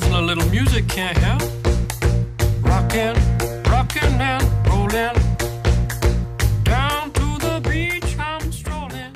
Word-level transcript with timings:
A 0.00 0.20
little 0.20 0.48
music 0.50 0.86
can't 0.86 1.18
help. 1.18 1.42
Rockin', 2.62 3.14
rockin' 3.68 4.20
and 4.20 4.44
rollin'. 4.68 5.12
Down 6.62 7.10
to 7.10 7.38
the 7.40 7.60
beach 7.68 8.16
I'm 8.16 8.48
strolling. 8.50 9.12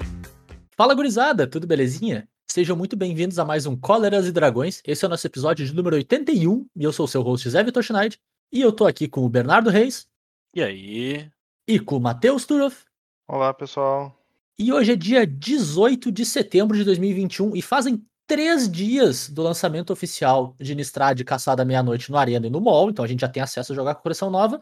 Fala 0.76 0.94
gurizada, 0.94 1.46
tudo 1.46 1.68
belezinha? 1.68 2.28
Sejam 2.50 2.76
muito 2.76 2.96
bem-vindos 2.96 3.38
a 3.38 3.44
mais 3.44 3.64
um 3.64 3.76
Cóleras 3.76 4.26
e 4.26 4.32
Dragões. 4.32 4.82
Esse 4.84 5.04
é 5.04 5.06
o 5.06 5.10
nosso 5.10 5.24
episódio 5.26 5.64
de 5.64 5.72
número 5.72 5.94
81 5.94 6.66
e 6.76 6.82
eu 6.82 6.92
sou 6.92 7.04
o 7.04 7.08
seu 7.08 7.22
host 7.22 7.48
Zé 7.48 7.62
Vitor 7.62 7.82
Schneid. 7.84 8.18
E 8.52 8.60
eu 8.60 8.72
tô 8.72 8.84
aqui 8.84 9.06
com 9.06 9.24
o 9.24 9.28
Bernardo 9.28 9.70
Reis 9.70 10.06
E 10.52 10.60
aí? 10.62 11.30
e 11.68 11.78
com 11.78 11.96
o 11.96 12.00
Matheus 12.00 12.44
Turoff. 12.44 12.84
Olá, 13.28 13.54
pessoal. 13.54 14.18
E 14.58 14.72
hoje 14.72 14.92
é 14.92 14.96
dia 14.96 15.24
18 15.24 16.10
de 16.10 16.26
setembro 16.26 16.76
de 16.76 16.82
2021 16.84 17.54
e 17.56 17.62
fazem 17.62 18.04
três 18.26 18.70
dias 18.70 19.28
do 19.28 19.42
lançamento 19.42 19.92
oficial 19.92 20.54
de 20.58 20.74
Nistrad 20.74 21.20
Caçada 21.24 21.64
Meia-Noite 21.64 22.10
no 22.10 22.16
Arena 22.16 22.46
e 22.46 22.50
no 22.50 22.60
Mall, 22.60 22.90
então 22.90 23.04
a 23.04 23.08
gente 23.08 23.20
já 23.20 23.28
tem 23.28 23.42
acesso 23.42 23.72
a 23.72 23.74
jogar 23.74 23.94
com 23.94 24.00
a 24.00 24.02
coleção 24.02 24.30
nova. 24.30 24.60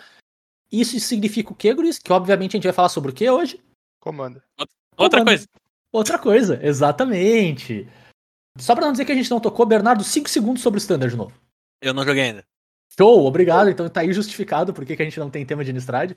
Isso 0.70 0.98
significa 1.00 1.52
o 1.52 1.54
quê, 1.54 1.74
Guris? 1.74 1.98
Que 1.98 2.12
obviamente 2.12 2.52
a 2.52 2.56
gente 2.56 2.64
vai 2.64 2.72
falar 2.72 2.88
sobre 2.88 3.10
o 3.10 3.14
que 3.14 3.28
hoje? 3.28 3.62
Comanda. 4.00 4.42
Outra 4.96 5.20
Comando. 5.20 5.26
coisa. 5.26 5.48
Outra 5.92 6.18
coisa, 6.18 6.60
exatamente. 6.62 7.88
Só 8.58 8.74
pra 8.74 8.84
não 8.84 8.92
dizer 8.92 9.04
que 9.04 9.12
a 9.12 9.14
gente 9.14 9.30
não 9.30 9.40
tocou, 9.40 9.66
Bernardo, 9.66 10.04
5 10.04 10.28
segundos 10.28 10.62
sobre 10.62 10.78
o 10.78 10.82
Standard 10.82 11.10
de 11.10 11.16
novo. 11.16 11.32
Eu 11.82 11.92
não 11.92 12.04
joguei 12.04 12.22
ainda. 12.22 12.44
Show, 12.96 13.24
obrigado. 13.24 13.70
Então 13.70 13.88
tá 13.88 14.00
aí 14.00 14.12
justificado 14.12 14.72
por 14.72 14.84
que 14.84 14.96
que 14.96 15.02
a 15.02 15.04
gente 15.04 15.18
não 15.18 15.30
tem 15.30 15.46
tema 15.46 15.64
de 15.64 15.72
Nistrad. 15.72 16.12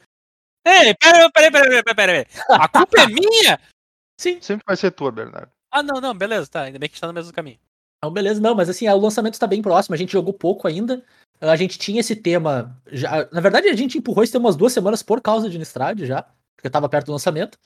Ei, 0.65 0.93
peraí, 0.95 1.31
peraí, 1.31 1.51
peraí, 1.51 1.83
peraí, 1.83 1.95
peraí. 1.95 2.25
A 2.49 2.67
culpa 2.67 3.01
é 3.01 3.07
minha? 3.07 3.59
Sim. 4.19 4.41
Sempre 4.41 4.63
vai 4.65 4.75
ser 4.77 4.91
tua, 4.91 5.11
Bernardo. 5.11 5.51
Ah, 5.73 5.81
não, 5.81 5.99
não, 5.99 6.13
beleza, 6.13 6.47
tá. 6.47 6.61
Ainda 6.61 6.77
bem 6.77 6.87
que 6.87 6.93
a 6.93 6.95
gente 6.95 7.01
tá 7.01 7.07
no 7.07 7.13
mesmo 7.13 7.33
caminho. 7.33 7.57
Então, 7.97 8.11
beleza, 8.13 8.39
não, 8.39 8.53
mas 8.53 8.69
assim, 8.69 8.87
o 8.87 8.97
lançamento 8.97 9.33
está 9.33 9.47
bem 9.47 9.59
próximo, 9.59 9.95
a 9.95 9.97
gente 9.97 10.13
jogou 10.13 10.31
pouco 10.31 10.67
ainda. 10.67 11.03
A 11.41 11.55
gente 11.55 11.79
tinha 11.79 11.99
esse 11.99 12.15
tema. 12.15 12.79
Já, 12.91 13.27
na 13.31 13.41
verdade, 13.41 13.67
a 13.67 13.75
gente 13.75 13.97
empurrou 13.97 14.23
esse 14.23 14.31
tema 14.31 14.45
umas 14.45 14.55
duas 14.55 14.71
semanas 14.71 15.01
por 15.01 15.19
causa 15.19 15.49
de 15.49 15.57
Nistrad 15.57 16.05
já, 16.05 16.23
porque 16.55 16.69
tava 16.69 16.87
perto 16.87 17.07
do 17.07 17.11
lançamento. 17.13 17.57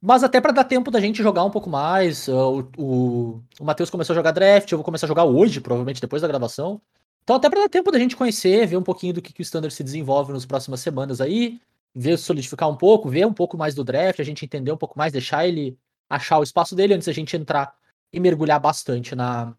Mas 0.00 0.22
até 0.22 0.40
para 0.40 0.52
dar 0.52 0.64
tempo 0.64 0.92
da 0.92 1.00
gente 1.00 1.22
jogar 1.22 1.42
um 1.42 1.50
pouco 1.50 1.68
mais. 1.68 2.28
O, 2.28 2.68
o, 2.78 3.42
o 3.58 3.64
Matheus 3.64 3.90
começou 3.90 4.14
a 4.14 4.16
jogar 4.16 4.30
draft, 4.30 4.70
eu 4.70 4.78
vou 4.78 4.84
começar 4.84 5.06
a 5.06 5.08
jogar 5.08 5.24
hoje, 5.24 5.60
provavelmente 5.60 6.00
depois 6.00 6.22
da 6.22 6.28
gravação. 6.28 6.80
Então, 7.24 7.34
até 7.34 7.50
para 7.50 7.62
dar 7.62 7.68
tempo 7.68 7.90
da 7.90 7.98
gente 7.98 8.14
conhecer, 8.14 8.64
ver 8.66 8.76
um 8.76 8.82
pouquinho 8.82 9.14
do 9.14 9.20
que, 9.20 9.32
que 9.32 9.40
o 9.40 9.42
Standard 9.42 9.74
se 9.74 9.82
desenvolve 9.82 10.32
nas 10.32 10.46
próximas 10.46 10.78
semanas 10.80 11.20
aí, 11.20 11.60
ver 11.92 12.16
solidificar 12.16 12.70
um 12.70 12.76
pouco, 12.76 13.08
ver 13.08 13.26
um 13.26 13.32
pouco 13.32 13.58
mais 13.58 13.74
do 13.74 13.82
draft, 13.82 14.20
a 14.20 14.24
gente 14.24 14.44
entender 14.44 14.70
um 14.70 14.76
pouco 14.76 14.96
mais, 14.96 15.12
deixar 15.12 15.48
ele 15.48 15.76
achar 16.08 16.38
o 16.38 16.42
espaço 16.42 16.74
dele 16.74 16.94
antes 16.94 17.06
da 17.06 17.12
gente 17.12 17.36
entrar 17.36 17.74
e 18.12 18.20
mergulhar 18.20 18.60
bastante 18.60 19.14
na, 19.14 19.54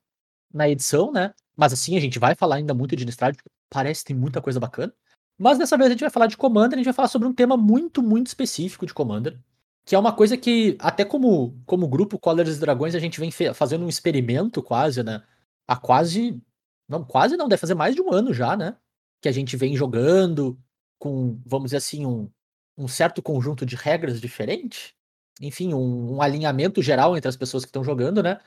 na 0.54 0.70
edição, 0.70 1.12
né? 1.12 1.34
Mas 1.56 1.74
assim, 1.74 1.98
a 1.98 2.00
gente 2.00 2.20
vai 2.20 2.36
falar 2.36 2.56
ainda 2.56 2.74
muito 2.74 2.96
de 2.96 3.06
Nistrad, 3.06 3.36
porque 3.36 3.50
parece 3.70 4.02
que 4.02 4.08
tem 4.08 4.16
muita 4.16 4.42
coisa 4.42 4.60
bacana. 4.60 4.94
Mas 5.38 5.58
dessa 5.58 5.78
vez 5.78 5.88
a 5.88 5.92
gente 5.92 6.02
vai 6.02 6.10
falar 6.10 6.28
de 6.28 6.38
Commander, 6.38 6.74
a 6.74 6.78
gente 6.78 6.86
vai 6.86 6.94
falar 6.94 7.08
sobre 7.08 7.28
um 7.28 7.34
tema 7.34 7.56
muito, 7.56 8.02
muito 8.02 8.28
específico 8.28 8.86
de 8.86 8.94
Commander, 8.94 9.40
que 9.86 9.96
é 9.96 10.00
uma 10.00 10.14
coisa 10.14 10.36
que, 10.36 10.76
até 10.80 11.06
como, 11.06 11.62
como 11.66 11.88
grupo 11.88 12.20
Colors 12.20 12.58
e 12.58 12.60
Dragões, 12.60 12.96
a 12.96 13.00
gente 13.00 13.20
vem 13.20 13.32
fazendo 13.54 13.86
um 13.86 13.90
experimento 13.90 14.62
quase, 14.64 15.04
né? 15.04 15.24
Há 15.68 15.78
quase. 15.78 16.42
Não, 16.90 17.04
quase 17.04 17.38
não, 17.38 17.48
deve 17.48 17.60
fazer 17.60 17.76
mais 17.76 17.96
de 17.96 18.02
um 18.02 18.12
ano 18.12 18.34
já, 18.34 18.58
né? 18.58 18.76
Que 19.22 19.30
a 19.30 19.32
gente 19.32 19.56
vem 19.56 19.76
jogando 19.76 20.60
com, 21.00 21.40
vamos 21.46 21.68
dizer 21.68 21.78
assim, 21.78 22.06
um, 22.06 22.30
um 22.78 22.88
certo 22.88 23.22
conjunto 23.22 23.66
de 23.66 23.76
regras 23.76 24.20
diferente. 24.20 24.97
Enfim, 25.42 25.74
um, 25.74 26.16
um 26.16 26.22
alinhamento 26.22 26.82
geral 26.82 27.16
entre 27.16 27.30
as 27.30 27.36
pessoas 27.36 27.64
que 27.64 27.70
estão 27.70 27.84
jogando, 27.84 28.24
né? 28.24 28.40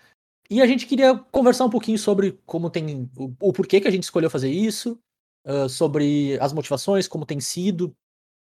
E 0.51 0.61
a 0.61 0.67
gente 0.67 0.87
queria 0.87 1.17
conversar 1.17 1.65
um 1.65 1.71
pouquinho 1.71 1.99
sobre 1.99 2.33
como 2.45 2.69
tem. 2.71 3.09
o, 3.17 3.33
o 3.41 3.53
porquê 3.53 3.81
que 3.81 3.87
a 3.87 3.91
gente 3.91 4.03
escolheu 4.03 4.29
fazer 4.29 4.51
isso, 4.51 4.99
ah, 5.45 5.69
sobre 5.69 6.39
as 6.41 6.53
motivações, 6.53 7.07
como 7.07 7.25
tem 7.25 7.41
sido 7.41 7.95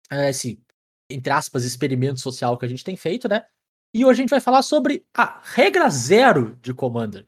ah, 0.09 0.30
esse, 0.30 0.61
entre 1.09 1.31
aspas, 1.31 1.63
experimento 1.63 2.19
social 2.19 2.57
que 2.57 2.66
a 2.66 2.69
gente 2.69 2.84
tem 2.84 2.95
feito, 2.95 3.28
né? 3.28 3.45
E 3.95 4.03
hoje 4.03 4.19
a 4.19 4.23
gente 4.23 4.31
vai 4.31 4.41
falar 4.41 4.63
sobre 4.63 5.06
a 5.16 5.40
regra 5.44 5.90
zero 5.90 6.56
de 6.62 6.73
Commander. 6.73 7.28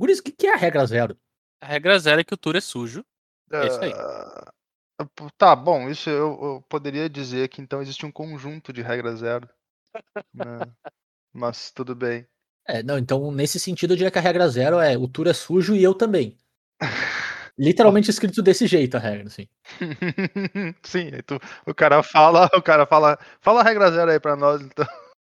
Guris, 0.00 0.18
o 0.18 0.22
que 0.22 0.32
que 0.32 0.46
é 0.46 0.54
a 0.54 0.56
regra 0.56 0.84
zero? 0.86 1.16
A 1.62 1.66
regra 1.66 1.98
zero 1.98 2.20
é 2.20 2.24
que 2.24 2.34
o 2.34 2.38
tour 2.38 2.56
é 2.56 2.60
sujo. 2.60 3.04
É 3.52 3.66
isso 3.66 3.80
aí. 3.80 3.92
Ah, 3.92 4.52
Tá, 5.36 5.54
bom, 5.54 5.90
isso 5.90 6.08
eu, 6.08 6.38
eu 6.42 6.64
poderia 6.70 7.08
dizer 7.08 7.48
que 7.48 7.60
então 7.60 7.82
existe 7.82 8.06
um 8.06 8.12
conjunto 8.12 8.72
de 8.72 8.80
regra 8.80 9.14
zero. 9.14 9.46
Né? 10.34 10.70
Mas 11.32 11.70
tudo 11.70 11.94
bem. 11.94 12.26
É, 12.68 12.82
não, 12.82 12.98
então 12.98 13.30
nesse 13.30 13.60
sentido 13.60 13.92
eu 13.92 13.96
diria 13.96 14.10
que 14.10 14.18
a 14.18 14.22
regra 14.22 14.48
zero 14.48 14.78
é 14.80 14.96
o 14.98 15.06
tour 15.06 15.28
é 15.28 15.32
sujo 15.32 15.74
e 15.74 15.82
eu 15.82 15.94
também. 15.94 16.36
Literalmente 17.58 18.10
escrito 18.10 18.42
desse 18.42 18.66
jeito 18.66 18.96
a 18.96 19.00
regra, 19.00 19.28
assim. 19.28 19.48
Sim, 20.82 21.10
tu- 21.26 21.40
o 21.66 21.74
cara 21.74 22.02
fala, 22.02 22.50
o 22.54 22.60
cara 22.62 22.84
fala, 22.86 23.18
fala 23.40 23.60
a 23.60 23.64
regra 23.64 23.90
zero 23.90 24.10
aí 24.10 24.20
pra 24.20 24.36
nós, 24.36 24.60
então. 24.62 24.86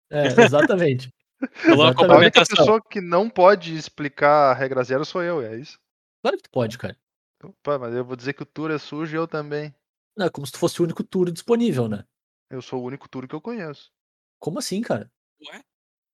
É, 0.09 0.25
exatamente. 0.41 1.13
Exatamente. 1.63 2.11
A 2.11 2.17
única 2.17 2.45
pessoa 2.45 2.81
que 2.81 2.99
não 2.99 3.29
pode 3.29 3.75
explicar 3.75 4.51
a 4.51 4.53
regra 4.55 4.83
zero 4.83 5.05
sou 5.05 5.21
eu, 5.21 5.39
é 5.41 5.55
isso? 5.55 5.77
Claro 6.23 6.35
que 6.37 6.43
tu 6.43 6.49
pode, 6.49 6.77
cara. 6.79 6.97
Opa, 7.43 7.77
mas 7.77 7.93
eu 7.93 8.03
vou 8.03 8.15
dizer 8.15 8.33
que 8.33 8.41
o 8.41 8.45
tour 8.45 8.71
é 8.71 8.79
sujo 8.79 9.15
e 9.15 9.19
eu 9.19 9.27
também. 9.27 9.71
Não, 10.17 10.25
é 10.25 10.29
como 10.31 10.47
se 10.47 10.51
tu 10.53 10.57
fosse 10.57 10.81
o 10.81 10.83
único 10.83 11.03
tour 11.03 11.31
disponível, 11.31 11.87
né? 11.87 12.03
Eu 12.49 12.59
sou 12.61 12.81
o 12.81 12.85
único 12.87 13.07
tour 13.07 13.27
que 13.27 13.35
eu 13.35 13.41
conheço. 13.41 13.91
Como 14.39 14.59
assim, 14.59 14.81
cara? 14.81 15.09
Ué? 15.49 15.61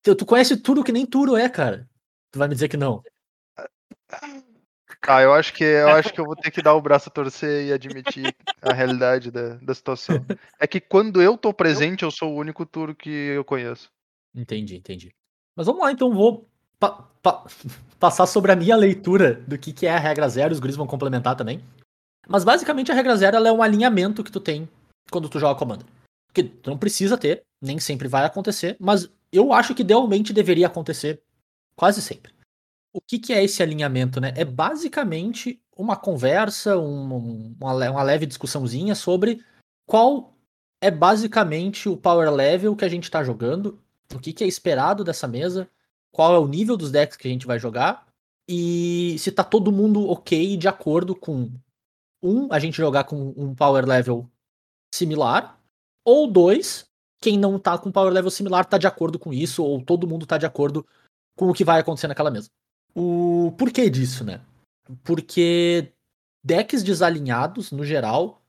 Tu, 0.03 0.16
tu 0.16 0.25
conhece 0.25 0.57
tudo 0.57 0.84
que 0.84 0.91
nem 0.91 1.06
Turo 1.06 1.35
é, 1.35 1.50
cara. 1.50 1.89
Tu 2.31 2.39
vai 2.39 2.47
me 2.47 2.53
dizer 2.56 2.67
que 2.67 2.78
não. 2.78 3.03
Ah, 5.06 5.22
eu 5.22 5.34
acho 5.34 5.53
que 5.53 5.63
eu 5.63 5.89
acho 5.89 6.13
que 6.13 6.19
eu 6.22 6.25
vou 6.25 6.35
ter 6.35 6.50
que 6.50 6.61
dar 6.61 6.73
o 6.75 6.81
braço 6.81 7.09
a 7.09 7.11
torcer 7.11 7.66
e 7.67 7.73
admitir 7.73 8.34
a 8.61 8.72
realidade 8.73 9.31
da, 9.31 9.56
da 9.56 9.75
situação. 9.75 10.25
É 10.59 10.66
que 10.66 10.79
quando 10.79 11.22
eu 11.22 11.38
tô 11.38 11.53
presente, 11.53 12.03
eu 12.03 12.11
sou 12.11 12.34
o 12.34 12.38
único 12.38 12.66
tour 12.66 12.95
que 12.95 13.09
eu 13.09 13.44
conheço. 13.44 13.91
Entendi, 14.34 14.78
entendi. 14.78 15.13
Mas 15.55 15.66
vamos 15.67 15.81
lá, 15.81 15.91
então 15.91 16.13
vou 16.13 16.50
pa- 16.79 17.07
pa- 17.22 17.45
passar 18.00 18.25
sobre 18.25 18.51
a 18.51 18.55
minha 18.55 18.75
leitura 18.75 19.34
do 19.35 19.57
que, 19.57 19.73
que 19.73 19.85
é 19.85 19.91
a 19.94 20.00
regra 20.00 20.28
zero, 20.29 20.53
os 20.53 20.59
guris 20.59 20.75
vão 20.75 20.88
complementar 20.88 21.35
também. 21.35 21.63
Mas 22.28 22.44
basicamente 22.45 22.91
a 22.91 22.95
regra 22.95 23.16
zero 23.17 23.35
ela 23.35 23.50
é 23.50 23.51
um 23.51 23.61
alinhamento 23.61 24.23
que 24.23 24.31
tu 24.31 24.40
tem 24.40 24.69
quando 25.11 25.28
tu 25.28 25.40
joga 25.40 25.59
Commander. 25.59 25.85
Que 26.34 26.52
não 26.66 26.78
precisa 26.78 27.18
ter, 27.18 27.44
nem 27.62 27.80
sempre 27.80 28.08
vai 28.08 28.26
acontecer, 28.26 28.76
mas 28.80 29.10
eu 29.32 29.54
acho 29.54 29.74
que 29.76 29.82
idealmente 29.82 30.34
deveria 30.34 30.68
acontecer 30.68 31.22
quase 31.76 32.02
sempre. 32.02 32.34
O 32.92 33.02
que, 33.02 33.18
que 33.20 33.34
é 33.34 33.44
esse 33.44 33.62
alinhamento, 33.64 34.20
né? 34.22 34.34
É 34.36 34.46
basicamente 34.46 35.60
uma 35.76 35.96
conversa, 35.96 36.78
um- 36.78 37.56
uma, 37.60 37.74
le- 37.74 37.90
uma 37.90 38.04
leve 38.04 38.26
discussãozinha 38.26 38.94
sobre 38.96 39.44
qual 39.88 40.36
é 40.82 40.92
basicamente 40.92 41.90
o 41.90 41.98
power 41.98 42.32
level 42.32 42.76
que 42.76 42.86
a 42.86 42.90
gente 42.90 43.10
tá 43.10 43.24
jogando, 43.24 43.80
o 44.14 44.20
que, 44.20 44.34
que 44.34 44.44
é 44.44 44.48
esperado 44.48 45.04
dessa 45.04 45.28
mesa, 45.28 45.68
qual 46.12 46.36
é 46.36 46.38
o 46.38 46.48
nível 46.48 46.78
dos 46.78 46.92
decks 46.92 47.18
que 47.18 47.28
a 47.28 47.32
gente 47.32 47.48
vai 47.48 47.58
jogar 47.58 48.06
e 48.48 49.16
se 49.18 49.32
tá 49.32 49.44
todo 49.44 49.72
mundo 49.72 50.08
ok 50.10 50.56
de 50.58 50.68
acordo 50.68 51.16
com 51.16 51.50
um, 52.22 52.52
a 52.54 52.60
gente 52.60 52.78
jogar 52.78 53.06
com 53.06 53.34
um 53.36 53.56
power 53.56 53.86
level 53.88 54.30
similar, 54.94 55.60
ou 56.06 56.28
dois, 56.28 56.86
quem 57.22 57.38
não 57.38 57.58
tá 57.58 57.78
com 57.78 57.91
power 57.91 58.12
level 58.12 58.31
similar 58.31 58.66
tá 58.66 58.78
de 58.78 58.88
acordo 58.88 59.18
com 59.18 59.34
isso, 59.34 59.64
ou 59.64 59.81
todo 59.81 60.08
mundo 60.08 60.25
tá 60.25 60.38
de 60.38 60.46
acordo 60.46 60.86
com 61.36 61.50
o 61.50 61.53
que 61.53 61.64
vai 61.64 61.80
acontecer 61.80 62.08
naquela 62.08 62.31
mesa. 62.31 62.50
O 62.96 63.53
porquê 63.58 63.90
disso, 63.90 64.24
né? 64.24 64.41
Porque 65.03 65.94
decks 66.44 66.84
desalinhados, 66.84 67.72
no 67.72 67.86
geral, 67.86 68.41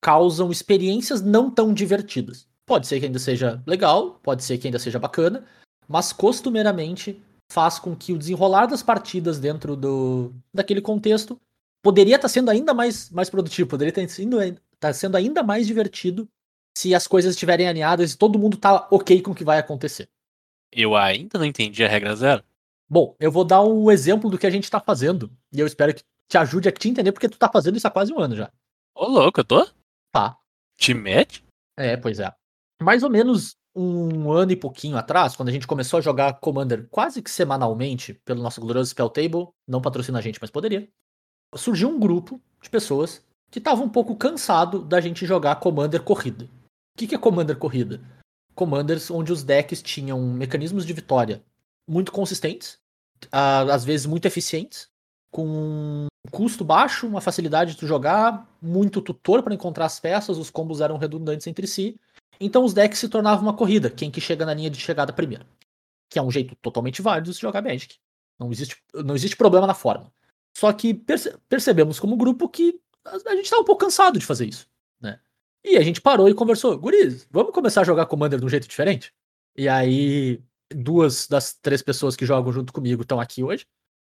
causam 0.00 0.50
experiências 0.50 1.22
não 1.22 1.50
tão 1.50 1.72
divertidas. 1.72 2.46
Pode 2.66 2.86
ser 2.86 3.00
que 3.00 3.06
ainda 3.06 3.18
seja 3.18 3.62
legal, 3.66 4.20
pode 4.22 4.44
ser 4.44 4.58
que 4.58 4.68
ainda 4.68 4.78
seja 4.78 4.98
bacana, 4.98 5.46
mas 5.88 6.12
costumeiramente 6.12 7.22
faz 7.50 7.78
com 7.78 7.96
que 7.96 8.12
o 8.12 8.18
desenrolar 8.18 8.66
das 8.66 8.82
partidas 8.82 9.40
dentro 9.40 9.74
do 9.74 10.34
daquele 10.52 10.82
contexto 10.82 11.40
poderia 11.82 12.16
estar 12.16 12.28
sendo 12.28 12.50
ainda 12.50 12.74
mais, 12.74 13.08
mais 13.10 13.30
produtivo, 13.30 13.70
poderia 13.70 13.90
estar 13.90 14.06
sendo, 14.14 14.36
tá 14.78 14.92
sendo 14.92 15.16
ainda 15.16 15.42
mais 15.42 15.66
divertido 15.66 16.28
se 16.78 16.94
as 16.94 17.08
coisas 17.08 17.34
estiverem 17.34 17.66
alinhadas 17.66 18.12
e 18.12 18.16
todo 18.16 18.38
mundo 18.38 18.56
tá 18.56 18.86
ok 18.88 19.20
com 19.20 19.32
o 19.32 19.34
que 19.34 19.42
vai 19.42 19.58
acontecer. 19.58 20.08
Eu 20.70 20.94
ainda 20.94 21.36
não 21.36 21.44
entendi 21.44 21.84
a 21.84 21.88
regra 21.88 22.14
zero. 22.14 22.44
Bom, 22.88 23.16
eu 23.18 23.32
vou 23.32 23.44
dar 23.44 23.64
um 23.64 23.90
exemplo 23.90 24.30
do 24.30 24.38
que 24.38 24.46
a 24.46 24.50
gente 24.50 24.70
tá 24.70 24.78
fazendo, 24.78 25.28
e 25.52 25.58
eu 25.58 25.66
espero 25.66 25.92
que 25.92 26.04
te 26.28 26.38
ajude 26.38 26.68
a 26.68 26.72
te 26.72 26.88
entender, 26.88 27.10
porque 27.10 27.28
tu 27.28 27.36
tá 27.36 27.50
fazendo 27.50 27.76
isso 27.76 27.86
há 27.88 27.90
quase 27.90 28.12
um 28.12 28.20
ano 28.20 28.36
já. 28.36 28.52
Ô, 28.94 29.08
louco, 29.08 29.40
eu 29.40 29.44
tô? 29.44 29.68
Tá. 30.12 30.38
Te 30.76 30.94
mete? 30.94 31.44
É, 31.76 31.96
pois 31.96 32.20
é. 32.20 32.32
Mais 32.80 33.02
ou 33.02 33.10
menos 33.10 33.56
um 33.74 34.30
ano 34.30 34.52
e 34.52 34.56
pouquinho 34.56 34.96
atrás, 34.96 35.34
quando 35.34 35.48
a 35.48 35.52
gente 35.52 35.66
começou 35.66 35.98
a 35.98 36.00
jogar 36.00 36.38
Commander 36.38 36.86
quase 36.90 37.20
que 37.20 37.30
semanalmente 37.30 38.14
pelo 38.24 38.40
nosso 38.40 38.60
glorioso 38.60 38.90
Spell 38.90 39.10
Table, 39.10 39.48
não 39.66 39.82
patrocina 39.82 40.20
a 40.20 40.22
gente, 40.22 40.38
mas 40.40 40.50
poderia, 40.50 40.88
surgiu 41.56 41.88
um 41.88 41.98
grupo 41.98 42.40
de 42.62 42.70
pessoas 42.70 43.20
que 43.50 43.58
estavam 43.58 43.86
um 43.86 43.90
pouco 43.90 44.14
cansado 44.14 44.80
da 44.80 45.00
gente 45.00 45.26
jogar 45.26 45.56
Commander 45.56 46.04
corrida. 46.04 46.48
Que, 46.98 47.06
que 47.06 47.14
é 47.14 47.18
Commander 47.18 47.56
corrida? 47.56 48.00
Commanders 48.56 49.08
onde 49.08 49.32
os 49.32 49.44
decks 49.44 49.80
tinham 49.80 50.20
mecanismos 50.20 50.84
de 50.84 50.92
vitória 50.92 51.44
muito 51.88 52.10
consistentes, 52.10 52.76
às 53.30 53.84
vezes 53.84 54.04
muito 54.04 54.26
eficientes, 54.26 54.88
com 55.30 56.08
custo 56.32 56.64
baixo, 56.64 57.06
uma 57.06 57.20
facilidade 57.20 57.76
de 57.76 57.86
jogar, 57.86 58.46
muito 58.60 59.00
tutor 59.00 59.44
para 59.44 59.54
encontrar 59.54 59.86
as 59.86 60.00
peças, 60.00 60.36
os 60.36 60.50
combos 60.50 60.80
eram 60.80 60.98
redundantes 60.98 61.46
entre 61.46 61.68
si. 61.68 61.98
Então 62.40 62.64
os 62.64 62.74
decks 62.74 62.98
se 62.98 63.08
tornavam 63.08 63.44
uma 63.44 63.54
corrida, 63.56 63.88
quem 63.88 64.10
que 64.10 64.20
chega 64.20 64.44
na 64.44 64.52
linha 64.52 64.68
de 64.68 64.80
chegada 64.80 65.12
primeiro. 65.12 65.46
Que 66.10 66.18
é 66.18 66.22
um 66.22 66.32
jeito 66.32 66.56
totalmente 66.56 67.00
válido 67.00 67.30
de 67.30 67.36
se 67.36 67.40
jogar 67.40 67.62
Magic. 67.62 67.96
Não 68.40 68.50
existe, 68.50 68.76
não 68.92 69.14
existe 69.14 69.36
problema 69.36 69.68
na 69.68 69.74
forma. 69.74 70.12
Só 70.56 70.72
que 70.72 70.92
perce- 70.92 71.38
percebemos 71.48 72.00
como 72.00 72.16
grupo 72.16 72.48
que 72.48 72.80
a, 73.04 73.36
gente 73.36 73.50
tá 73.50 73.58
um 73.58 73.64
pouco 73.64 73.84
cansado 73.84 74.18
de 74.18 74.26
fazer 74.26 74.46
isso? 74.46 74.66
E 75.70 75.76
a 75.76 75.82
gente 75.82 76.00
parou 76.00 76.30
e 76.30 76.34
conversou, 76.34 76.78
guris, 76.78 77.28
vamos 77.30 77.52
começar 77.52 77.82
a 77.82 77.84
jogar 77.84 78.06
Commander 78.06 78.40
de 78.40 78.46
um 78.46 78.48
jeito 78.48 78.66
diferente? 78.66 79.12
E 79.54 79.68
aí, 79.68 80.42
duas 80.70 81.28
das 81.28 81.52
três 81.52 81.82
pessoas 81.82 82.16
que 82.16 82.24
jogam 82.24 82.50
junto 82.50 82.72
comigo 82.72 83.02
estão 83.02 83.20
aqui 83.20 83.44
hoje. 83.44 83.66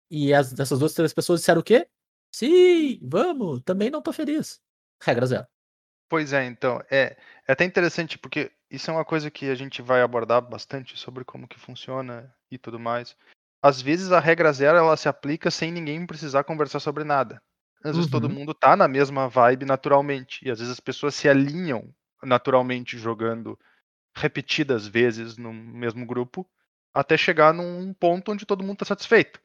E 0.09 0.33
as, 0.33 0.53
dessas 0.53 0.79
duas, 0.79 0.93
três 0.93 1.13
pessoas 1.13 1.41
disseram 1.41 1.59
o 1.59 1.63
quê? 1.63 1.89
Sim, 2.33 2.99
vamos, 3.03 3.61
também 3.65 3.89
não 3.89 4.01
tô 4.01 4.13
feliz. 4.13 4.61
Regra 5.03 5.25
zero. 5.25 5.45
Pois 6.07 6.31
é, 6.31 6.45
então, 6.45 6.81
é, 6.89 7.17
é 7.45 7.51
até 7.51 7.65
interessante 7.65 8.17
porque 8.17 8.49
isso 8.69 8.89
é 8.89 8.93
uma 8.93 9.03
coisa 9.03 9.29
que 9.29 9.49
a 9.49 9.55
gente 9.55 9.81
vai 9.81 10.01
abordar 10.01 10.41
bastante 10.41 10.97
sobre 10.97 11.25
como 11.25 11.49
que 11.49 11.59
funciona 11.59 12.33
e 12.49 12.57
tudo 12.57 12.79
mais. 12.79 13.13
Às 13.61 13.81
vezes 13.81 14.13
a 14.13 14.21
regra 14.21 14.53
zero 14.53 14.77
ela 14.77 14.95
se 14.95 15.09
aplica 15.09 15.51
sem 15.51 15.69
ninguém 15.69 16.05
precisar 16.05 16.45
conversar 16.45 16.79
sobre 16.79 17.03
nada. 17.03 17.43
Às 17.83 17.95
vezes 17.95 18.09
todo 18.09 18.25
Uhum. 18.25 18.33
mundo 18.33 18.53
tá 18.53 18.75
na 18.75 18.87
mesma 18.87 19.27
vibe 19.27 19.65
naturalmente 19.65 20.45
e 20.45 20.51
às 20.51 20.59
vezes 20.59 20.73
as 20.73 20.79
pessoas 20.79 21.15
se 21.15 21.27
alinham 21.29 21.93
naturalmente 22.23 22.97
jogando 22.97 23.57
repetidas 24.15 24.87
vezes 24.87 25.37
no 25.37 25.53
mesmo 25.53 26.05
grupo 26.05 26.47
até 26.93 27.17
chegar 27.17 27.53
num 27.53 27.93
ponto 27.93 28.31
onde 28.31 28.45
todo 28.45 28.63
mundo 28.63 28.77
tá 28.79 28.85
satisfeito. 28.85 29.39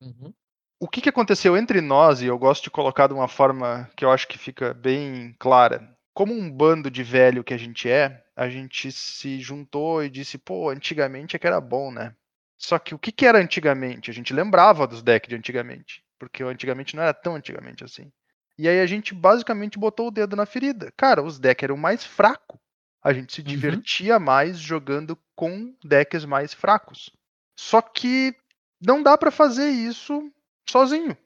Uhum. 0.00 0.32
o 0.80 0.88
que, 0.88 1.00
que 1.00 1.08
aconteceu 1.08 1.56
entre 1.56 1.80
nós, 1.80 2.20
e 2.20 2.26
eu 2.26 2.38
gosto 2.38 2.64
de 2.64 2.70
colocar 2.70 3.06
de 3.06 3.14
uma 3.14 3.28
forma 3.28 3.90
que 3.96 4.04
eu 4.04 4.10
acho 4.10 4.28
que 4.28 4.38
fica 4.38 4.74
bem 4.74 5.34
clara. 5.38 5.96
Como 6.12 6.32
um 6.32 6.50
bando 6.50 6.90
de 6.90 7.02
velho 7.02 7.42
que 7.42 7.54
a 7.54 7.56
gente 7.56 7.88
é, 7.88 8.22
a 8.36 8.48
gente 8.48 8.92
se 8.92 9.40
juntou 9.40 10.04
e 10.04 10.10
disse, 10.10 10.36
pô, 10.38 10.70
antigamente 10.70 11.34
é 11.36 11.38
que 11.38 11.46
era 11.46 11.60
bom, 11.60 11.90
né? 11.90 12.14
Só 12.58 12.78
que 12.78 12.94
o 12.94 12.98
que, 12.98 13.10
que 13.12 13.26
era 13.26 13.38
antigamente? 13.38 14.10
A 14.10 14.14
gente 14.14 14.32
lembrava 14.34 14.86
dos 14.86 15.02
decks 15.02 15.28
de 15.28 15.36
antigamente, 15.36 16.03
porque 16.18 16.42
antigamente 16.42 16.96
não 16.96 17.02
era 17.02 17.14
tão 17.14 17.34
antigamente 17.36 17.84
assim. 17.84 18.10
E 18.58 18.68
aí 18.68 18.80
a 18.80 18.86
gente 18.86 19.12
basicamente 19.14 19.78
botou 19.78 20.08
o 20.08 20.10
dedo 20.10 20.36
na 20.36 20.46
ferida. 20.46 20.92
Cara, 20.96 21.22
os 21.22 21.38
decks 21.38 21.64
eram 21.64 21.76
mais 21.76 22.04
fracos. 22.04 22.58
A 23.02 23.12
gente 23.12 23.32
se 23.34 23.40
Uhum. 23.40 23.46
divertia 23.48 24.18
mais 24.18 24.58
jogando 24.58 25.18
com 25.34 25.74
decks 25.84 26.24
mais 26.24 26.54
fracos. 26.54 27.10
Só 27.58 27.82
que 27.82 28.34
não 28.80 29.02
dá 29.02 29.18
pra 29.18 29.30
fazer 29.30 29.68
isso 29.68 30.30
sozinho. 30.68 31.16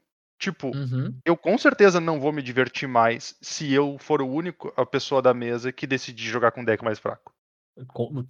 Tipo, 0.40 0.68
Uhum. 0.74 1.18
eu 1.24 1.36
com 1.36 1.58
certeza 1.58 2.00
não 2.00 2.18
vou 2.20 2.32
me 2.32 2.42
divertir 2.42 2.88
mais 2.88 3.36
se 3.42 3.72
eu 3.72 3.96
for 3.98 4.22
o 4.22 4.28
único 4.28 4.72
a 4.76 4.86
pessoa 4.86 5.20
da 5.20 5.34
mesa 5.34 5.72
que 5.72 5.86
decidir 5.86 6.24
jogar 6.28 6.52
com 6.52 6.64
deck 6.64 6.82
mais 6.82 6.98
fraco. 6.98 7.32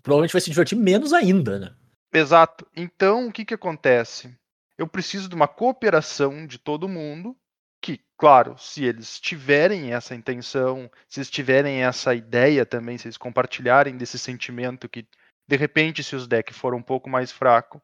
Provavelmente 0.03 0.33
vai 0.33 0.41
se 0.41 0.51
divertir 0.51 0.77
menos 0.77 1.13
ainda, 1.13 1.59
né? 1.59 1.75
Exato. 2.13 2.67
Então, 2.75 3.29
o 3.29 3.33
que 3.33 3.45
que 3.45 3.55
acontece? 3.55 4.35
Eu 4.79 4.87
preciso 4.87 5.29
de 5.29 5.35
uma 5.35 5.49
cooperação 5.49 6.47
de 6.47 6.59
todo 6.59 6.89
mundo, 6.89 7.37
que, 7.83 8.01
claro, 8.17 8.57
se 8.57 8.85
eles 8.85 9.19
tiverem 9.21 9.93
essa 9.93 10.15
intenção, 10.15 10.91
se 11.09 11.21
eles 11.21 11.31
tiverem 11.31 11.83
essa 11.83 12.15
ideia 12.15 12.65
também, 12.65 12.97
se 12.97 13.07
eles 13.07 13.17
compartilharem 13.17 13.97
desse 13.97 14.19
sentimento 14.19 14.89
que, 14.89 15.07
de 15.49 15.57
repente, 15.57 16.03
se 16.03 16.15
os 16.15 16.27
decks 16.27 16.57
forem 16.57 16.79
um 16.79 16.83
pouco 16.83 17.11
mais 17.11 17.33
fracos, 17.33 17.81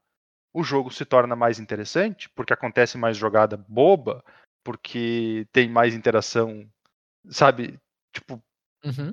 o 0.53 0.63
jogo 0.63 0.91
se 0.91 1.05
torna 1.05 1.35
mais 1.35 1.59
interessante, 1.59 2.29
porque 2.31 2.53
acontece 2.53 2.97
mais 2.97 3.17
jogada 3.17 3.57
boba, 3.57 4.25
porque 4.63 5.47
tem 5.53 5.69
mais 5.69 5.95
interação, 5.95 6.69
sabe? 7.29 7.79
Tipo, 8.13 8.41
Uhum. 8.85 9.11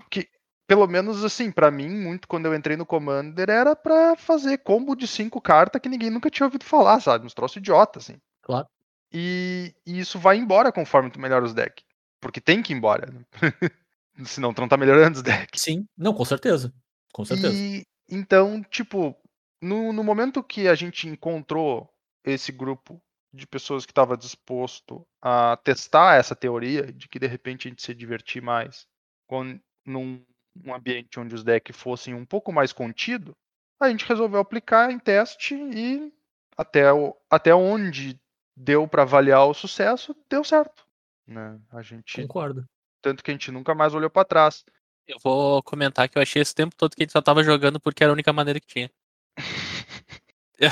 Pelo 0.68 0.88
menos 0.88 1.24
assim, 1.24 1.52
pra 1.52 1.70
mim, 1.70 1.90
muito 1.90 2.28
quando 2.28 2.46
eu 2.46 2.56
entrei 2.56 2.78
no 2.78 2.86
Commander 2.86 3.50
era 3.50 3.76
pra 3.76 4.16
fazer 4.16 4.60
combo 4.60 4.96
de 4.96 5.08
cinco 5.08 5.42
cartas 5.42 5.82
que 5.82 5.90
ninguém 5.90 6.10
nunca 6.10 6.30
tinha 6.30 6.46
ouvido 6.46 6.64
falar, 6.64 7.00
sabe? 7.00 7.26
Uns 7.26 7.34
troços 7.34 7.58
idiota, 7.58 8.00
assim. 8.00 8.18
Claro. 8.42 8.68
E, 9.12 9.74
e 9.86 10.00
isso 10.00 10.18
vai 10.18 10.38
embora 10.38 10.72
conforme 10.72 11.12
tu 11.12 11.20
melhora 11.20 11.44
os 11.44 11.54
decks. 11.54 11.84
Porque 12.20 12.40
tem 12.40 12.62
que 12.62 12.72
ir 12.72 12.78
embora. 12.78 13.12
né? 13.12 13.22
Senão 14.26 14.54
tu 14.54 14.62
não 14.62 14.68
tá 14.68 14.78
melhorando 14.78 15.18
os 15.18 15.24
decks. 15.24 15.62
Sim, 15.62 15.86
não, 15.98 16.14
com 16.14 16.24
certeza. 16.24 16.74
Com 17.12 17.26
certeza. 17.26 17.54
E 17.54 17.84
então, 18.10 18.62
tipo, 18.70 19.16
no, 19.62 19.92
no 19.92 20.04
momento 20.04 20.44
que 20.44 20.68
a 20.68 20.76
gente 20.76 21.08
encontrou 21.08 21.90
esse 22.24 22.52
grupo 22.52 23.02
de 23.34 23.48
pessoas 23.48 23.86
que 23.86 23.92
estava 23.92 24.18
disposto 24.18 25.06
a 25.22 25.58
testar 25.64 26.16
essa 26.16 26.36
teoria 26.36 26.92
de 26.92 27.08
que 27.08 27.18
de 27.18 27.28
repente 27.28 27.68
a 27.68 27.70
gente 27.70 27.82
se 27.82 27.94
divertir 27.94 28.42
mais 28.42 28.86
com, 29.26 29.58
num 29.86 30.22
um 30.66 30.74
ambiente 30.74 31.20
onde 31.20 31.36
os 31.36 31.44
decks 31.44 31.76
fossem 31.76 32.14
um 32.14 32.26
pouco 32.26 32.52
mais 32.52 32.72
contido, 32.74 33.36
a 33.80 33.90
gente 33.90 34.06
resolveu 34.06 34.40
aplicar 34.40 34.92
em 34.92 35.00
teste 35.00 35.56
e 35.56 36.14
até, 36.58 36.92
o, 36.94 37.16
até 37.30 37.54
onde 37.54 38.20
deu 38.56 38.88
para 38.88 39.02
avaliar 39.04 39.46
o 39.48 39.54
sucesso, 39.54 40.16
deu 40.30 40.44
certo. 40.44 40.86
Né? 41.26 41.60
A 41.72 41.82
gente, 41.82 42.22
Concordo. 42.22 42.66
tanto 43.02 43.24
que 43.24 43.32
a 43.32 43.34
gente 43.34 43.52
nunca 43.52 43.74
mais 43.74 43.94
olhou 43.94 44.10
para 44.10 44.26
trás. 44.26 44.64
Eu 45.08 45.18
vou 45.24 45.64
comentar 45.64 46.08
que 46.08 46.18
eu 46.18 46.22
achei 46.22 46.42
esse 46.42 46.54
tempo 46.54 46.76
todo 46.76 46.96
que 46.96 47.02
a 47.02 47.06
gente 47.06 47.12
só 47.14 47.22
tava 47.22 47.44
jogando 47.44 47.80
porque 47.80 48.04
era 48.04 48.12
a 48.12 48.14
única 48.14 48.32
maneira 48.32 48.60
que 48.60 48.68
tinha. 48.68 48.92
Eu 50.62 50.70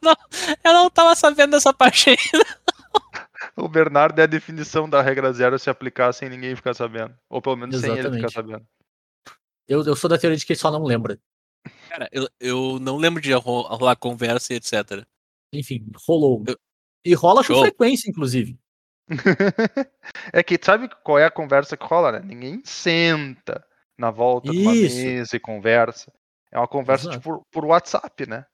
não, 0.00 0.16
eu 0.64 0.72
não 0.72 0.88
tava 0.88 1.14
sabendo 1.14 1.50
dessa 1.50 1.70
parte 1.70 2.08
aí. 2.08 2.16
O 3.54 3.68
Bernardo 3.68 4.18
é 4.20 4.22
a 4.22 4.26
definição 4.26 4.88
da 4.88 5.02
regra 5.02 5.30
zero 5.34 5.58
se 5.58 5.68
aplicar 5.68 6.14
sem 6.14 6.30
ninguém 6.30 6.56
ficar 6.56 6.72
sabendo. 6.72 7.14
Ou 7.28 7.42
pelo 7.42 7.56
menos 7.56 7.78
sem 7.78 7.90
ele 7.90 8.04
ficar 8.04 8.08
Exatamente. 8.08 8.32
sabendo. 8.32 8.66
Eu, 9.68 9.84
eu 9.84 9.94
sou 9.94 10.08
da 10.08 10.18
teoria 10.18 10.36
de 10.36 10.46
que 10.46 10.52
ele 10.52 10.58
só 10.60 10.70
não 10.70 10.82
lembra. 10.82 11.20
Cara, 11.88 12.08
eu, 12.10 12.28
eu 12.40 12.78
não 12.80 12.96
lembro 12.96 13.20
de 13.20 13.32
ro- 13.32 13.62
rolar 13.62 13.96
conversa 13.96 14.54
e 14.54 14.56
etc. 14.56 15.06
Enfim, 15.52 15.86
rolou. 16.06 16.42
Eu- 16.46 16.58
E 17.04 17.14
rola 17.14 17.42
com 17.42 17.52
Show. 17.52 17.62
frequência, 17.62 18.08
inclusive. 18.08 18.58
é 20.32 20.42
que 20.42 20.58
sabe 20.62 20.88
qual 21.02 21.18
é 21.18 21.24
a 21.24 21.30
conversa 21.30 21.76
que 21.76 21.84
rola, 21.84 22.12
né? 22.12 22.20
Ninguém 22.20 22.62
senta 22.64 23.64
na 23.96 24.10
volta 24.10 24.50
de 24.50 24.58
uma 24.58 24.72
mesa 24.72 25.36
e 25.36 25.40
conversa. 25.40 26.12
É 26.50 26.58
uma 26.58 26.68
conversa 26.68 27.04
Exato. 27.04 27.18
tipo, 27.18 27.38
por, 27.38 27.46
por 27.50 27.64
WhatsApp, 27.66 28.26
né? 28.26 28.46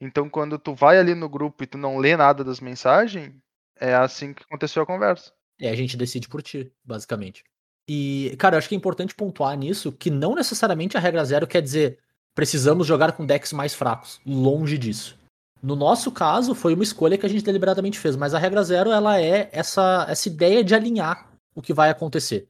Então 0.00 0.28
quando 0.28 0.58
tu 0.58 0.74
vai 0.74 0.98
ali 0.98 1.14
no 1.14 1.28
grupo 1.28 1.62
e 1.62 1.66
tu 1.66 1.76
não 1.78 1.98
lê 1.98 2.16
nada 2.16 2.44
das 2.44 2.60
mensagens, 2.60 3.34
é 3.80 3.94
assim 3.94 4.32
que 4.32 4.42
aconteceu 4.44 4.82
a 4.82 4.86
conversa. 4.86 5.32
É, 5.60 5.68
a 5.70 5.74
gente 5.74 5.96
decide 5.96 6.28
por 6.28 6.42
ti, 6.42 6.72
basicamente. 6.84 7.44
E, 7.88 8.34
cara, 8.38 8.54
eu 8.54 8.58
acho 8.58 8.68
que 8.68 8.74
é 8.74 8.78
importante 8.78 9.14
pontuar 9.14 9.56
nisso 9.56 9.90
que 9.90 10.10
não 10.10 10.34
necessariamente 10.34 10.96
a 10.96 11.00
regra 11.00 11.24
zero 11.24 11.46
quer 11.46 11.62
dizer 11.62 11.98
precisamos 12.34 12.86
jogar 12.86 13.12
com 13.12 13.26
decks 13.26 13.52
mais 13.52 13.74
fracos. 13.74 14.20
Longe 14.24 14.78
disso. 14.78 15.18
No 15.60 15.74
nosso 15.74 16.12
caso, 16.12 16.54
foi 16.54 16.74
uma 16.74 16.84
escolha 16.84 17.18
que 17.18 17.26
a 17.26 17.28
gente 17.28 17.42
deliberadamente 17.42 17.98
fez, 17.98 18.14
mas 18.14 18.32
a 18.32 18.38
regra 18.38 18.62
zero 18.62 18.92
ela 18.92 19.20
é 19.20 19.48
essa, 19.50 20.06
essa 20.08 20.28
ideia 20.28 20.62
de 20.62 20.72
alinhar 20.72 21.28
o 21.52 21.60
que 21.60 21.74
vai 21.74 21.90
acontecer. 21.90 22.46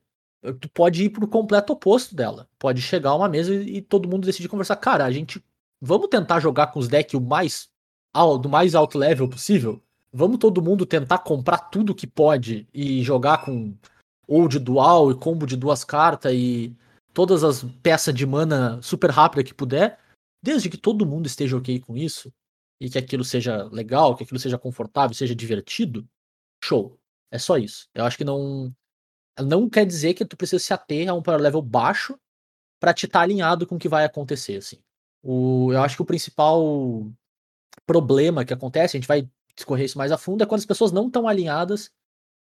Tu 0.61 0.69
pode 0.69 1.05
ir 1.05 1.11
pro 1.11 1.27
completo 1.27 1.73
oposto 1.73 2.15
dela. 2.15 2.47
Pode 2.59 2.83
chegar 2.83 3.15
uma 3.15 3.29
mesa 3.29 3.55
e, 3.55 3.79
e 3.79 3.83
todo 3.83 4.09
mundo 4.09 4.27
decidir 4.27 4.49
conversar. 4.49 4.77
Cara, 4.77 5.05
a 5.05 5.11
gente. 5.11 5.43
Vamos 5.81 6.09
tentar 6.09 6.41
jogar 6.41 6.67
com 6.67 6.81
os 6.81 6.89
decks 6.89 7.15
o 7.15 7.21
mais. 7.21 7.69
do 8.43 8.49
mais 8.49 8.75
alto 8.75 8.99
level 8.99 9.29
possível? 9.29 9.83
Vamos 10.13 10.39
todo 10.39 10.63
mundo 10.63 10.85
tentar 10.85 11.19
comprar 11.19 11.59
tudo 11.71 11.95
que 11.95 12.07
pode 12.07 12.69
e 12.75 13.03
jogar 13.03 13.39
com 13.39 13.75
ou 14.29 14.47
de 14.47 14.59
dual 14.59 15.11
e 15.11 15.19
combo 15.19 15.47
de 15.47 15.57
duas 15.57 15.83
cartas 15.83 16.33
e 16.35 16.77
todas 17.15 17.43
as 17.43 17.65
peças 17.83 18.15
de 18.15 18.27
mana 18.27 18.81
super 18.83 19.11
rápida 19.11 19.43
que 19.43 19.55
puder, 19.55 19.99
desde 20.43 20.69
que 20.69 20.77
todo 20.77 21.07
mundo 21.07 21.27
esteja 21.27 21.57
ok 21.57 21.81
com 21.81 21.97
isso 21.97 22.33
e 22.79 22.91
que 22.91 22.99
aquilo 22.99 23.25
seja 23.25 23.65
legal, 23.73 24.15
que 24.15 24.23
aquilo 24.23 24.39
seja 24.39 24.59
confortável, 24.59 25.15
seja 25.15 25.35
divertido, 25.35 26.07
show. 26.63 26.97
É 27.31 27.39
só 27.39 27.57
isso. 27.57 27.89
Eu 27.95 28.05
acho 28.05 28.17
que 28.17 28.25
não 28.25 28.73
não 29.41 29.71
quer 29.71 29.87
dizer 29.87 30.15
que 30.15 30.25
tu 30.25 30.37
precisa 30.37 30.63
se 30.63 30.75
ater 30.75 31.09
a 31.09 31.15
um 31.15 31.23
power 31.23 31.41
level 31.41 31.63
baixo 31.63 32.19
pra 32.81 32.93
te 32.93 33.07
estar 33.07 33.21
alinhado 33.21 33.67
com 33.67 33.77
o 33.77 33.79
que 33.79 33.89
vai 33.89 34.05
acontecer, 34.05 34.57
assim. 34.57 34.79
O, 35.23 35.73
eu 35.73 35.81
acho 35.83 35.97
que 35.97 36.03
o 36.03 36.07
principal 36.07 37.11
problema 37.87 38.45
que 38.45 38.53
acontece, 38.53 38.97
a 38.97 39.01
gente 39.01 39.09
vai 39.09 39.29
discorrer 39.55 39.87
isso 39.87 39.99
mais 39.99 40.13
a 40.13 40.19
fundo, 40.19 40.43
é 40.43 40.47
quando 40.47 40.61
as 40.61 40.67
pessoas 40.67 40.93
não 40.93 41.07
estão 41.07 41.29
alinhadas 41.29 41.91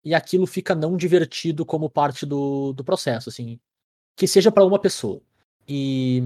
e 0.04 0.16
aquilo 0.16 0.48
fica 0.48 0.74
não 0.74 0.98
divertido 0.98 1.66
como 1.66 1.90
parte 1.90 2.26
do, 2.26 2.74
do 2.74 2.84
processo, 2.84 3.30
assim. 3.30 3.60
Que 4.16 4.28
seja 4.28 4.52
pra 4.52 4.66
uma 4.66 4.80
pessoa. 4.80 5.22
E, 5.68 6.24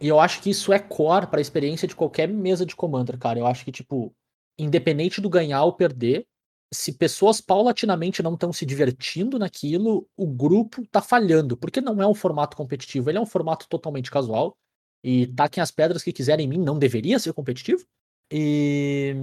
e 0.00 0.08
eu 0.08 0.18
acho 0.20 0.42
que 0.42 0.50
isso 0.50 0.72
é 0.72 0.78
core 0.78 1.26
pra 1.26 1.40
experiência 1.40 1.86
de 1.86 1.94
qualquer 1.94 2.28
mesa 2.28 2.66
de 2.66 2.76
Commander, 2.76 3.18
cara. 3.18 3.38
Eu 3.38 3.46
acho 3.46 3.64
que, 3.64 3.72
tipo, 3.72 4.12
independente 4.58 5.20
do 5.20 5.30
ganhar 5.30 5.64
ou 5.64 5.72
perder, 5.72 6.26
se 6.72 6.92
pessoas 6.92 7.40
paulatinamente 7.40 8.22
não 8.22 8.34
estão 8.34 8.52
se 8.52 8.64
divertindo 8.64 9.38
naquilo, 9.38 10.08
o 10.16 10.26
grupo 10.26 10.86
tá 10.86 11.00
falhando, 11.00 11.56
porque 11.56 11.80
não 11.80 12.00
é 12.00 12.06
um 12.06 12.14
formato 12.14 12.56
competitivo, 12.56 13.10
ele 13.10 13.18
é 13.18 13.20
um 13.20 13.26
formato 13.26 13.68
totalmente 13.68 14.10
casual. 14.10 14.56
E 15.02 15.26
taquem 15.28 15.62
as 15.62 15.70
pedras 15.70 16.02
que 16.02 16.12
quiserem 16.12 16.46
em 16.46 16.48
mim, 16.48 16.58
não 16.58 16.78
deveria 16.78 17.18
ser 17.18 17.32
competitivo. 17.32 17.84
E 18.30 19.16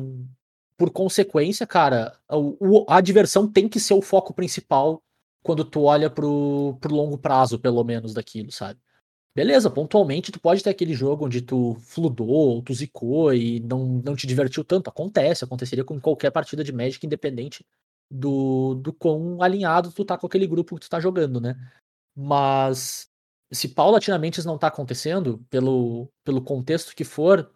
por 0.77 0.91
consequência, 0.91 1.65
cara, 1.67 2.17
o- 2.29 2.85
a 2.87 3.01
diversão 3.01 3.51
tem 3.51 3.67
que 3.67 3.79
ser 3.79 3.93
o 3.93 4.01
foco 4.01 4.33
principal 4.33 5.01
quando 5.43 5.65
tu 5.65 5.83
olha 5.83 6.09
pro, 6.09 6.77
pro 6.81 6.93
longo 6.95 7.17
prazo, 7.17 7.59
pelo 7.59 7.83
menos, 7.83 8.13
daquilo, 8.13 8.51
sabe? 8.51 8.79
Beleza, 9.35 9.69
pontualmente 9.69 10.31
tu 10.31 10.39
pode 10.39 10.63
ter 10.63 10.71
aquele 10.71 10.93
jogo 10.93 11.25
onde 11.25 11.41
tu 11.41 11.75
fludou, 11.81 12.27
ou 12.29 12.61
tu 12.63 12.73
zicou 12.73 13.33
e 13.33 13.59
não, 13.61 14.01
não 14.03 14.15
te 14.15 14.27
divertiu 14.27 14.63
tanto. 14.63 14.89
Acontece, 14.89 15.43
aconteceria 15.45 15.85
com 15.85 15.99
qualquer 16.01 16.31
partida 16.31 16.63
de 16.63 16.73
Magic, 16.73 17.05
independente 17.05 17.65
do, 18.09 18.75
do 18.75 18.91
quão 18.93 19.41
alinhado 19.41 19.91
tu 19.91 20.03
tá 20.05 20.17
com 20.17 20.27
aquele 20.27 20.47
grupo 20.47 20.75
que 20.75 20.81
tu 20.81 20.89
tá 20.89 20.99
jogando, 20.99 21.39
né? 21.39 21.55
Mas 22.15 23.07
se 23.51 23.69
paulatinamente 23.69 24.39
isso 24.39 24.47
não 24.47 24.57
tá 24.57 24.67
acontecendo, 24.67 25.45
pelo, 25.49 26.09
pelo 26.23 26.41
contexto 26.41 26.95
que 26.95 27.03
for, 27.03 27.51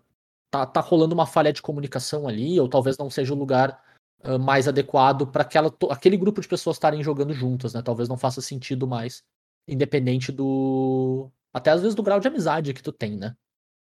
tá, 0.51 0.65
tá 0.65 0.81
rolando 0.81 1.15
uma 1.15 1.25
falha 1.25 1.53
de 1.53 1.61
comunicação 1.61 2.27
ali, 2.27 2.59
ou 2.59 2.67
talvez 2.69 2.97
não 2.97 3.09
seja 3.09 3.33
o 3.33 3.37
lugar 3.37 3.81
ah, 4.23 4.37
mais 4.37 4.67
adequado 4.67 5.27
para 5.27 5.47
aquele 5.89 6.17
grupo 6.17 6.41
de 6.41 6.47
pessoas 6.47 6.75
estarem 6.75 7.03
jogando 7.03 7.33
juntas, 7.33 7.73
né? 7.73 7.81
Talvez 7.81 8.09
não 8.09 8.17
faça 8.17 8.41
sentido 8.41 8.87
mais, 8.87 9.23
independente 9.67 10.31
do. 10.31 11.31
Até 11.53 11.71
às 11.71 11.81
vezes 11.81 11.95
do 11.95 12.03
grau 12.03 12.19
de 12.19 12.27
amizade 12.27 12.73
que 12.73 12.83
tu 12.83 12.91
tem, 12.91 13.17
né? 13.17 13.35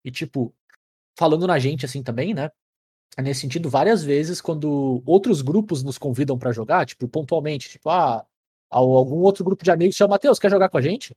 E 0.03 0.11
tipo, 0.11 0.53
falando 1.17 1.47
na 1.47 1.59
gente 1.59 1.85
assim 1.85 2.03
também, 2.03 2.33
né? 2.33 2.49
Nesse 3.17 3.41
sentido, 3.41 3.69
várias 3.69 4.03
vezes, 4.03 4.41
quando 4.41 5.01
outros 5.05 5.41
grupos 5.41 5.83
nos 5.83 5.97
convidam 5.97 6.37
pra 6.37 6.51
jogar, 6.51 6.85
tipo, 6.85 7.07
pontualmente, 7.07 7.69
tipo, 7.69 7.89
ah, 7.89 8.25
al- 8.69 8.91
algum 8.97 9.17
outro 9.19 9.43
grupo 9.43 9.63
de 9.63 9.71
amigos 9.71 9.95
chama, 9.95 10.15
Matheus, 10.15 10.37
quer 10.37 10.51
jogar 10.51 10.67
com 10.69 10.77
a 10.77 10.81
gente? 10.81 11.15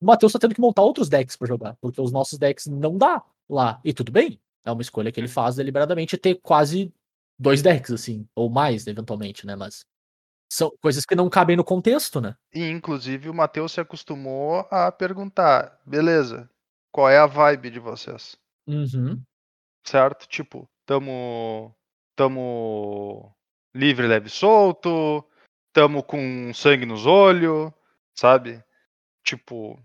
O 0.00 0.06
Matheus 0.06 0.32
tá 0.32 0.38
tendo 0.38 0.54
que 0.54 0.60
montar 0.60 0.82
outros 0.82 1.08
decks 1.08 1.36
pra 1.36 1.46
jogar, 1.46 1.76
porque 1.80 2.00
os 2.00 2.10
nossos 2.12 2.38
decks 2.38 2.66
não 2.66 2.96
dá 2.96 3.22
lá. 3.48 3.80
E 3.84 3.92
tudo 3.92 4.10
bem, 4.10 4.40
é 4.64 4.72
uma 4.72 4.82
escolha 4.82 5.12
que 5.12 5.20
ele 5.20 5.28
faz 5.28 5.56
deliberadamente 5.56 6.16
ter 6.16 6.36
quase 6.36 6.92
dois 7.38 7.62
decks, 7.62 7.92
assim, 7.92 8.26
ou 8.34 8.48
mais, 8.48 8.86
eventualmente, 8.86 9.46
né? 9.46 9.56
Mas 9.56 9.84
são 10.50 10.72
coisas 10.80 11.04
que 11.04 11.14
não 11.14 11.28
cabem 11.28 11.56
no 11.56 11.64
contexto, 11.64 12.20
né? 12.20 12.36
E 12.52 12.68
inclusive 12.68 13.28
o 13.28 13.34
Matheus 13.34 13.72
se 13.72 13.80
acostumou 13.80 14.66
a 14.70 14.90
perguntar, 14.92 15.80
beleza, 15.84 16.48
qual 16.92 17.08
é 17.08 17.18
a 17.18 17.26
vibe 17.26 17.70
de 17.70 17.80
vocês? 17.80 18.36
Uhum. 18.66 19.20
Certo? 19.84 20.26
Tipo, 20.28 20.68
tamo. 20.86 21.74
Tamo 22.16 23.34
livre, 23.74 24.06
leve 24.06 24.28
e 24.28 24.30
solto, 24.30 25.28
tamo 25.72 26.00
com 26.02 26.54
sangue 26.54 26.86
nos 26.86 27.06
olhos, 27.06 27.72
sabe? 28.14 28.62
Tipo, 29.24 29.76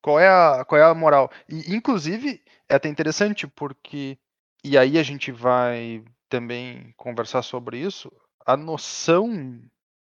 qual 0.00 0.20
é 0.20 0.28
a, 0.28 0.64
qual 0.64 0.80
é 0.80 0.84
a 0.84 0.94
moral? 0.94 1.30
E, 1.48 1.74
inclusive, 1.74 2.40
é 2.72 2.76
até 2.76 2.88
interessante 2.88 3.46
porque. 3.46 4.18
E 4.64 4.78
aí 4.78 4.98
a 4.98 5.02
gente 5.02 5.32
vai 5.32 6.04
também 6.28 6.92
conversar 6.96 7.42
sobre 7.42 7.78
isso. 7.78 8.10
A 8.46 8.56
noção 8.56 9.60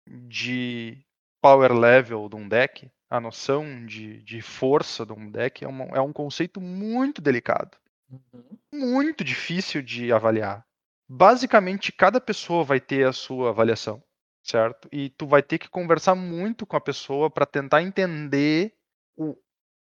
de 0.06 1.04
power 1.42 1.72
level 1.72 2.28
de 2.28 2.36
um 2.36 2.48
deck, 2.48 2.90
a 3.10 3.20
noção 3.20 3.86
de, 3.86 4.22
de 4.22 4.40
força 4.42 5.06
de 5.06 5.12
um 5.12 5.30
deck 5.30 5.64
é, 5.64 5.68
uma- 5.68 5.84
é 5.96 6.00
um 6.00 6.12
conceito 6.12 6.60
muito 6.60 7.20
delicado, 7.20 7.76
Uhum. 8.10 8.58
muito 8.72 9.22
difícil 9.24 9.82
de 9.82 10.12
avaliar. 10.12 10.64
Basicamente, 11.08 11.92
cada 11.92 12.20
pessoa 12.20 12.64
vai 12.64 12.80
ter 12.80 13.06
a 13.06 13.12
sua 13.12 13.50
avaliação, 13.50 14.02
certo? 14.42 14.88
E 14.92 15.10
tu 15.10 15.26
vai 15.26 15.42
ter 15.42 15.58
que 15.58 15.68
conversar 15.68 16.14
muito 16.14 16.66
com 16.66 16.76
a 16.76 16.80
pessoa 16.80 17.30
para 17.30 17.46
tentar 17.46 17.82
entender 17.82 18.74
o, 19.16 19.36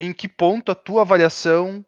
em 0.01 0.13
que 0.13 0.27
ponto 0.27 0.71
a 0.71 0.75
tua 0.75 1.01
avaliação 1.01 1.85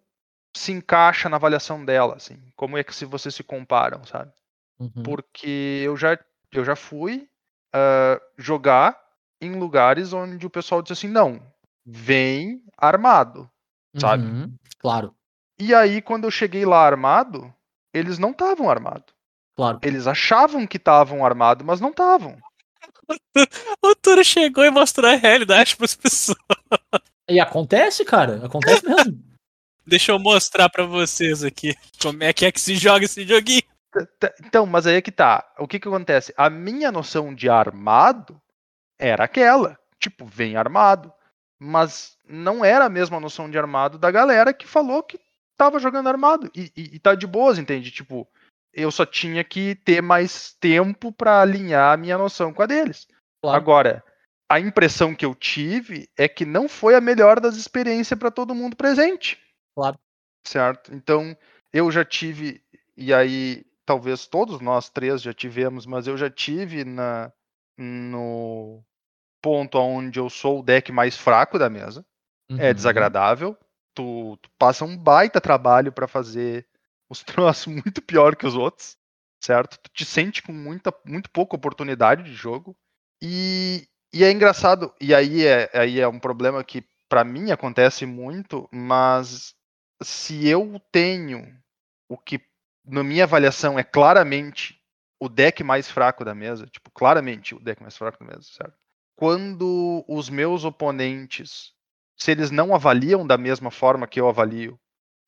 se 0.56 0.72
encaixa 0.72 1.30
na 1.30 1.38
avaliação 1.38 1.84
dela, 1.84 2.16
assim. 2.16 2.38
Como 2.56 2.78
é 2.78 2.84
que 2.84 2.94
se 2.94 3.06
vocês 3.06 3.34
se 3.36 3.44
comparam, 3.44 4.04
sabe? 4.06 4.32
Uhum. 4.80 5.04
porque 5.04 5.84
eu 5.86 5.96
já, 5.96 6.18
eu 6.52 6.66
já 6.66 6.76
fui 6.76 7.30
ah, 7.72 8.20
jogar 8.36 9.00
em 9.40 9.54
lugares 9.54 10.12
onde 10.12 10.46
o 10.46 10.50
pessoal 10.50 10.82
disse 10.82 10.94
assim, 10.94 11.08
não, 11.08 11.42
vem 11.86 12.64
armado. 12.78 13.50
sabe? 13.98 14.24
Uhum. 14.24 14.56
Claro, 14.80 15.16
E 15.60 15.74
aí, 15.74 16.02
quando 16.02 16.24
eu 16.24 16.32
cheguei 16.32 16.66
lá 16.66 16.80
armado, 16.84 17.54
eles 17.94 18.18
não 18.18 18.32
estavam 18.32 18.70
armados. 18.70 19.14
claro. 19.56 19.80
Eles 19.84 20.08
achavam 20.08 20.66
que 20.66 20.78
estavam 20.78 21.24
armados, 21.26 21.66
mas 21.66 21.80
não 21.80 21.90
estavam. 21.90 22.38
O 23.84 23.94
Turo 23.96 24.24
chegou 24.24 24.64
e 24.64 24.72
mostrou 24.72 25.10
a 25.12 25.16
realidade 25.16 25.76
pras 25.76 25.94
pessoas. 25.96 26.38
E 27.30 27.40
acontece, 27.40 28.04
cara, 28.06 28.46
acontece 28.46 28.86
mesmo. 28.88 29.22
Deixa 29.86 30.12
eu 30.12 30.20
mostrar 30.20 30.70
pra 30.70 30.86
vocês 30.86 31.44
aqui 31.44 31.76
como 32.02 32.24
é 32.24 32.32
que 32.32 32.46
é 32.46 32.52
que 32.52 32.62
se 32.62 32.76
joga 32.76 33.06
esse 33.06 33.26
joguinho. 33.26 33.64
Então, 34.46 34.66
mas 34.66 34.88
aí 34.88 34.96
é 34.96 35.02
que 35.02 35.12
tá. 35.12 35.46
O 35.58 35.68
que 35.68 35.80
que 35.80 35.88
acontece? 35.88 36.34
A 36.38 36.50
minha 36.50 36.92
noção 36.92 37.34
de 37.34 37.50
armado 37.50 38.42
era 38.98 39.24
aquela. 39.24 39.78
Tipo, 40.00 40.26
vem 40.26 40.56
armado. 40.56 41.12
Mas 41.60 42.18
não 42.28 42.64
era 42.64 42.86
a 42.86 42.90
mesma 42.90 43.20
noção 43.20 43.50
de 43.50 43.58
armado 43.58 43.98
da 43.98 44.10
galera 44.10 44.54
que 44.54 44.68
falou 44.68 45.04
que 45.04 45.20
tava 45.58 45.80
jogando 45.80 46.10
armado. 46.10 46.50
E, 46.56 46.72
e, 46.76 46.96
e 46.96 47.00
tá 47.00 47.14
de 47.14 47.28
boas, 47.28 47.60
entende? 47.60 47.92
Tipo, 47.92 48.28
eu 48.74 48.92
só 48.92 49.06
tinha 49.06 49.44
que 49.44 49.76
ter 49.76 50.02
mais 50.02 50.56
tempo 50.60 51.12
pra 51.12 51.42
alinhar 51.42 51.94
a 51.94 51.98
minha 51.98 52.18
noção 52.18 52.54
com 52.54 52.62
a 52.62 52.66
deles. 52.66 53.08
Claro. 53.42 53.58
Agora, 53.58 54.04
a 54.50 54.60
impressão 54.60 55.14
que 55.14 55.26
eu 55.26 55.36
tive 55.36 56.10
é 56.18 56.28
que 56.28 56.46
não 56.46 56.68
foi 56.68 56.96
a 56.96 57.02
melhor 57.02 57.40
das 57.40 57.56
experiências 57.56 58.18
para 58.18 58.32
todo 58.32 58.56
mundo 58.56 58.76
presente. 58.76 59.40
Claro. 59.82 59.98
Certo? 60.46 60.94
Então, 60.94 61.36
eu 61.74 61.92
já 61.92 62.06
tive, 62.06 62.64
e 62.96 63.14
aí 63.14 63.66
talvez 63.86 64.28
todos 64.28 64.62
nós 64.62 64.90
três 64.90 65.22
já 65.22 65.34
tivemos, 65.34 65.86
mas 65.86 66.08
eu 66.08 66.18
já 66.18 66.30
tive 66.30 66.84
na 66.86 67.32
no 67.78 68.84
ponto 69.42 69.80
onde 69.80 70.20
eu 70.20 70.30
sou 70.30 70.60
o 70.60 70.64
deck 70.64 70.92
mais 70.92 71.18
fraco 71.18 71.58
da 71.58 71.70
mesa. 71.70 72.06
É 72.58 72.70
Uhum. 72.70 72.74
desagradável. 72.74 73.58
Tu, 73.96 74.38
tu 74.42 74.50
passa 74.58 74.86
um 74.86 74.98
baita 74.98 75.42
trabalho 75.42 75.92
para 75.92 76.08
fazer 76.08 76.68
os 77.10 77.24
troços 77.26 77.68
muito 77.68 78.02
pior 78.02 78.36
que 78.36 78.46
os 78.46 78.56
outros, 78.56 78.98
certo? 79.44 79.80
Tu 79.80 79.90
te 79.94 80.06
sente 80.06 80.44
com 80.44 80.54
muita, 80.54 80.94
muito 81.06 81.30
pouca 81.32 81.56
oportunidade 81.56 82.24
de 82.24 82.34
jogo. 82.34 82.78
E, 83.22 83.88
e 84.14 84.24
é 84.24 84.32
engraçado, 84.32 84.94
e 85.02 85.14
aí 85.16 85.46
é, 85.46 85.70
aí 85.74 86.00
é 86.00 86.08
um 86.08 86.20
problema 86.20 86.64
que 86.64 86.84
para 87.10 87.24
mim 87.24 87.52
acontece 87.52 88.06
muito, 88.06 88.70
mas 88.72 89.56
se 90.02 90.48
eu 90.48 90.82
tenho 90.92 91.56
o 92.10 92.18
que 92.18 92.42
na 92.86 93.04
minha 93.04 93.24
avaliação 93.24 93.78
é 93.78 93.84
claramente 93.84 94.82
o 95.20 95.30
deck 95.30 95.64
mais 95.64 95.90
fraco 95.90 96.26
da 96.26 96.34
mesa, 96.34 96.66
tipo, 96.66 96.90
claramente 96.92 97.54
o 97.54 97.60
deck 97.60 97.82
mais 97.82 97.96
fraco 97.96 98.24
da 98.24 98.32
mesa, 98.32 98.48
certo? 98.52 98.74
Quando 99.16 100.04
os 100.08 100.30
meus 100.30 100.66
oponentes, 100.66 101.74
se 102.18 102.32
eles 102.32 102.50
não 102.50 102.74
avaliam 102.74 103.26
da 103.26 103.38
mesma 103.38 103.70
forma 103.70 104.08
que 104.08 104.20
eu 104.20 104.28
avalio 104.28 104.80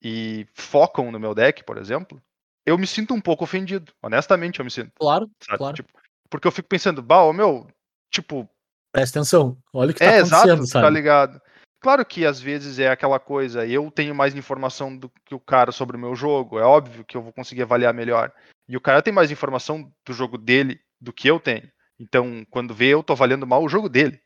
e 0.02 0.48
focam 0.56 1.12
no 1.12 1.20
meu 1.20 1.36
deck, 1.36 1.64
por 1.64 1.78
exemplo, 1.78 2.22
eu 2.66 2.78
me 2.78 2.88
sinto 2.88 3.14
um 3.14 3.22
pouco 3.22 3.44
ofendido. 3.44 3.94
Honestamente, 4.02 4.60
eu 4.60 4.66
me 4.66 4.72
sinto. 4.72 4.92
Claro, 5.00 5.30
Sabe? 5.44 5.58
claro. 5.60 5.76
Tipo, 5.76 5.90
porque 6.30 6.48
eu 6.48 6.52
fico 6.52 6.68
pensando, 6.68 7.04
bah, 7.04 7.32
meu, 7.32 7.68
tipo, 8.10 8.50
Presta 8.92 9.20
atenção. 9.20 9.58
Olha 9.74 9.92
o 9.92 9.94
que 9.94 10.00
tá 10.00 10.06
é 10.06 10.20
acontecendo, 10.20 10.52
exato, 10.54 10.68
sabe? 10.68 10.86
tá 10.86 10.90
ligado? 10.90 11.42
Claro 11.84 12.06
que 12.06 12.26
às 12.26 12.40
vezes 12.40 12.80
é 12.80 12.88
aquela 12.88 13.20
coisa, 13.20 13.68
eu 13.68 13.92
tenho 13.92 14.16
mais 14.16 14.34
informação 14.34 14.96
do 14.96 15.12
que 15.26 15.36
o 15.36 15.40
cara 15.40 15.70
sobre 15.70 15.98
o 15.98 16.00
meu 16.00 16.16
jogo, 16.16 16.58
é 16.58 16.64
óbvio 16.64 17.04
que 17.04 17.18
eu 17.18 17.22
vou 17.22 17.34
conseguir 17.34 17.64
avaliar 17.64 17.94
melhor. 17.94 18.32
E 18.70 18.78
o 18.78 18.82
cara 18.82 19.02
tem 19.02 19.14
mais 19.14 19.30
informação 19.30 19.94
do 20.06 20.14
jogo 20.14 20.38
dele 20.38 20.80
do 21.00 21.12
que 21.12 21.28
eu 21.28 21.42
tenho. 21.42 21.70
Então, 22.00 22.46
quando 22.50 22.74
vê, 22.74 22.88
eu 22.94 23.04
tô 23.04 23.12
avaliando 23.12 23.46
mal 23.46 23.62
o 23.62 23.68
jogo 23.68 23.90
dele, 23.90 24.18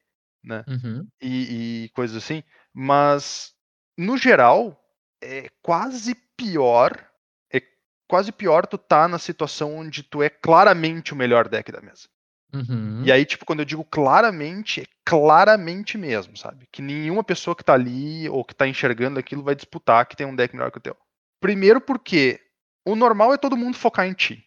né? 0.43 0.63
Uhum. 0.67 1.07
E, 1.19 1.85
e 1.85 1.89
coisas 1.95 2.15
assim. 2.15 2.43
Mas, 2.71 3.51
no 3.97 4.19
geral, 4.19 4.79
é 5.19 5.49
quase 5.63 6.13
pior. 6.37 7.09
É 7.51 7.59
quase 8.07 8.31
pior 8.31 8.67
tu 8.67 8.77
tá 8.77 9.07
na 9.07 9.17
situação 9.17 9.75
onde 9.75 10.03
tu 10.03 10.21
é 10.21 10.29
claramente 10.29 11.11
o 11.11 11.15
melhor 11.15 11.49
deck 11.49 11.71
da 11.71 11.81
mesa. 11.81 12.07
Uhum. 12.53 13.03
E 13.03 13.11
aí, 13.11 13.25
tipo, 13.25 13.45
quando 13.45 13.59
eu 13.59 13.65
digo 13.65 13.83
claramente, 13.83 14.81
é 14.81 14.85
claramente 15.03 15.97
mesmo, 15.97 16.37
sabe? 16.37 16.67
Que 16.71 16.81
nenhuma 16.81 17.23
pessoa 17.23 17.55
que 17.55 17.63
tá 17.63 17.73
ali 17.73 18.29
ou 18.29 18.43
que 18.43 18.55
tá 18.55 18.67
enxergando 18.67 19.19
aquilo 19.19 19.43
vai 19.43 19.55
disputar 19.55 20.05
que 20.05 20.15
tem 20.15 20.25
um 20.25 20.35
deck 20.35 20.55
melhor 20.55 20.71
que 20.71 20.77
o 20.77 20.81
teu. 20.81 20.95
Primeiro 21.39 21.79
porque 21.81 22.39
o 22.85 22.95
normal 22.95 23.33
é 23.33 23.37
todo 23.37 23.57
mundo 23.57 23.77
focar 23.77 24.07
em 24.07 24.13
ti. 24.13 24.43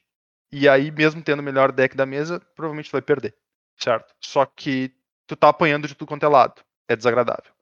E 0.53 0.69
aí, 0.69 0.91
mesmo 0.91 1.23
tendo 1.23 1.41
o 1.41 1.43
melhor 1.43 1.71
deck 1.71 1.97
da 1.97 2.05
mesa, 2.05 2.41
provavelmente 2.57 2.91
tu 2.91 2.93
vai 2.93 3.03
perder, 3.03 3.35
certo? 3.79 4.13
Só 4.21 4.45
que 4.45 4.93
tu 5.27 5.37
tá 5.37 5.49
apanhando 5.49 5.87
de 5.87 5.95
tudo 5.95 6.09
quanto 6.09 6.27
é 6.27 6.29
lado. 6.29 6.63
É 6.89 6.97
desagradável. 6.97 7.53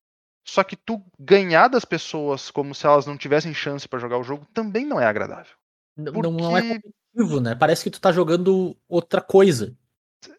Só 0.47 0.65
que 0.65 0.75
tu 0.75 1.05
ganhar 1.19 1.69
das 1.69 1.85
pessoas 1.85 2.51
como 2.51 2.75
se 2.75 2.87
elas 2.87 3.05
não 3.05 3.19
tivessem 3.19 3.53
chance 3.53 3.87
pra 3.87 3.99
jogar 3.99 4.17
o 4.17 4.23
jogo 4.25 4.47
também 4.55 4.87
não 4.87 4.99
é 4.99 5.05
agradável. 5.05 5.55
N- 5.95 6.11
Porque... 6.11 6.31
Não, 6.31 6.51
não 6.51 6.57
é 6.57 6.63
competitivo, 6.63 7.41
né? 7.41 7.55
Parece 7.55 7.85
que 7.85 7.91
tu 7.91 8.01
tá 8.01 8.11
jogando 8.11 8.75
outra 8.89 9.21
coisa. 9.21 9.77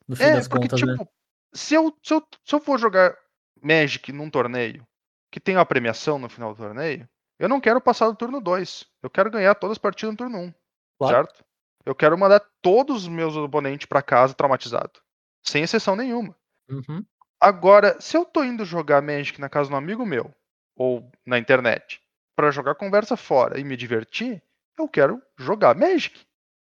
No 0.08 0.16
fim 0.16 0.24
É, 0.24 0.32
das 0.34 0.48
porque, 0.48 0.68
contas, 0.68 0.82
né? 0.82 0.94
tipo, 0.94 1.10
se, 1.54 1.74
eu, 1.76 1.96
se, 2.04 2.14
eu, 2.14 2.28
se 2.44 2.56
eu 2.56 2.60
for 2.60 2.80
jogar 2.80 3.16
Magic 3.62 4.12
num 4.12 4.30
torneio 4.30 4.86
que 5.32 5.40
tem 5.40 5.56
uma 5.56 5.66
premiação 5.66 6.18
no 6.18 6.30
final 6.30 6.54
do 6.54 6.58
torneio, 6.58 7.08
eu 7.38 7.48
não 7.48 7.62
quero 7.62 7.80
passar 7.80 8.08
do 8.08 8.16
turno 8.16 8.42
2. 8.42 8.86
Eu 9.04 9.10
quero 9.10 9.30
ganhar 9.32 9.56
todas 9.56 9.74
as 9.74 9.78
partidas 9.78 10.12
no 10.12 10.18
turno 10.18 10.38
1. 10.38 10.42
Um, 10.44 10.54
Claro. 10.98 11.16
certo? 11.16 11.46
Eu 11.86 11.96
quero 11.96 12.18
mandar 12.18 12.42
todos 12.62 13.04
os 13.04 13.08
meus 13.08 13.36
oponentes 13.36 13.86
pra 13.88 14.02
casa 14.02 14.34
traumatizado. 14.34 15.00
Sem 15.46 15.64
exceção 15.64 15.96
nenhuma. 15.96 16.36
Uhum. 16.70 17.06
Agora, 17.40 18.00
se 18.02 18.18
eu 18.18 18.26
tô 18.26 18.44
indo 18.44 18.66
jogar 18.66 19.02
Magic 19.02 19.40
na 19.40 19.48
casa 19.48 19.70
de 19.70 19.74
um 19.76 19.78
amigo 19.78 20.06
meu, 20.06 20.34
ou 20.76 21.10
na 21.26 21.38
internet, 21.40 22.02
pra 22.36 22.52
jogar 22.52 22.76
conversa 22.76 23.16
fora 23.16 23.60
e 23.60 23.64
me 23.64 23.78
divertir, 23.78 24.44
eu 24.78 24.90
quero 24.90 25.22
jogar 25.38 25.76
Magic. 25.76 26.26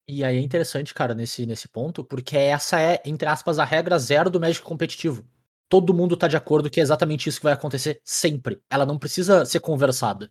E 0.09 0.25
aí 0.25 0.37
é 0.37 0.41
interessante, 0.41 0.93
cara, 0.93 1.15
nesse, 1.15 1.47
nesse 1.47 1.69
ponto, 1.69 2.05
porque 2.05 2.37
essa 2.37 2.81
é, 2.81 3.01
entre 3.05 3.29
aspas, 3.29 3.59
a 3.59 3.65
regra 3.65 3.99
zero 3.99 4.29
do 4.29 4.41
Magic 4.41 4.63
competitivo. 4.65 5.25
Todo 5.69 5.95
mundo 5.95 6.17
tá 6.17 6.29
de 6.29 6.37
acordo 6.37 6.69
que 6.69 6.81
é 6.81 6.83
exatamente 6.83 7.29
isso 7.29 7.39
que 7.39 7.45
vai 7.45 7.53
acontecer 7.53 8.01
sempre. 8.05 8.61
Ela 8.69 8.85
não 8.85 8.99
precisa 8.99 9.45
ser 9.45 9.61
conversada. 9.61 10.31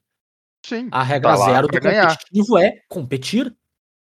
Sim. 0.66 0.88
A 0.92 1.02
regra 1.02 1.36
tá 1.36 1.46
zero 1.46 1.68
do 1.68 1.80
ganhar. 1.80 2.10
competitivo 2.10 2.58
é 2.58 2.82
competir. 2.88 3.56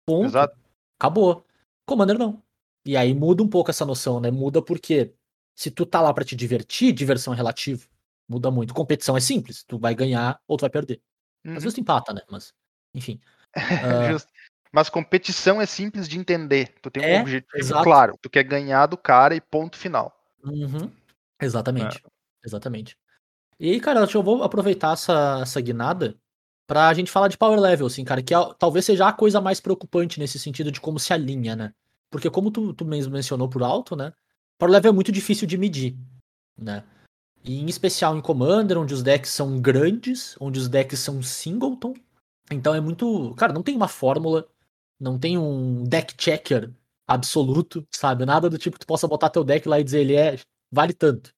Ponto. 0.06 0.28
Exato. 0.28 0.56
Acabou. 1.00 1.46
Commander 1.86 2.18
não. 2.18 2.44
E 2.86 2.96
aí 2.96 3.14
muda 3.14 3.42
um 3.42 3.48
pouco 3.48 3.72
essa 3.72 3.86
noção, 3.86 4.20
né? 4.20 4.30
Muda 4.30 4.62
porque 4.62 5.14
se 5.56 5.72
tu 5.72 5.86
tá 5.86 6.02
lá 6.02 6.14
pra 6.14 6.24
te 6.24 6.36
divertir, 6.36 6.94
diversão 6.94 7.34
é 7.34 7.38
relativa. 7.38 7.88
Muda 8.30 8.52
muito. 8.52 8.74
Competição 8.74 9.18
é 9.18 9.20
simples. 9.20 9.64
Tu 9.64 9.80
vai 9.80 9.96
ganhar 9.96 10.40
ou 10.48 10.58
tu 10.58 10.62
vai 10.62 10.70
perder. 10.70 11.02
Uhum. 11.46 11.56
Às 11.56 11.64
vezes 11.64 11.76
tu 11.76 11.82
empata, 11.82 12.14
né? 12.14 12.22
Mas, 12.30 12.54
enfim. 12.94 13.20
Ah, 13.54 14.10
Justo. 14.14 14.32
Mas 14.74 14.90
competição 14.90 15.62
é 15.62 15.66
simples 15.66 16.08
de 16.08 16.18
entender. 16.18 16.74
Tu 16.82 16.90
tem 16.90 17.04
um 17.04 17.06
É, 17.06 17.22
objetivo 17.22 17.58
exato. 17.58 17.84
claro. 17.84 18.18
Tu 18.22 18.30
quer 18.30 18.44
ganhar 18.44 18.86
do 18.86 18.98
cara 18.98 19.36
e 19.36 19.42
ponto 19.42 19.78
final. 19.78 20.16
Uhum. 20.44 20.90
Exatamente. 21.42 21.98
É. 21.98 22.10
Exatamente. 22.46 22.98
E 23.60 23.72
aí, 23.72 23.80
cara, 23.80 24.08
eu 24.12 24.24
vou 24.24 24.44
aproveitar 24.44 24.94
essa, 24.94 25.40
essa 25.42 25.60
guinada 25.62 26.16
pra 26.66 26.94
gente 26.94 27.12
falar 27.12 27.28
de 27.28 27.38
power 27.38 27.60
level, 27.60 27.86
assim, 27.88 28.04
cara, 28.04 28.22
que 28.24 28.34
é- 28.34 28.54
talvez 28.58 28.86
seja 28.86 29.08
a 29.08 29.14
coisa 29.14 29.42
mais 29.42 29.60
preocupante 29.60 30.20
nesse 30.20 30.40
sentido 30.40 30.72
de 30.72 30.80
como 30.80 30.98
se 31.00 31.14
alinha, 31.14 31.56
né? 31.56 31.74
Porque 32.10 32.30
como 32.30 32.50
tu, 32.50 32.74
tu 32.74 32.86
mesmo 32.86 33.14
mencionou 33.14 33.50
por 33.50 33.62
alto, 33.62 33.96
né? 33.96 34.14
Power 34.58 34.72
level 34.72 34.92
é 34.92 34.96
muito 34.96 35.12
difícil 35.12 35.48
de 35.48 35.58
medir, 35.58 35.96
né? 36.58 36.84
E 37.44 37.60
em 37.60 37.66
especial 37.66 38.16
em 38.16 38.22
Commander, 38.22 38.78
onde 38.78 38.94
os 38.94 39.04
decks 39.04 39.32
são 39.32 39.60
grandes, 39.60 40.36
onde 40.40 40.60
os 40.60 40.70
decks 40.70 41.00
são 41.00 41.22
singleton. 41.22 41.94
Então 42.50 42.74
é 42.76 42.80
muito. 42.82 43.34
Cara, 43.36 43.54
não 43.54 43.64
tem 43.64 43.76
uma 43.76 43.88
fórmula, 43.88 44.48
não 45.02 45.18
tem 45.18 45.38
um 45.38 45.84
deck 45.84 46.14
checker 46.16 46.72
absoluto, 47.08 47.86
sabe? 47.92 48.24
Nada 48.24 48.50
do 48.50 48.58
tipo 48.58 48.76
que 48.76 48.86
tu 48.86 48.88
possa 48.88 49.08
botar 49.08 49.30
teu 49.30 49.44
deck 49.44 49.68
lá 49.68 49.80
e 49.80 49.84
dizer 49.84 50.02
ele 50.02 50.16
é. 50.16 50.38
vale 50.72 50.94
tanto. 50.94 51.34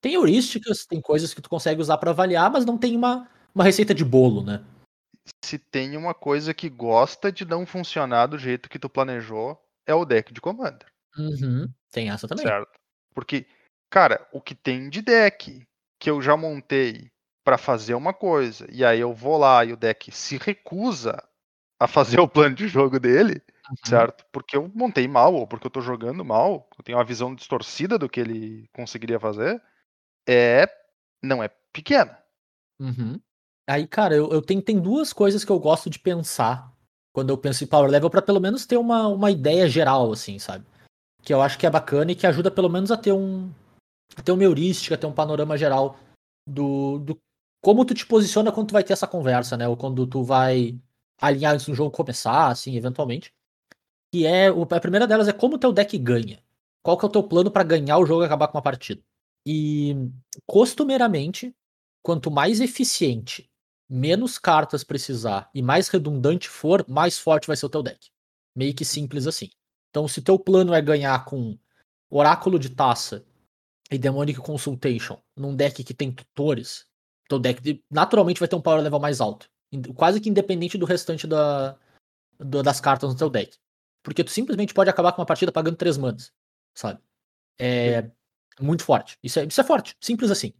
Tem 0.00 0.14
heurísticas, 0.14 0.86
tem 0.86 1.00
coisas 1.00 1.34
que 1.34 1.42
tu 1.42 1.50
consegue 1.50 1.80
usar 1.80 1.98
pra 1.98 2.10
avaliar, 2.10 2.50
mas 2.50 2.64
não 2.64 2.78
tem 2.78 2.96
uma, 2.96 3.28
uma 3.52 3.64
receita 3.64 3.92
de 3.92 4.04
bolo, 4.04 4.44
né? 4.44 4.64
Se 5.44 5.58
tem 5.58 5.96
uma 5.96 6.14
coisa 6.14 6.54
que 6.54 6.70
gosta 6.70 7.32
de 7.32 7.44
não 7.44 7.66
funcionar 7.66 8.26
do 8.26 8.38
jeito 8.38 8.68
que 8.70 8.78
tu 8.78 8.88
planejou, 8.88 9.60
é 9.84 9.92
o 9.92 10.04
deck 10.04 10.32
de 10.32 10.40
Commander. 10.40 10.86
Uhum, 11.18 11.68
tem 11.90 12.10
essa 12.10 12.28
também. 12.28 12.46
Certo? 12.46 12.78
Porque, 13.12 13.44
cara, 13.90 14.26
o 14.32 14.40
que 14.40 14.54
tem 14.54 14.88
de 14.88 15.02
deck 15.02 15.66
que 16.00 16.10
eu 16.10 16.22
já 16.22 16.36
montei 16.36 17.10
pra 17.44 17.58
fazer 17.58 17.94
uma 17.94 18.14
coisa, 18.14 18.66
e 18.70 18.84
aí 18.84 19.00
eu 19.00 19.12
vou 19.12 19.36
lá 19.36 19.64
e 19.64 19.72
o 19.72 19.76
deck 19.76 20.12
se 20.12 20.38
recusa 20.38 21.27
a 21.80 21.86
fazer 21.86 22.18
o 22.20 22.28
plano 22.28 22.54
de 22.54 22.68
jogo 22.68 22.98
dele, 22.98 23.42
Uhum. 23.68 23.76
certo? 23.84 24.24
Porque 24.32 24.56
eu 24.56 24.70
montei 24.74 25.06
mal, 25.06 25.34
ou 25.34 25.46
porque 25.46 25.66
eu 25.66 25.70
tô 25.70 25.80
jogando 25.80 26.24
mal, 26.24 26.68
eu 26.76 26.82
tenho 26.82 26.96
uma 26.96 27.04
visão 27.04 27.34
distorcida 27.34 27.98
do 27.98 28.08
que 28.08 28.18
ele 28.20 28.68
conseguiria 28.72 29.20
fazer, 29.20 29.62
é. 30.26 30.66
não 31.22 31.42
é 31.42 31.48
pequena. 31.72 32.18
Uhum. 32.80 33.20
Aí, 33.68 33.86
cara, 33.86 34.14
eu, 34.14 34.30
eu 34.30 34.40
tenho, 34.40 34.62
tem 34.62 34.80
duas 34.80 35.12
coisas 35.12 35.44
que 35.44 35.52
eu 35.52 35.58
gosto 35.58 35.90
de 35.90 35.98
pensar 35.98 36.72
quando 37.12 37.30
eu 37.30 37.36
penso 37.36 37.62
em 37.62 37.66
power 37.66 37.90
level, 37.90 38.08
pra 38.08 38.22
pelo 38.22 38.40
menos 38.40 38.64
ter 38.64 38.76
uma, 38.76 39.08
uma 39.08 39.30
ideia 39.30 39.68
geral, 39.68 40.10
assim, 40.12 40.38
sabe? 40.38 40.64
Que 41.22 41.34
eu 41.34 41.42
acho 41.42 41.58
que 41.58 41.66
é 41.66 41.70
bacana 41.70 42.12
e 42.12 42.14
que 42.14 42.26
ajuda 42.26 42.50
pelo 42.50 42.70
menos 42.70 42.90
a 42.90 42.96
ter 42.96 43.12
um. 43.12 43.52
a 44.16 44.22
ter 44.22 44.32
uma 44.32 44.42
heurística, 44.42 44.94
a 44.94 44.98
ter 44.98 45.06
um 45.06 45.12
panorama 45.12 45.58
geral 45.58 45.98
do, 46.46 46.98
do 47.00 47.18
como 47.62 47.84
tu 47.84 47.92
te 47.92 48.06
posiciona 48.06 48.52
quando 48.52 48.68
tu 48.68 48.72
vai 48.72 48.84
ter 48.84 48.92
essa 48.92 49.06
conversa, 49.06 49.56
né? 49.56 49.68
Ou 49.68 49.76
quando 49.76 50.06
tu 50.06 50.22
vai 50.22 50.78
alinhar 51.20 51.54
antes 51.54 51.66
do 51.66 51.74
jogo 51.74 51.90
começar, 51.90 52.48
assim, 52.48 52.76
eventualmente. 52.76 53.32
Que 54.12 54.26
é. 54.26 54.48
A 54.48 54.80
primeira 54.80 55.06
delas 55.06 55.28
é 55.28 55.32
como 55.32 55.56
o 55.56 55.58
teu 55.58 55.72
deck 55.72 55.96
ganha. 55.98 56.42
Qual 56.82 56.96
que 56.96 57.04
é 57.04 57.08
o 57.08 57.12
teu 57.12 57.22
plano 57.22 57.50
pra 57.50 57.62
ganhar 57.62 57.98
o 57.98 58.06
jogo 58.06 58.22
e 58.22 58.26
acabar 58.26 58.48
com 58.48 58.56
uma 58.56 58.62
partida? 58.62 59.02
E 59.46 59.94
costumeiramente, 60.46 61.54
quanto 62.02 62.30
mais 62.30 62.60
eficiente, 62.60 63.50
menos 63.88 64.38
cartas 64.38 64.84
precisar 64.84 65.50
e 65.54 65.62
mais 65.62 65.88
redundante 65.88 66.48
for, 66.48 66.84
mais 66.88 67.18
forte 67.18 67.46
vai 67.46 67.56
ser 67.56 67.66
o 67.66 67.70
teu 67.70 67.82
deck. 67.82 68.10
Meio 68.54 68.74
que 68.74 68.84
simples 68.84 69.26
assim. 69.26 69.50
Então, 69.90 70.06
se 70.06 70.22
teu 70.22 70.38
plano 70.38 70.74
é 70.74 70.80
ganhar 70.80 71.24
com 71.24 71.58
Oráculo 72.10 72.58
de 72.58 72.70
Taça 72.70 73.24
e 73.90 73.98
Demonic 73.98 74.38
Consultation 74.40 75.20
num 75.36 75.54
deck 75.54 75.82
que 75.82 75.94
tem 75.94 76.12
tutores, 76.12 76.86
teu 77.28 77.38
deck 77.38 77.60
de- 77.62 77.82
naturalmente 77.90 78.40
vai 78.40 78.48
ter 78.48 78.56
um 78.56 78.60
power 78.60 78.82
level 78.82 79.00
mais 79.00 79.20
alto. 79.20 79.50
Quase 79.96 80.20
que 80.20 80.28
independente 80.30 80.78
do 80.78 80.86
restante 80.86 81.26
da, 81.26 81.76
do- 82.38 82.62
das 82.62 82.80
cartas 82.80 83.10
no 83.10 83.16
teu 83.18 83.30
deck. 83.30 83.58
Porque 84.02 84.24
tu 84.24 84.30
simplesmente 84.30 84.72
pode 84.74 84.90
acabar 84.90 85.12
com 85.12 85.20
uma 85.20 85.26
partida 85.26 85.52
pagando 85.52 85.76
3 85.76 85.98
manas, 85.98 86.32
sabe? 86.74 87.00
É 88.58 88.62
muito 88.62 88.84
forte. 88.84 89.18
Isso 89.22 89.38
é, 89.38 89.44
isso 89.44 89.60
é 89.60 89.64
forte, 89.64 89.96
simples 90.00 90.30
assim. 90.30 90.52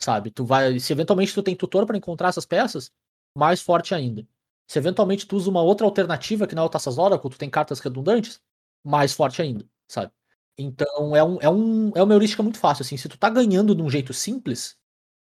Sabe? 0.00 0.30
Tu 0.30 0.44
vai, 0.44 0.78
se 0.78 0.92
eventualmente 0.92 1.32
tu 1.32 1.42
tem 1.42 1.56
tutor 1.56 1.86
pra 1.86 1.96
encontrar 1.96 2.28
essas 2.28 2.44
peças, 2.44 2.92
mais 3.36 3.62
forte 3.62 3.94
ainda. 3.94 4.26
Se 4.68 4.78
eventualmente 4.78 5.26
tu 5.26 5.36
usa 5.36 5.48
uma 5.48 5.62
outra 5.62 5.86
alternativa 5.86 6.46
que 6.46 6.54
não 6.54 6.64
é 6.64 6.66
o 6.66 6.68
Taças 6.68 6.98
Oracle, 6.98 7.30
tu 7.30 7.38
tem 7.38 7.48
cartas 7.48 7.78
redundantes, 7.80 8.40
mais 8.84 9.14
forte 9.14 9.40
ainda, 9.40 9.64
sabe? 9.88 10.12
Então 10.58 11.14
é, 11.14 11.22
um, 11.22 11.38
é, 11.40 11.48
um, 11.48 11.92
é 11.94 12.02
uma 12.02 12.14
heurística 12.14 12.42
muito 12.42 12.58
fácil, 12.58 12.82
assim. 12.82 12.96
Se 12.96 13.08
tu 13.08 13.16
tá 13.16 13.30
ganhando 13.30 13.74
de 13.74 13.82
um 13.82 13.88
jeito 13.88 14.12
simples, 14.12 14.76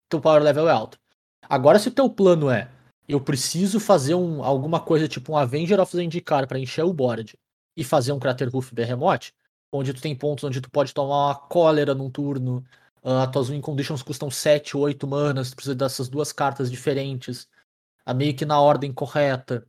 teu 0.09 0.19
power 0.21 0.43
level 0.43 0.67
é 0.69 0.71
alto. 0.71 0.99
Agora, 1.43 1.79
se 1.79 1.87
o 1.87 1.91
teu 1.91 2.09
plano 2.09 2.49
é 2.49 2.69
eu 3.09 3.19
preciso 3.19 3.79
fazer 3.79 4.13
um, 4.13 4.43
alguma 4.43 4.79
coisa 4.79 5.07
tipo 5.07 5.31
um 5.31 5.37
Avenger 5.37 5.79
of 5.79 5.91
Zendikar 5.91 6.47
pra 6.47 6.59
encher 6.59 6.85
o 6.85 6.93
board 6.93 7.35
e 7.75 7.83
fazer 7.83 8.11
um 8.11 8.19
Crater 8.19 8.47
Roof 8.47 8.71
Behemoth, 8.71 9.31
onde 9.71 9.91
tu 9.95 9.99
tem 9.99 10.15
pontos 10.15 10.43
onde 10.43 10.61
tu 10.61 10.69
pode 10.69 10.93
tomar 10.93 11.25
uma 11.25 11.35
cólera 11.35 11.95
num 11.95 12.11
turno, 12.11 12.63
ah, 13.03 13.25
tuas 13.25 13.49
win 13.49 13.61
conditions 13.61 14.03
custam 14.03 14.29
7, 14.29 14.77
8 14.77 15.07
manas, 15.07 15.49
tu 15.49 15.55
precisa 15.55 15.73
dessas 15.73 16.07
duas 16.07 16.31
cartas 16.31 16.69
diferentes, 16.69 17.47
a 18.05 18.13
meio 18.13 18.35
que 18.35 18.45
na 18.45 18.61
ordem 18.61 18.93
correta. 18.93 19.67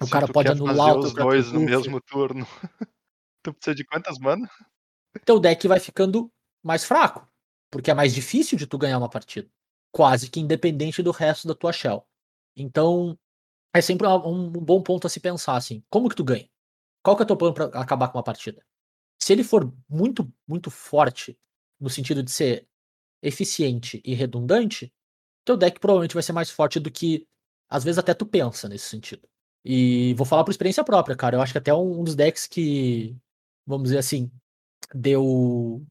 O 0.00 0.06
Se 0.06 0.10
cara 0.10 0.26
pode 0.26 0.48
anular 0.48 0.98
os 0.98 1.12
dois 1.12 1.52
no 1.52 1.60
mesmo 1.60 2.00
turno. 2.00 2.44
tu 3.40 3.54
precisa 3.54 3.74
de 3.74 3.84
quantas 3.84 4.18
manas? 4.18 4.50
teu 5.24 5.38
deck 5.38 5.68
vai 5.68 5.78
ficando 5.78 6.30
mais 6.60 6.84
fraco, 6.84 7.28
porque 7.70 7.90
é 7.90 7.94
mais 7.94 8.12
difícil 8.12 8.58
de 8.58 8.66
tu 8.66 8.76
ganhar 8.76 8.98
uma 8.98 9.08
partida, 9.08 9.48
quase 9.92 10.28
que 10.28 10.40
independente 10.40 11.02
do 11.02 11.12
resto 11.12 11.46
da 11.46 11.54
tua 11.54 11.72
shell. 11.72 12.04
Então, 12.60 13.18
é 13.74 13.80
sempre 13.80 14.06
um 14.06 14.50
bom 14.50 14.82
ponto 14.82 15.06
a 15.06 15.10
se 15.10 15.20
pensar 15.20 15.56
assim, 15.56 15.82
como 15.90 16.08
que 16.08 16.16
tu 16.16 16.24
ganha? 16.24 16.48
Qual 17.02 17.16
que 17.16 17.22
é 17.22 17.24
o 17.24 17.26
teu 17.26 17.36
plano 17.36 17.54
pra 17.54 17.66
acabar 17.80 18.08
com 18.08 18.18
uma 18.18 18.24
partida? 18.24 18.64
Se 19.18 19.32
ele 19.32 19.44
for 19.44 19.72
muito, 19.88 20.32
muito 20.46 20.70
forte, 20.70 21.38
no 21.78 21.90
sentido 21.90 22.22
de 22.22 22.30
ser 22.30 22.66
eficiente 23.22 24.02
e 24.04 24.14
redundante, 24.14 24.92
teu 25.44 25.56
deck 25.56 25.80
provavelmente 25.80 26.14
vai 26.14 26.22
ser 26.22 26.32
mais 26.32 26.50
forte 26.50 26.80
do 26.80 26.90
que 26.90 27.26
às 27.68 27.84
vezes 27.84 27.98
até 27.98 28.14
tu 28.14 28.26
pensa 28.26 28.68
nesse 28.68 28.86
sentido. 28.86 29.28
E 29.64 30.14
vou 30.14 30.26
falar 30.26 30.44
por 30.44 30.50
experiência 30.50 30.82
própria, 30.84 31.16
cara. 31.16 31.36
Eu 31.36 31.42
acho 31.42 31.52
que 31.52 31.58
até 31.58 31.72
um 31.72 32.02
dos 32.02 32.14
decks 32.14 32.46
que, 32.46 33.16
vamos 33.66 33.84
dizer 33.84 33.98
assim, 33.98 34.30
deu 34.94 35.84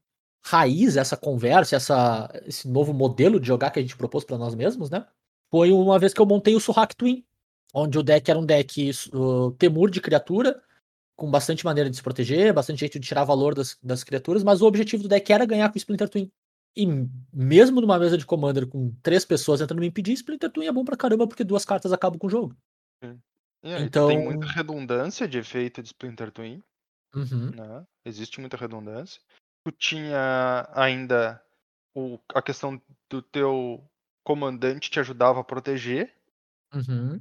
raiz 0.44 0.96
a 0.96 1.00
essa 1.00 1.16
conversa, 1.16 1.76
essa, 1.76 2.28
esse 2.44 2.68
novo 2.68 2.92
modelo 2.92 3.38
de 3.40 3.46
jogar 3.46 3.70
que 3.70 3.78
a 3.78 3.82
gente 3.82 3.96
propôs 3.96 4.24
para 4.24 4.38
nós 4.38 4.54
mesmos, 4.54 4.90
né? 4.90 5.06
Foi 5.50 5.72
uma 5.72 5.98
vez 5.98 6.12
que 6.14 6.20
eu 6.20 6.26
montei 6.26 6.54
o 6.54 6.60
Suhak 6.60 6.94
Twin, 6.96 7.24
onde 7.74 7.98
o 7.98 8.02
deck 8.02 8.30
era 8.30 8.38
um 8.38 8.46
deck 8.46 8.90
uh, 9.12 9.50
temur 9.52 9.90
de 9.90 10.00
criatura, 10.00 10.62
com 11.16 11.30
bastante 11.30 11.64
maneira 11.64 11.90
de 11.90 11.96
se 11.96 12.02
proteger, 12.02 12.52
bastante 12.52 12.80
jeito 12.80 12.98
de 12.98 13.06
tirar 13.06 13.24
valor 13.24 13.54
das, 13.54 13.76
das 13.82 14.02
criaturas, 14.04 14.42
mas 14.42 14.62
o 14.62 14.66
objetivo 14.66 15.02
do 15.02 15.08
deck 15.08 15.30
era 15.32 15.44
ganhar 15.44 15.68
com 15.68 15.74
o 15.74 15.78
Splinter 15.78 16.08
Twin. 16.08 16.30
E 16.76 16.86
mesmo 17.32 17.80
numa 17.80 17.98
mesa 17.98 18.16
de 18.16 18.24
Commander 18.24 18.66
com 18.66 18.94
três 19.02 19.24
pessoas 19.24 19.58
tentando 19.60 19.80
me 19.80 19.88
impedir, 19.88 20.12
Splinter 20.12 20.50
Twin 20.50 20.66
é 20.66 20.72
bom 20.72 20.84
pra 20.84 20.96
caramba 20.96 21.26
porque 21.26 21.42
duas 21.44 21.64
cartas 21.64 21.92
acabam 21.92 22.18
com 22.18 22.28
o 22.28 22.30
jogo. 22.30 22.56
Aí, 23.02 23.10
tu 23.62 23.84
Então- 23.84 24.08
tem 24.08 24.22
muita 24.22 24.46
redundância 24.46 25.26
de 25.28 25.36
efeito 25.38 25.82
de 25.82 25.88
Splinter 25.88 26.30
Twin, 26.30 26.62
Uhum. 27.14 27.50
né? 27.50 27.84
Existe 28.06 28.40
muita 28.40 28.56
redundância. 28.56 29.20
Tu 29.66 29.72
tinha 29.72 30.66
ainda 30.72 31.42
o, 31.94 32.18
a 32.32 32.40
questão 32.40 32.80
do 33.10 33.20
teu 33.20 33.84
comandante 34.24 34.90
te 34.90 35.00
ajudava 35.00 35.40
a 35.40 35.44
proteger, 35.44 36.12
Uhum. 36.74 37.20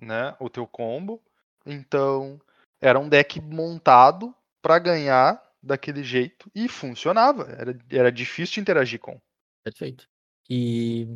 né? 0.00 0.34
O 0.40 0.48
teu 0.48 0.66
combo. 0.66 1.22
Então, 1.64 2.40
era 2.80 2.98
um 2.98 3.08
deck 3.08 3.40
montado 3.40 4.34
pra 4.62 4.78
ganhar 4.78 5.42
daquele 5.62 6.02
jeito 6.02 6.50
e 6.54 6.68
funcionava. 6.68 7.42
Era, 7.44 7.78
era 7.90 8.12
difícil 8.12 8.54
de 8.54 8.60
interagir 8.60 9.00
com. 9.00 9.20
Perfeito. 9.64 10.08
E, 10.48 11.08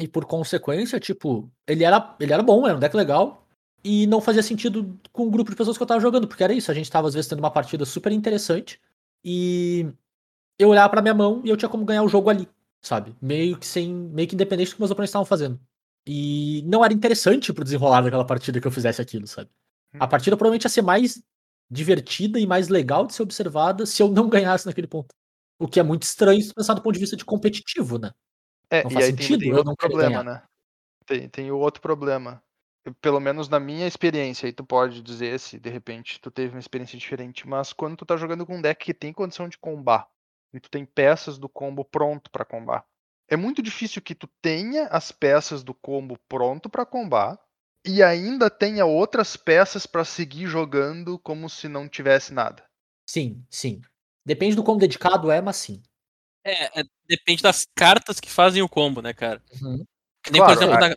e 0.00 0.08
por 0.08 0.24
consequência, 0.24 0.98
tipo, 0.98 1.50
ele 1.66 1.84
era, 1.84 2.16
ele 2.18 2.32
era 2.32 2.42
bom, 2.42 2.66
era 2.66 2.76
um 2.76 2.80
deck 2.80 2.96
legal, 2.96 3.46
E 3.84 4.06
não 4.06 4.20
fazia 4.22 4.42
sentido 4.42 4.98
com 5.12 5.26
o 5.26 5.30
grupo 5.30 5.50
de 5.50 5.56
pessoas 5.56 5.76
que 5.76 5.82
eu 5.82 5.86
tava 5.86 6.00
jogando, 6.00 6.26
porque 6.26 6.42
era 6.42 6.54
isso, 6.54 6.70
a 6.70 6.74
gente 6.74 6.90
tava 6.90 7.06
às 7.06 7.12
vezes 7.12 7.28
tendo 7.28 7.40
uma 7.40 7.50
partida 7.50 7.84
super 7.84 8.10
interessante 8.10 8.80
e 9.22 9.86
eu 10.58 10.70
olhava 10.70 10.88
pra 10.88 11.02
minha 11.02 11.12
mão 11.12 11.42
e 11.44 11.50
eu 11.50 11.56
tinha 11.56 11.68
como 11.68 11.84
ganhar 11.84 12.02
o 12.02 12.08
jogo 12.08 12.30
ali, 12.30 12.48
sabe? 12.84 13.16
Meio 13.20 13.58
que 13.58 13.66
sem, 13.66 13.92
meio 13.92 14.28
que 14.28 14.34
independente 14.34 14.70
do 14.70 14.74
que 14.76 14.80
meus 14.80 14.90
oponentes 14.90 15.10
estavam 15.10 15.26
fazendo. 15.26 15.58
E 16.06 16.62
não 16.66 16.84
era 16.84 16.92
interessante 16.92 17.52
pro 17.52 17.64
desenrolar 17.64 18.02
daquela 18.02 18.26
partida 18.26 18.60
que 18.60 18.66
eu 18.66 18.70
fizesse 18.70 19.00
aquilo, 19.00 19.26
sabe? 19.26 19.50
A 19.98 20.06
partida 20.06 20.36
provavelmente 20.36 20.64
ia 20.64 20.70
ser 20.70 20.82
mais 20.82 21.22
divertida 21.70 22.38
e 22.38 22.46
mais 22.46 22.68
legal 22.68 23.06
de 23.06 23.14
ser 23.14 23.22
observada 23.22 23.86
se 23.86 24.02
eu 24.02 24.08
não 24.08 24.28
ganhasse 24.28 24.66
naquele 24.66 24.86
ponto. 24.86 25.14
O 25.58 25.66
que 25.66 25.80
é 25.80 25.82
muito 25.82 26.02
estranho 26.02 26.42
se 26.42 26.52
pensar 26.52 26.74
do 26.74 26.82
ponto 26.82 26.92
de 26.94 27.00
vista 27.00 27.16
de 27.16 27.24
competitivo, 27.24 27.98
né? 27.98 28.12
É, 28.70 28.82
Não 28.84 28.90
faz 28.90 29.06
aí 29.06 29.12
tem, 29.12 29.26
sentido 29.26 29.40
tem 29.40 29.50
eu 29.50 29.56
outro 29.56 29.70
não 29.70 29.76
problema, 29.76 30.22
ganhar. 30.22 30.24
né? 30.24 30.42
Tem, 31.06 31.28
tem 31.28 31.50
o 31.50 31.58
outro 31.58 31.80
problema. 31.80 32.42
Pelo 33.00 33.18
menos 33.20 33.48
na 33.48 33.58
minha 33.58 33.86
experiência, 33.86 34.46
aí 34.46 34.52
tu 34.52 34.64
pode 34.64 35.00
dizer 35.00 35.38
se 35.40 35.58
de 35.58 35.70
repente 35.70 36.20
tu 36.20 36.30
teve 36.30 36.54
uma 36.54 36.60
experiência 36.60 36.98
diferente, 36.98 37.48
mas 37.48 37.72
quando 37.72 37.96
tu 37.96 38.04
tá 38.04 38.16
jogando 38.16 38.44
com 38.44 38.56
um 38.58 38.60
deck 38.60 38.84
que 38.84 38.92
tem 38.92 39.12
condição 39.12 39.48
de 39.48 39.56
combar, 39.56 40.06
e 40.54 40.60
tu 40.60 40.70
tem 40.70 40.84
peças 40.84 41.36
do 41.38 41.48
combo 41.48 41.84
pronto 41.84 42.30
pra 42.30 42.44
combar, 42.44 42.84
é 43.28 43.36
muito 43.36 43.62
difícil 43.62 44.00
que 44.00 44.14
tu 44.14 44.28
tenha 44.40 44.86
as 44.88 45.10
peças 45.10 45.62
do 45.62 45.74
combo 45.74 46.16
pronto 46.28 46.68
pra 46.68 46.86
combar 46.86 47.38
e 47.84 48.02
ainda 48.02 48.48
tenha 48.48 48.86
outras 48.86 49.36
peças 49.36 49.86
pra 49.86 50.04
seguir 50.04 50.46
jogando 50.46 51.18
como 51.18 51.48
se 51.50 51.68
não 51.68 51.88
tivesse 51.88 52.32
nada. 52.32 52.64
Sim, 53.08 53.44
sim. 53.50 53.80
Depende 54.26 54.56
do 54.56 54.62
quão 54.64 54.78
dedicado 54.78 55.30
é, 55.30 55.40
mas 55.40 55.56
sim. 55.56 55.82
É, 56.46 56.80
é, 56.80 56.84
depende 57.06 57.42
das 57.42 57.66
cartas 57.74 58.20
que 58.20 58.30
fazem 58.30 58.62
o 58.62 58.68
combo, 58.68 59.02
né, 59.02 59.12
cara? 59.12 59.42
Uhum. 59.60 59.84
Que 60.22 60.30
nem, 60.30 60.40
Claro, 60.40 60.54
por 60.58 60.64
exemplo, 60.64 60.74
ah, 60.76 60.80
na, 60.80 60.88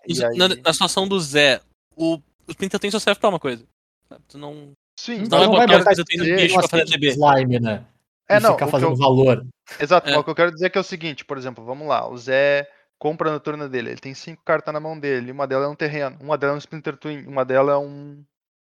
na- 0.48 0.56
aí- 0.56 0.62
na 0.62 0.74
situação 0.74 1.08
do 1.08 1.20
Zé, 1.20 1.62
o, 1.96 2.16
o 2.16 2.22
Splinter 2.50 2.80
Twin 2.80 2.92
só 2.92 3.00
serve 3.00 3.20
pra 3.20 3.30
uma 3.30 3.40
coisa. 3.40 3.66
Tu 4.28 4.38
não. 4.38 4.72
Sim, 5.00 5.24
Não 5.30 5.38
é 5.44 5.48
mas 5.48 5.48
o 5.48 5.68
que 5.68 5.74
eu 5.74 5.80
botar 5.80 5.92
o 6.02 6.06
Twin 6.06 6.18
no 6.18 6.36
bicho 6.36 6.56
pra 6.60 6.68
fazer 6.70 6.86
TB. 6.86 7.08
slime, 7.10 7.60
né? 7.60 7.86
É, 8.30 8.38
e 8.38 8.40
não, 8.40 8.54
ficar 8.54 8.66
o 8.66 8.68
que 8.68 8.72
fazendo 8.72 8.92
eu- 8.92 8.98
valor. 8.98 9.46
Exato, 9.80 10.08
É. 10.08 10.12
mas 10.12 10.20
o 10.22 10.24
que 10.24 10.30
eu 10.30 10.36
quero 10.36 10.52
dizer 10.52 10.68
é 10.68 10.70
que 10.70 10.78
é 10.78 10.82
o 10.82 10.84
seguinte, 10.84 11.24
por 11.26 11.38
exemplo, 11.38 11.64
vamos 11.64 11.88
lá, 11.88 12.08
o 12.08 12.18
Zé 12.18 12.68
compra 13.00 13.32
no 13.32 13.40
turno 13.40 13.70
dele, 13.70 13.92
ele 13.92 14.00
tem 14.00 14.14
cinco 14.14 14.42
cartas 14.44 14.74
na 14.74 14.80
mão 14.80 15.00
dele, 15.00 15.32
uma 15.32 15.46
delas 15.48 15.68
é 15.68 15.70
um 15.70 15.76
terreno, 15.76 16.18
uma 16.20 16.38
delas 16.38 16.54
é 16.54 16.56
um 16.56 16.60
Splinter 16.60 16.98
Twin, 16.98 17.26
uma 17.28 17.46
delas 17.46 17.76
é 17.76 17.78
um 17.78 18.24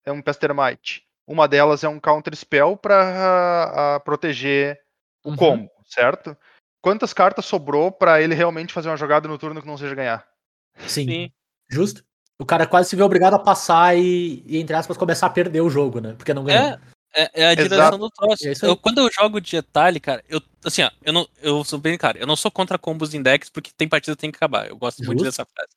é 0.06 0.12
um 0.12 0.20
Pestermite, 0.22 1.02
uma 1.26 1.46
delas 1.48 1.82
é 1.84 1.88
um 1.88 1.98
Counter 2.00 2.34
Spell 2.36 2.76
pra 2.76 3.96
ah, 3.96 4.00
proteger 4.00 4.78
o 5.24 5.30
Uhum. 5.30 5.36
combo, 5.36 5.70
certo? 5.86 6.36
Quantas 6.82 7.14
cartas 7.14 7.46
sobrou 7.46 7.90
pra 7.90 8.20
ele 8.20 8.34
realmente 8.34 8.72
fazer 8.72 8.88
uma 8.90 8.96
jogada 8.96 9.26
no 9.26 9.38
turno 9.38 9.60
que 9.62 9.66
não 9.66 9.78
seja 9.78 9.94
ganhar? 9.94 10.26
Sim, 10.86 11.06
Sim. 11.06 11.32
justo. 11.70 12.04
O 12.38 12.44
cara 12.44 12.66
quase 12.66 12.90
se 12.90 12.96
vê 12.96 13.02
obrigado 13.02 13.34
a 13.34 13.38
passar 13.38 13.96
e, 13.96 14.42
e, 14.46 14.58
entre 14.58 14.74
aspas, 14.76 14.96
começar 14.98 15.26
a 15.26 15.30
perder 15.30 15.60
o 15.62 15.70
jogo, 15.70 16.00
né? 16.00 16.12
Porque 16.18 16.34
não 16.34 16.44
ganhou. 16.44 16.62
É, 16.72 16.78
é, 17.14 17.31
é 17.42 17.46
a 17.46 17.53
Exato. 17.53 17.68
direção 17.68 17.98
do 17.98 18.11
troço. 18.11 18.46
É. 18.48 18.55
Eu- 18.62 18.77
quando 18.77 18.98
eu 18.98 19.11
jogo 19.12 19.40
de 19.40 19.57
Etali, 19.57 20.00
cara, 20.00 20.22
eu, 20.29 20.40
assim, 20.64 20.83
ó, 20.83 20.90
eu, 21.03 21.12
não, 21.12 21.29
eu 21.40 21.64
sou 21.64 21.79
bem 21.79 21.96
claro, 21.96 22.18
eu 22.18 22.27
não 22.27 22.37
sou 22.37 22.50
contra 22.50 22.79
combos 22.79 23.14
em 23.14 23.22
decks 23.22 23.48
porque 23.50 23.70
tem 23.77 23.88
partidas 23.88 24.16
que 24.16 24.20
tem 24.20 24.31
que 24.31 24.37
acabar. 24.37 24.68
Eu 24.68 24.77
gosto 24.77 24.98
muito 24.98 25.12
Justo. 25.20 25.24
dessa 25.24 25.44
frase. 25.46 25.70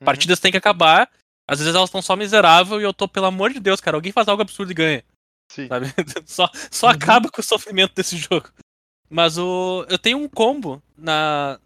Uhum. 0.00 0.04
Partidas 0.04 0.38
têm 0.40 0.50
que 0.52 0.58
acabar, 0.58 1.10
às 1.48 1.58
vezes 1.58 1.74
elas 1.74 1.88
estão 1.88 2.02
só 2.02 2.14
miserável 2.16 2.80
e 2.80 2.84
eu 2.84 2.92
tô, 2.94 3.08
pelo 3.08 3.26
amor 3.26 3.52
de 3.52 3.60
Deus, 3.60 3.80
cara, 3.80 3.96
alguém 3.96 4.12
faz 4.12 4.28
algo 4.28 4.42
absurdo 4.42 4.70
e 4.72 4.74
ganha. 4.74 5.04
Sim. 5.50 5.68
Sabe? 5.68 5.86
só 6.26 6.50
só 6.70 6.86
Uhum. 6.88 6.92
acaba 6.92 7.30
com 7.30 7.40
o 7.40 7.44
sofrimento 7.44 7.94
desse 7.94 8.16
jogo. 8.16 8.50
Mas 9.10 9.38
o, 9.38 9.84
eu 9.88 9.98
tenho 9.98 10.18
um 10.18 10.28
combo 10.28 10.82
na, 10.96 11.60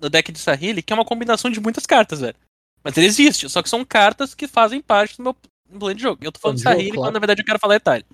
no 0.00 0.08
deck 0.10 0.32
de 0.32 0.38
Sahili 0.38 0.82
que 0.82 0.92
é 0.92 0.96
uma 0.96 1.04
combinação 1.04 1.50
de 1.50 1.60
muitas 1.60 1.86
cartas, 1.86 2.20
velho. 2.20 2.36
Mas 2.82 2.96
ele 2.96 3.06
existe, 3.06 3.48
só 3.48 3.62
que 3.62 3.68
são 3.68 3.84
cartas 3.84 4.34
que 4.34 4.48
fazem 4.48 4.80
parte 4.80 5.16
do 5.18 5.22
meu 5.22 5.34
plano 5.78 5.94
de 5.94 6.02
jogo. 6.02 6.24
Eu 6.24 6.32
tô 6.32 6.40
falando 6.40 6.56
de 6.56 6.62
Sahili 6.62 6.90
claro. 6.92 7.02
quando 7.02 7.14
na 7.14 7.20
verdade 7.20 7.42
eu 7.42 7.44
quero 7.46 7.58
falar 7.58 7.74
Etali. 7.76 8.04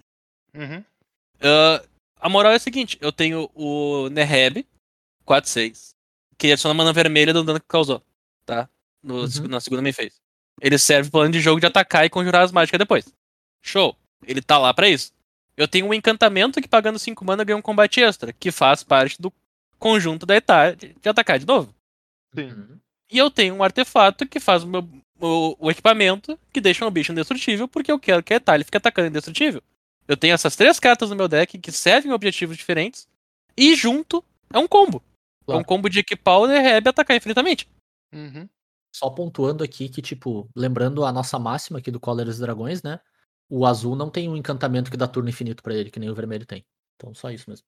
Uhum. 0.55 0.85
Ah, 1.40 1.83
a 2.21 2.29
moral 2.29 2.53
é 2.53 2.57
a 2.57 2.59
seguinte, 2.59 2.97
eu 3.01 3.12
tenho 3.12 3.51
o 3.55 4.09
Neheb, 4.09 4.67
4-6, 5.27 5.95
que 6.38 6.51
adiciona 6.51 6.75
mana 6.75 6.93
vermelha 6.93 7.33
do 7.33 7.45
dano 7.45 7.61
que 7.61 7.67
causou, 7.69 8.03
tá? 8.47 8.69
No, 9.03 9.23
Uhum. 9.23 9.49
Na 9.49 9.61
segunda 9.61 9.83
main 9.83 9.93
phase. 9.93 10.14
Ele 10.61 10.79
serve 10.79 11.11
plano 11.11 11.33
de 11.33 11.40
jogo 11.40 11.61
de 11.61 11.67
atacar 11.67 12.07
e 12.07 12.11
conjurar 12.11 12.43
as 12.43 12.53
mágicas 12.53 12.79
depois. 12.79 13.12
Show. 13.62 13.97
Ele 14.27 14.40
tá 14.40 14.57
lá 14.57 14.73
pra 14.73 14.88
isso. 14.88 15.12
Eu 15.57 15.69
tenho 15.69 15.87
um 15.87 15.95
encantamento 15.95 16.61
que 16.61 16.69
pagando 16.69 16.99
5 16.99 17.25
mana 17.25 17.45
ganha 17.45 17.57
um 17.57 17.62
combate 17.62 18.01
extra, 18.01 18.33
que 18.33 18.51
faz 18.51 18.83
parte 18.83 19.21
do 19.21 19.33
conjunto 19.79 20.25
da 20.25 20.37
etapa 20.37 20.77
de 20.77 21.09
atacar 21.09 21.38
de 21.38 21.47
novo. 21.47 21.75
Sim. 22.35 22.47
Uhum. 22.51 22.79
E 23.11 23.19
eu 23.19 23.31
tenho 23.31 23.55
um 23.55 23.62
artefato 23.62 24.27
que 24.27 24.40
faz 24.40 24.64
o, 24.64 24.67
meu, 24.67 24.88
o, 25.21 25.57
o 25.59 25.71
equipamento 25.71 26.38
que 26.53 26.61
deixa 26.61 26.87
o 26.87 26.90
bicho 26.90 27.12
indestrutível, 27.12 27.69
porque 27.69 27.93
eu 27.93 27.99
quero 27.99 28.23
que 28.23 28.33
a 28.33 28.37
Etali 28.37 28.64
fique 28.64 28.77
atacando 28.77 29.09
indestrutível. 29.09 29.62
Eu 30.07 30.17
tenho 30.17 30.35
essas 30.35 30.55
três 30.57 30.79
cartas 30.79 31.11
no 31.11 31.17
meu 31.17 31.29
deck 31.29 31.59
que 31.59 31.73
servem 31.73 32.12
objetivos 32.12 32.57
diferentes, 32.57 33.07
e 33.57 33.75
junto 33.75 34.23
é 34.53 34.59
um 34.59 34.69
combo. 34.69 35.03
É 35.47 35.51
um 35.51 35.55
Claro. 35.55 35.64
combo 35.67 35.90
de 35.90 36.01
equipar 36.01 36.38
o 36.40 36.47
Reb 36.47 36.87
e 36.87 36.88
atacar 36.88 37.17
infinitamente. 37.17 37.69
Uhum. 38.14 38.49
Só 38.95 39.11
pontuando 39.11 39.64
aqui 39.64 39.88
que, 39.88 40.01
tipo, 40.01 40.49
lembrando 40.55 41.05
a 41.05 41.12
nossa 41.12 41.38
máxima 41.38 41.79
aqui 41.79 41.90
do 41.90 42.01
Cólera 42.01 42.31
dos 42.31 42.38
Dragões, 42.38 42.83
né? 42.83 43.01
O 43.51 43.67
azul 43.67 43.95
não 43.97 44.09
tem 44.09 44.29
um 44.29 44.37
encantamento 44.37 44.90
que 44.90 44.97
dá 44.97 45.07
turno 45.07 45.29
infinito 45.29 45.62
pra 45.62 45.75
ele, 45.75 45.90
que 45.90 45.99
nem 46.01 46.09
o 46.09 46.14
vermelho 46.14 46.47
tem. 46.47 46.64
Então, 46.97 47.14
só 47.14 47.31
isso 47.31 47.49
mesmo. 47.49 47.64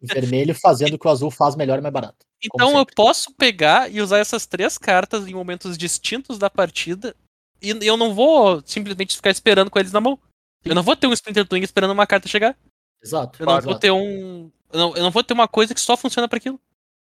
O 0.00 0.06
vermelho 0.06 0.54
fazendo 0.60 0.94
o 0.94 0.98
que 0.98 1.06
o 1.06 1.10
azul 1.10 1.30
faz 1.30 1.56
melhor 1.56 1.78
e 1.78 1.82
mais 1.82 1.92
barato. 1.92 2.18
Então 2.42 2.76
eu 2.76 2.86
posso 2.86 3.34
pegar 3.34 3.90
e 3.90 4.00
usar 4.00 4.18
essas 4.18 4.46
três 4.46 4.76
cartas 4.76 5.26
em 5.26 5.34
momentos 5.34 5.78
distintos 5.78 6.38
da 6.38 6.50
partida, 6.50 7.16
e 7.62 7.70
eu 7.70 7.96
não 7.96 8.14
vou 8.14 8.62
simplesmente 8.66 9.16
ficar 9.16 9.30
esperando 9.30 9.70
com 9.70 9.78
eles 9.78 9.92
na 9.92 10.00
mão. 10.00 10.18
Eu 10.64 10.74
não 10.74 10.82
vou 10.82 10.96
ter 10.96 11.06
um 11.06 11.12
Splinter 11.12 11.46
Twin 11.46 11.60
esperando 11.62 11.90
uma 11.92 12.06
carta 12.06 12.28
chegar. 12.28 12.56
Exato. 13.02 13.42
Eu 13.42 13.46
não 13.46 13.52
exato. 13.54 13.66
vou 13.68 13.78
ter 13.78 13.90
um. 13.90 14.50
Eu 14.72 14.78
não, 14.78 14.96
eu 14.96 15.02
não 15.02 15.10
vou 15.10 15.22
ter 15.22 15.34
uma 15.34 15.46
coisa 15.46 15.74
que 15.74 15.80
só 15.80 15.96
funciona 15.96 16.26
pra 16.28 16.38
aquilo. 16.38 16.58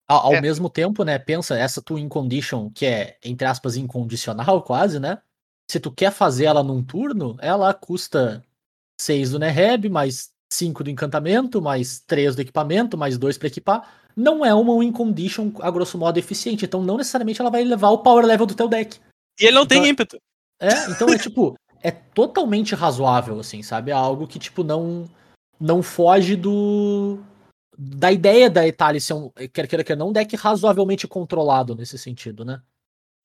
Ao, 0.08 0.28
ao 0.28 0.34
É. 0.36 0.41
mesmo 0.41 0.70
tempo, 0.70 1.04
né, 1.04 1.17
pensa, 1.20 1.58
essa 1.58 1.82
tua 1.82 2.00
in 2.00 2.08
condition, 2.08 2.70
que 2.70 2.86
é, 2.86 3.17
entre 3.24 3.46
aspas, 3.48 3.76
incondicional 3.76 4.62
quase, 4.62 5.00
né? 5.00 5.17
Se 5.70 5.80
tu 5.80 5.91
quer 5.91 6.12
fazer 6.12 6.46
ela 6.46 6.63
num 6.63 6.82
turno, 6.82 7.36
ela 7.41 7.74
custa 7.74 8.41
6 9.02 9.32
do 9.32 9.39
Neheb, 9.39 9.89
mais 9.89 10.30
5 10.54 10.82
do 10.84 10.89
encantamento, 10.89 11.62
mais 11.62 12.00
3 12.00 12.36
do 12.38 12.41
equipamento, 12.41 12.98
mais 12.98 13.17
2 13.17 13.38
pra 13.38 13.48
equipar. 13.50 13.91
Não 14.15 14.46
é 14.46 14.54
uma 14.54 14.80
win 14.80 14.91
condition, 14.93 15.52
a 15.60 15.70
grosso 15.70 15.98
modo, 15.98 16.17
eficiente. 16.17 16.63
Então, 16.63 16.82
não 16.82 16.96
necessariamente 16.98 17.41
ela 17.41 17.52
vai 17.52 17.63
levar 17.65 17.89
o 17.89 17.98
power 18.00 18.26
level 18.26 18.46
do 18.46 18.56
teu 18.56 18.67
deck. 18.70 18.98
E 19.39 19.43
ele 19.46 19.56
não 19.56 19.65
tem 19.65 19.80
Então- 19.80 19.89
ímpeto. 19.91 20.17
É, 20.60 20.89
então 20.89 21.10
é 21.10 21.17
tipo, 21.20 21.56
é 21.88 21.91
totalmente 21.91 22.76
razoável, 22.76 23.39
assim, 23.39 23.63
sabe? 23.63 23.91
É 23.91 23.93
algo 23.93 24.28
que, 24.28 24.38
tipo, 24.38 24.62
não, 24.62 25.10
não 25.58 25.82
foge 25.82 26.36
do. 26.36 27.23
Da 27.78 28.12
ideia 28.12 28.50
da 28.50 28.67
Etali 28.67 29.00
ser 29.00 29.13
um, 29.13 29.30
quer 29.30 29.67
queira, 29.67 29.84
quer 29.86 29.95
não, 29.95 30.10
um 30.10 30.12
deck 30.12 30.36
razoavelmente 30.36 31.08
controlado 31.08 31.76
nesse 31.76 31.97
sentido, 31.97 32.43
né? 32.43 32.62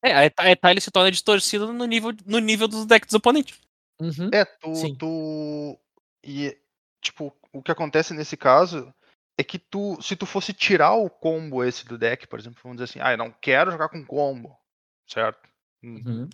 É, 0.05 0.12
a 0.12 0.25
Eta- 0.25 0.42
a 0.44 0.51
Etali 0.53 0.81
se 0.81 0.92
torna 0.92 1.11
distorcida 1.11 1.66
no 1.72 1.85
nível, 1.87 2.12
no 2.25 2.38
nível 2.38 2.68
dos 2.68 2.87
decks 2.87 3.09
dos 3.09 3.14
oponentes. 3.14 3.59
Uhum. 4.01 4.31
É, 4.33 4.44
tu, 4.44 4.75
Sim. 4.77 4.94
tu. 4.94 5.77
E, 6.22 6.57
tipo, 7.01 7.35
o 7.53 7.62
que 7.62 7.72
acontece 7.72 8.14
nesse 8.14 8.37
caso 8.37 8.94
é 9.37 9.42
que 9.42 9.59
tu, 9.59 10.01
se 10.01 10.14
tu 10.14 10.25
fosse 10.25 10.53
tirar 10.53 10.94
o 10.94 11.11
combo 11.11 11.64
esse 11.64 11.85
do 11.85 11.98
deck, 11.98 12.29
por 12.29 12.38
exemplo, 12.38 12.61
vamos 12.62 12.77
dizer 12.77 12.85
assim, 12.85 13.01
ah, 13.01 13.12
eu 13.12 13.18
não 13.18 13.33
quero 13.33 13.72
jogar 13.72 13.88
com 13.88 14.05
combo, 14.05 14.57
certo? 15.09 15.48
Hum. 15.83 16.01
Uhum. 16.07 16.31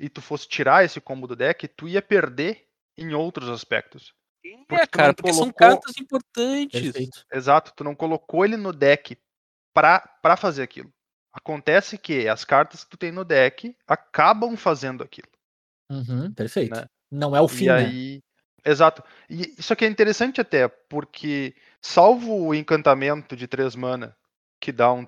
E 0.00 0.08
tu 0.08 0.22
fosse 0.22 0.48
tirar 0.48 0.84
esse 0.84 1.00
combo 1.00 1.26
do 1.26 1.36
deck, 1.36 1.68
tu 1.68 1.86
ia 1.86 2.00
perder 2.00 2.66
em 2.96 3.12
outros 3.14 3.48
aspectos. 3.50 4.14
Porque 4.66 4.82
é, 4.82 4.86
cara, 4.86 5.12
porque 5.12 5.30
são 5.32 5.52
colocou- 5.52 5.58
cartas 5.58 5.94
importantes. 5.98 6.80
Perfeito. 6.80 7.24
Exato, 7.30 7.72
tu 7.76 7.84
não 7.84 7.94
colocou 7.94 8.44
ele 8.44 8.56
no 8.56 8.72
deck 8.72 9.18
pra, 9.74 10.00
pra 10.22 10.36
fazer 10.36 10.62
aquilo. 10.62 10.90
Acontece 11.32 11.98
que 11.98 12.26
as 12.26 12.44
cartas 12.44 12.82
que 12.82 12.90
tu 12.90 12.96
tem 12.96 13.12
no 13.12 13.24
deck 13.24 13.76
acabam 13.86 14.56
fazendo 14.56 15.04
aquilo. 15.04 15.28
Uhum, 15.90 16.32
perfeito. 16.32 16.74
Né? 16.74 16.86
Não 17.10 17.36
é 17.36 17.40
o 17.40 17.46
fim, 17.48 17.64
e 17.64 17.68
né? 17.68 17.74
aí. 17.74 18.22
Exato. 18.64 19.04
E 19.28 19.54
isso 19.58 19.72
aqui 19.72 19.84
é 19.84 19.88
interessante 19.88 20.40
até, 20.40 20.66
porque 20.68 21.54
salvo 21.80 22.46
o 22.46 22.54
encantamento 22.54 23.36
de 23.36 23.46
três 23.46 23.76
mana, 23.76 24.16
que 24.60 24.70
dá 24.70 24.92
um, 24.92 25.06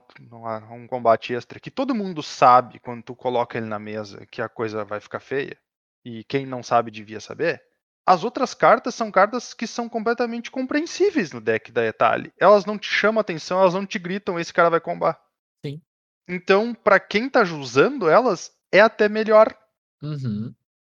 um, 0.70 0.86
combate 0.86 1.34
extra, 1.34 1.60
que 1.60 1.70
todo 1.70 1.94
mundo 1.94 2.22
sabe 2.22 2.80
quando 2.80 3.02
tu 3.02 3.14
coloca 3.14 3.58
ele 3.58 3.66
na 3.66 3.78
mesa 3.78 4.26
que 4.26 4.40
a 4.40 4.48
coisa 4.48 4.84
vai 4.84 4.98
ficar 4.98 5.20
feia, 5.20 5.58
e 6.04 6.24
quem 6.24 6.46
não 6.46 6.62
sabe 6.62 6.90
devia 6.90 7.20
saber. 7.20 7.62
As 8.04 8.24
outras 8.24 8.54
cartas 8.54 8.94
são 8.94 9.12
cartas 9.12 9.54
que 9.54 9.66
são 9.66 9.88
completamente 9.88 10.50
compreensíveis 10.50 11.30
no 11.30 11.40
deck 11.40 11.70
da 11.70 11.84
Etali. 11.84 12.32
Elas 12.36 12.64
não 12.64 12.76
te 12.76 12.88
chamam 12.88 13.20
atenção, 13.20 13.60
elas 13.60 13.74
não 13.74 13.86
te 13.86 13.98
gritam, 13.98 14.40
esse 14.40 14.52
cara 14.52 14.70
vai 14.70 14.80
combar. 14.80 15.20
Sim. 15.64 15.80
Então, 16.26 16.74
pra 16.74 16.98
quem 16.98 17.28
tá 17.28 17.42
usando 17.42 18.08
elas, 18.08 18.50
é 18.72 18.80
até 18.80 19.08
melhor 19.08 19.56
Uhum. 20.02 20.52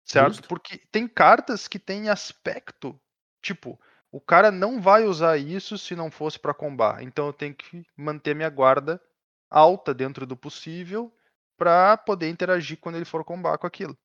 certo? 0.05 0.35
Justo. 0.35 0.47
Porque 0.47 0.77
tem 0.91 1.07
cartas 1.07 1.67
que 1.67 1.77
têm 1.77 2.07
aspecto, 2.07 2.97
tipo, 3.41 3.77
o 4.13 4.21
cara 4.21 4.51
não 4.51 4.81
vai 4.81 5.05
usar 5.05 5.37
isso 5.39 5.77
se 5.77 5.95
não 5.95 6.11
fosse 6.11 6.39
pra 6.39 6.53
combar. 6.55 7.03
Então 7.03 7.27
eu 7.27 7.33
tenho 7.33 7.55
que 7.55 7.83
manter 7.97 8.35
minha 8.35 8.49
guarda 8.49 9.01
alta 9.51 9.93
dentro 9.93 10.25
do 10.27 10.37
possível 10.37 11.13
pra 11.57 11.97
poder 11.97 12.29
interagir 12.29 12.79
quando 12.79 12.95
ele 12.97 13.05
for 13.05 13.25
combar 13.25 13.57
com 13.59 13.67
aquilo. 13.67 13.97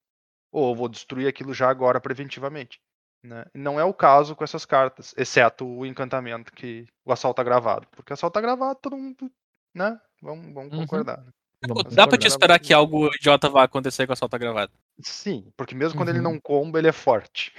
ou 0.53 0.71
eu 0.71 0.75
vou 0.77 0.89
destruir 0.89 1.29
aquilo 1.29 1.55
já 1.55 1.69
agora 1.71 2.01
preventivamente. 2.01 2.81
Né? 3.23 3.45
Não 3.55 3.81
é 3.81 3.85
o 3.85 3.95
caso 3.95 4.37
com 4.37 4.45
essas 4.45 4.65
cartas, 4.67 5.15
exceto 5.17 5.67
o 5.67 5.85
encantamento 5.87 6.53
que 6.53 6.87
o 7.05 7.13
assalto 7.13 7.43
gravado. 7.45 7.87
Porque 7.97 8.13
assalto 8.13 8.41
gravado, 8.41 8.79
todo 8.83 8.97
mundo, 8.97 9.31
né? 9.75 10.01
Vamos, 10.23 10.55
vamos 10.55 10.73
Uhum. 10.73 10.81
concordar. 10.81 11.19
né? 11.19 11.33
Vamos 11.67 11.95
Dá 11.95 12.07
pra 12.07 12.19
te 12.19 12.29
esperar 12.29 12.59
que 12.61 12.73
algo 12.73 13.09
idiota 13.15 13.49
vá 13.51 13.65
acontecer 13.65 14.07
com 14.07 14.13
a 14.13 14.17
solta 14.17 14.39
gravada. 14.39 14.73
Sim, 15.01 15.53
porque 15.57 15.75
mesmo 15.75 15.97
quando 15.97 16.09
ele 16.09 16.19
Uhum. 16.19 16.25
não 16.25 16.41
comba, 16.41 16.79
ele 16.79 16.89
é 16.89 16.93
forte. 16.93 17.53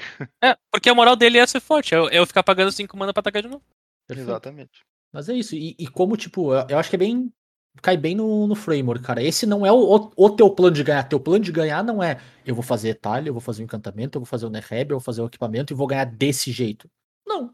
É, 0.43 0.57
porque 0.71 0.89
a 0.89 0.95
moral 0.95 1.15
dele 1.15 1.37
é 1.37 1.47
ser 1.47 1.59
forte, 1.61 1.95
é 1.95 1.97
eu, 1.97 2.09
eu 2.09 2.25
ficar 2.25 2.43
pagando 2.43 2.71
5 2.71 2.95
mana 2.97 3.13
pra 3.13 3.21
atacar 3.21 3.41
de 3.41 3.47
novo. 3.47 3.63
Perfeito. 4.07 4.29
Exatamente. 4.29 4.81
Mas 5.13 5.29
é 5.29 5.33
isso. 5.33 5.55
E, 5.55 5.75
e 5.79 5.87
como, 5.87 6.17
tipo, 6.17 6.53
eu, 6.53 6.65
eu 6.69 6.77
acho 6.77 6.89
que 6.89 6.95
é 6.95 6.99
bem. 6.99 7.31
Cai 7.81 7.95
bem 7.95 8.13
no, 8.15 8.45
no 8.47 8.55
framework, 8.55 9.03
cara. 9.03 9.23
Esse 9.23 9.45
não 9.45 9.65
é 9.65 9.71
o, 9.71 9.77
o, 9.95 10.11
o 10.17 10.29
teu 10.31 10.49
plano 10.49 10.75
de 10.75 10.83
ganhar. 10.83 11.03
Teu 11.03 11.19
plano 11.19 11.43
de 11.43 11.51
ganhar 11.51 11.83
não 11.83 12.03
é 12.03 12.19
eu 12.45 12.53
vou 12.53 12.63
fazer 12.63 12.95
talha, 12.95 13.29
eu 13.29 13.33
vou 13.33 13.39
fazer 13.41 13.61
o 13.61 13.65
encantamento, 13.65 14.17
eu 14.17 14.21
vou 14.21 14.25
fazer 14.25 14.45
o 14.45 14.49
Nereb, 14.49 14.91
eu 14.91 14.97
vou 14.97 15.03
fazer 15.03 15.21
o 15.21 15.27
equipamento 15.27 15.71
e 15.71 15.75
vou 15.75 15.87
ganhar 15.87 16.05
desse 16.05 16.51
jeito. 16.51 16.89
Não. 17.25 17.53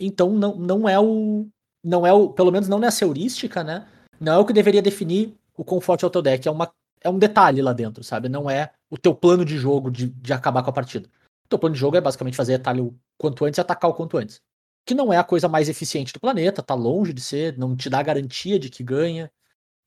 Então 0.00 0.30
não, 0.30 0.56
não 0.56 0.88
é 0.88 0.98
o. 0.98 1.46
Não 1.84 2.04
é 2.06 2.12
o. 2.12 2.30
Pelo 2.30 2.50
menos 2.50 2.68
não 2.68 2.78
nessa 2.78 3.04
heurística, 3.04 3.62
né? 3.62 3.86
Não 4.18 4.32
é 4.32 4.38
o 4.38 4.44
que 4.44 4.52
deveria 4.52 4.82
definir 4.82 5.36
o 5.56 5.80
forte 5.80 6.04
é 6.04 6.08
o 6.08 6.10
teu 6.10 6.22
deck. 6.22 6.46
É, 6.46 6.50
uma, 6.50 6.72
é 7.00 7.08
um 7.10 7.18
detalhe 7.18 7.62
lá 7.62 7.72
dentro, 7.72 8.02
sabe? 8.02 8.28
Não 8.28 8.50
é 8.50 8.72
o 8.92 8.98
teu 8.98 9.14
plano 9.14 9.42
de 9.42 9.56
jogo 9.56 9.90
de, 9.90 10.08
de 10.08 10.32
acabar 10.34 10.62
com 10.62 10.68
a 10.68 10.72
partida. 10.72 11.08
O 11.46 11.48
teu 11.48 11.58
plano 11.58 11.74
de 11.74 11.80
jogo 11.80 11.96
é 11.96 12.00
basicamente 12.00 12.36
fazer 12.36 12.58
talha 12.58 12.84
o 12.84 12.94
quanto 13.18 13.44
antes 13.46 13.56
e 13.56 13.60
atacar 13.60 13.90
o 13.90 13.94
quanto 13.94 14.18
antes 14.18 14.38
que 14.84 14.94
não 14.94 15.12
é 15.12 15.16
a 15.16 15.24
coisa 15.24 15.48
mais 15.48 15.68
eficiente 15.68 16.12
do 16.12 16.18
planeta, 16.20 16.60
tá 16.62 16.74
longe 16.74 17.12
de 17.12 17.20
ser, 17.20 17.56
não 17.56 17.76
te 17.76 17.88
dá 17.88 18.02
garantia 18.02 18.58
de 18.58 18.68
que 18.68 18.82
ganha. 18.82 19.30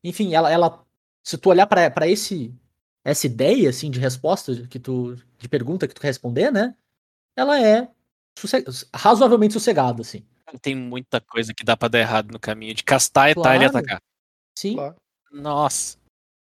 Enfim, 0.04 0.34
ela, 0.34 0.50
ela 0.50 0.86
se 1.22 1.38
tu 1.38 1.50
olhar 1.50 1.68
para 1.68 2.08
esse 2.08 2.54
essa 3.04 3.28
ideia 3.28 3.70
assim 3.70 3.92
de 3.92 4.00
resposta 4.00 4.66
que 4.68 4.80
tu 4.80 5.16
de 5.38 5.50
pergunta 5.50 5.88
que 5.88 5.94
tu 5.94 6.02
quer 6.02 6.08
responder, 6.08 6.52
né? 6.52 6.76
Ela 7.38 7.62
é 7.62 7.92
sosse- 8.40 8.64
razoavelmente 8.96 9.54
sossegada 9.54 10.02
assim. 10.02 10.26
Tem 10.62 10.76
muita 10.76 11.20
coisa 11.20 11.54
que 11.54 11.64
dá 11.66 11.76
pra 11.76 11.90
dar 11.90 12.00
errado 12.00 12.32
no 12.32 12.40
caminho 12.40 12.74
de 12.74 12.84
castar, 12.84 13.30
etar 13.30 13.56
e 13.56 13.60
Claro. 13.60 13.78
atacar. 13.78 14.02
Sim. 14.58 14.76
Claro. 14.76 14.96
Nossa. 15.32 15.98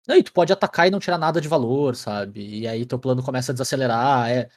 Não, 0.08 0.16
e 0.16 0.24
tu 0.24 0.34
pode 0.34 0.52
atacar 0.52 0.88
e 0.88 0.92
não 0.92 1.00
tirar 1.00 1.18
nada 1.18 1.40
de 1.40 1.48
valor, 1.48 1.96
sabe? 1.96 2.60
E 2.62 2.68
aí 2.68 2.86
teu 2.86 3.00
plano 3.00 3.24
começa 3.24 3.52
a 3.52 3.54
desacelerar. 3.54 4.30
É, 4.30 4.50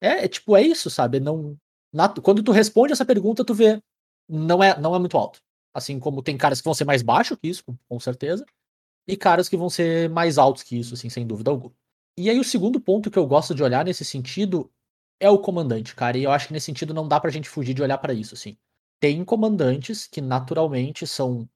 é, 0.00 0.24
é 0.26 0.28
tipo, 0.28 0.56
é 0.56 0.62
isso, 0.62 0.90
sabe? 0.90 1.20
Não, 1.20 1.56
na- 1.92 2.08
quando 2.08 2.42
tu 2.42 2.52
responde 2.52 2.92
essa 2.92 3.06
pergunta, 3.06 3.44
tu 3.44 3.54
vê. 3.54 3.82
Não 4.28 4.62
é, 4.62 4.78
não 4.80 4.94
é 4.96 5.00
muito 5.00 5.18
alto. 5.18 5.40
Assim 5.74 6.00
como 6.00 6.22
tem 6.22 6.36
caras 6.38 6.60
que 6.60 6.64
vão 6.66 6.74
ser 6.74 6.84
mais 6.86 7.02
baixos 7.02 7.38
que 7.40 7.48
isso, 7.48 7.64
com, 7.64 7.76
com 7.88 8.00
certeza. 8.00 8.46
E 9.08 9.16
caras 9.16 9.48
que 9.48 9.56
vão 9.56 9.70
ser 9.70 10.08
mais 10.10 10.38
altos 10.38 10.62
que 10.62 10.78
isso, 10.78 10.94
assim, 10.94 11.08
sem 11.10 11.26
dúvida 11.26 11.50
alguma. 11.50 11.74
E 12.18 12.30
aí 12.30 12.38
o 12.38 12.44
segundo 12.44 12.80
ponto 12.80 13.10
que 13.10 13.18
eu 13.18 13.26
gosto 13.26 13.54
de 13.54 13.62
olhar 13.62 13.84
nesse 13.84 14.04
sentido 14.04 14.70
é 15.20 15.30
o 15.30 15.38
comandante, 15.38 15.94
cara. 15.94 16.18
E 16.18 16.24
eu 16.24 16.32
acho 16.32 16.48
que 16.48 16.52
nesse 16.52 16.66
sentido 16.66 16.94
não 16.94 17.08
dá 17.08 17.20
pra 17.20 17.30
gente 17.30 17.48
fugir 17.48 17.74
de 17.74 17.82
olhar 17.82 17.98
pra 17.98 18.12
isso, 18.14 18.34
assim. 18.34 18.56
Tem 19.00 19.24
comandantes 19.24 20.06
que 20.06 20.20
naturalmente 20.20 21.06
são 21.06 21.48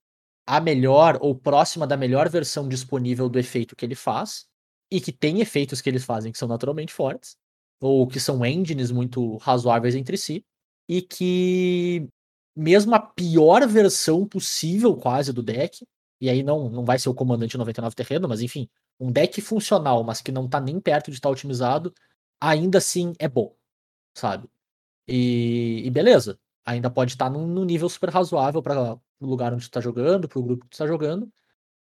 a 0.46 0.60
melhor 0.60 1.18
ou 1.20 1.34
próxima 1.34 1.86
da 1.86 1.96
melhor 1.96 2.28
versão 2.28 2.68
disponível 2.68 3.28
do 3.28 3.38
efeito 3.38 3.76
que 3.76 3.84
ele 3.84 3.94
faz, 3.94 4.46
e 4.90 5.00
que 5.00 5.12
tem 5.12 5.40
efeitos 5.40 5.80
que 5.80 5.88
eles 5.88 6.04
fazem 6.04 6.30
que 6.30 6.38
são 6.38 6.48
naturalmente 6.48 6.92
fortes, 6.92 7.36
ou 7.80 8.06
que 8.06 8.20
são 8.20 8.44
engines 8.44 8.90
muito 8.90 9.36
razoáveis 9.38 9.94
entre 9.94 10.16
si, 10.16 10.44
e 10.88 11.02
que 11.02 12.08
mesmo 12.56 12.94
a 12.94 13.00
pior 13.00 13.66
versão 13.66 14.26
possível 14.26 14.96
quase 14.96 15.32
do 15.32 15.42
deck, 15.42 15.84
e 16.20 16.30
aí 16.30 16.42
não, 16.42 16.68
não 16.70 16.84
vai 16.84 16.98
ser 16.98 17.08
o 17.08 17.14
comandante 17.14 17.58
99 17.58 17.94
terreno, 17.96 18.28
mas 18.28 18.40
enfim, 18.40 18.68
um 19.00 19.10
deck 19.10 19.40
funcional, 19.40 20.04
mas 20.04 20.20
que 20.20 20.30
não 20.32 20.48
tá 20.48 20.60
nem 20.60 20.80
perto 20.80 21.10
de 21.10 21.16
estar 21.16 21.28
otimizado, 21.30 21.92
ainda 22.40 22.78
assim 22.78 23.14
é 23.18 23.28
bom, 23.28 23.54
sabe? 24.14 24.48
E, 25.08 25.82
e 25.84 25.90
beleza, 25.90 26.38
ainda 26.64 26.90
pode 26.90 27.12
estar 27.12 27.30
num, 27.30 27.46
num 27.46 27.64
nível 27.64 27.88
super 27.88 28.10
razoável 28.10 28.62
para 28.62 28.98
o 29.20 29.26
lugar 29.26 29.52
onde 29.52 29.64
tu 29.64 29.70
tá 29.70 29.80
jogando, 29.80 30.28
pro 30.28 30.42
grupo 30.42 30.64
que 30.64 30.70
tu 30.70 30.78
tá 30.78 30.86
jogando, 30.86 31.30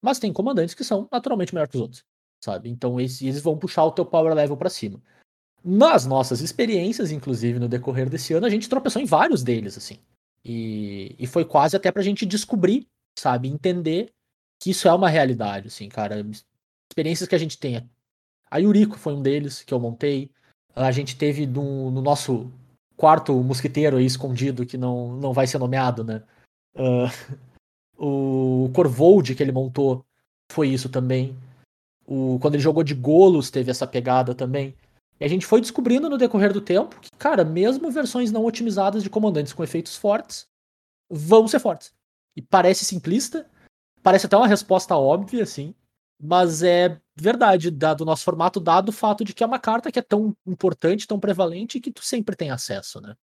mas 0.01 0.19
tem 0.19 0.31
comandantes 0.31 0.75
que 0.75 0.83
são 0.83 1.07
naturalmente 1.11 1.53
melhor 1.53 1.67
que 1.67 1.75
os 1.75 1.81
outros, 1.81 2.05
sabe? 2.43 2.69
Então 2.69 2.99
eles, 2.99 3.21
eles 3.21 3.41
vão 3.41 3.57
puxar 3.57 3.83
o 3.85 3.91
teu 3.91 4.05
power 4.05 4.33
level 4.33 4.57
para 4.57 4.69
cima. 4.69 5.01
Nas 5.63 6.05
nossas 6.05 6.41
experiências, 6.41 7.11
inclusive 7.11 7.57
no 7.57 7.67
decorrer 7.67 8.07
desse 8.07 8.33
ano, 8.33 8.45
a 8.45 8.49
gente 8.49 8.69
tropeçou 8.69 9.01
em 9.01 9.05
vários 9.05 9.43
deles, 9.43 9.77
assim. 9.77 9.99
E, 10.43 11.15
e 11.17 11.25
foi 11.25 11.43
quase 11.43 11.75
até 11.75 11.91
pra 11.91 12.03
gente 12.03 12.23
descobrir, 12.23 12.87
sabe? 13.17 13.47
Entender 13.47 14.13
que 14.61 14.69
isso 14.69 14.87
é 14.87 14.93
uma 14.93 15.09
realidade, 15.09 15.69
assim, 15.69 15.89
cara. 15.89 16.23
Experiências 16.91 17.27
que 17.27 17.33
a 17.33 17.39
gente 17.39 17.57
tem. 17.57 17.89
A 18.51 18.57
Yuriko 18.59 18.95
foi 18.97 19.13
um 19.13 19.23
deles 19.23 19.63
que 19.63 19.73
eu 19.73 19.79
montei. 19.79 20.29
A 20.75 20.91
gente 20.91 21.17
teve 21.17 21.47
no, 21.47 21.89
no 21.89 22.01
nosso 22.01 22.51
quarto 22.95 23.33
mosquiteiro 23.33 23.97
aí 23.97 24.05
escondido, 24.05 24.65
que 24.65 24.77
não, 24.77 25.15
não 25.17 25.33
vai 25.33 25.47
ser 25.47 25.57
nomeado, 25.57 26.03
né? 26.03 26.23
Ah, 26.75 27.09
o 27.97 28.69
Corvold 28.73 29.35
que 29.35 29.41
ele 29.41 29.51
montou 29.51 30.05
foi 30.51 30.69
isso 30.69 30.89
também. 30.89 31.35
O, 32.05 32.37
quando 32.39 32.55
ele 32.55 32.63
jogou 32.63 32.83
de 32.83 32.93
Golos 32.93 33.49
teve 33.49 33.71
essa 33.71 33.87
pegada 33.87 34.35
também. 34.35 34.75
E 35.19 35.25
a 35.25 35.27
gente 35.27 35.45
foi 35.45 35.61
descobrindo 35.61 36.09
no 36.09 36.17
decorrer 36.17 36.51
do 36.51 36.61
tempo 36.61 36.99
que, 36.99 37.09
cara, 37.17 37.43
mesmo 37.43 37.89
versões 37.89 38.31
não 38.31 38.45
otimizadas 38.45 39.01
de 39.01 39.09
comandantes 39.09 39.53
com 39.53 39.63
efeitos 39.63 39.95
fortes 39.95 40.47
vão 41.09 41.47
ser 41.47 41.59
fortes. 41.59 41.93
E 42.35 42.41
parece 42.41 42.83
simplista, 42.83 43.49
parece 44.03 44.25
até 44.25 44.35
uma 44.35 44.47
resposta 44.47 44.95
óbvia, 44.95 45.43
assim, 45.43 45.73
mas 46.21 46.63
é 46.63 46.99
verdade, 47.15 47.71
dado 47.71 48.01
o 48.01 48.05
nosso 48.05 48.25
formato, 48.25 48.59
dado 48.59 48.89
o 48.89 48.93
fato 48.93 49.23
de 49.23 49.33
que 49.33 49.43
é 49.43 49.47
uma 49.47 49.59
carta 49.59 49.91
que 49.91 49.99
é 49.99 50.01
tão 50.01 50.35
importante, 50.45 51.07
tão 51.07 51.19
prevalente, 51.19 51.79
que 51.79 51.91
tu 51.91 52.03
sempre 52.03 52.35
tem 52.35 52.51
acesso, 52.51 52.99
né? 52.99 53.15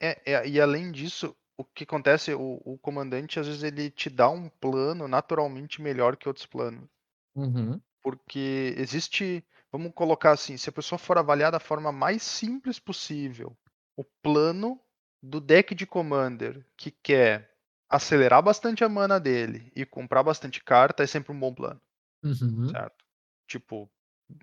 É, 0.00 0.32
é, 0.32 0.48
e 0.48 0.60
além 0.60 0.92
disso, 0.92 1.34
o 1.56 1.64
que 1.64 1.84
acontece, 1.84 2.34
o, 2.34 2.60
o 2.64 2.78
comandante 2.78 3.40
às 3.40 3.46
vezes 3.46 3.62
ele 3.62 3.90
te 3.90 4.10
dá 4.10 4.28
um 4.30 4.48
plano 4.48 5.08
naturalmente 5.08 5.82
melhor 5.82 6.16
que 6.16 6.28
outros 6.28 6.46
planos. 6.46 6.88
Uhum. 7.34 7.82
Porque 8.02 8.74
existe, 8.76 9.44
vamos 9.72 9.92
colocar 9.94 10.32
assim, 10.32 10.56
se 10.56 10.68
a 10.68 10.72
pessoa 10.72 10.98
for 10.98 11.16
avaliar 11.18 11.50
da 11.50 11.58
forma 11.60 11.90
mais 11.90 12.22
simples 12.22 12.78
possível, 12.78 13.56
o 13.96 14.04
plano 14.04 14.78
do 15.22 15.40
deck 15.40 15.74
de 15.74 15.86
commander 15.86 16.66
que 16.76 16.90
quer 16.90 17.50
acelerar 17.88 18.42
bastante 18.42 18.84
a 18.84 18.88
mana 18.88 19.18
dele 19.18 19.72
e 19.74 19.86
comprar 19.86 20.22
bastante 20.22 20.62
carta 20.62 21.02
é 21.02 21.06
sempre 21.06 21.32
um 21.32 21.40
bom 21.40 21.54
plano, 21.54 21.80
Uhum. 22.22 22.68
certo? 22.70 23.04
Tipo, 23.48 23.90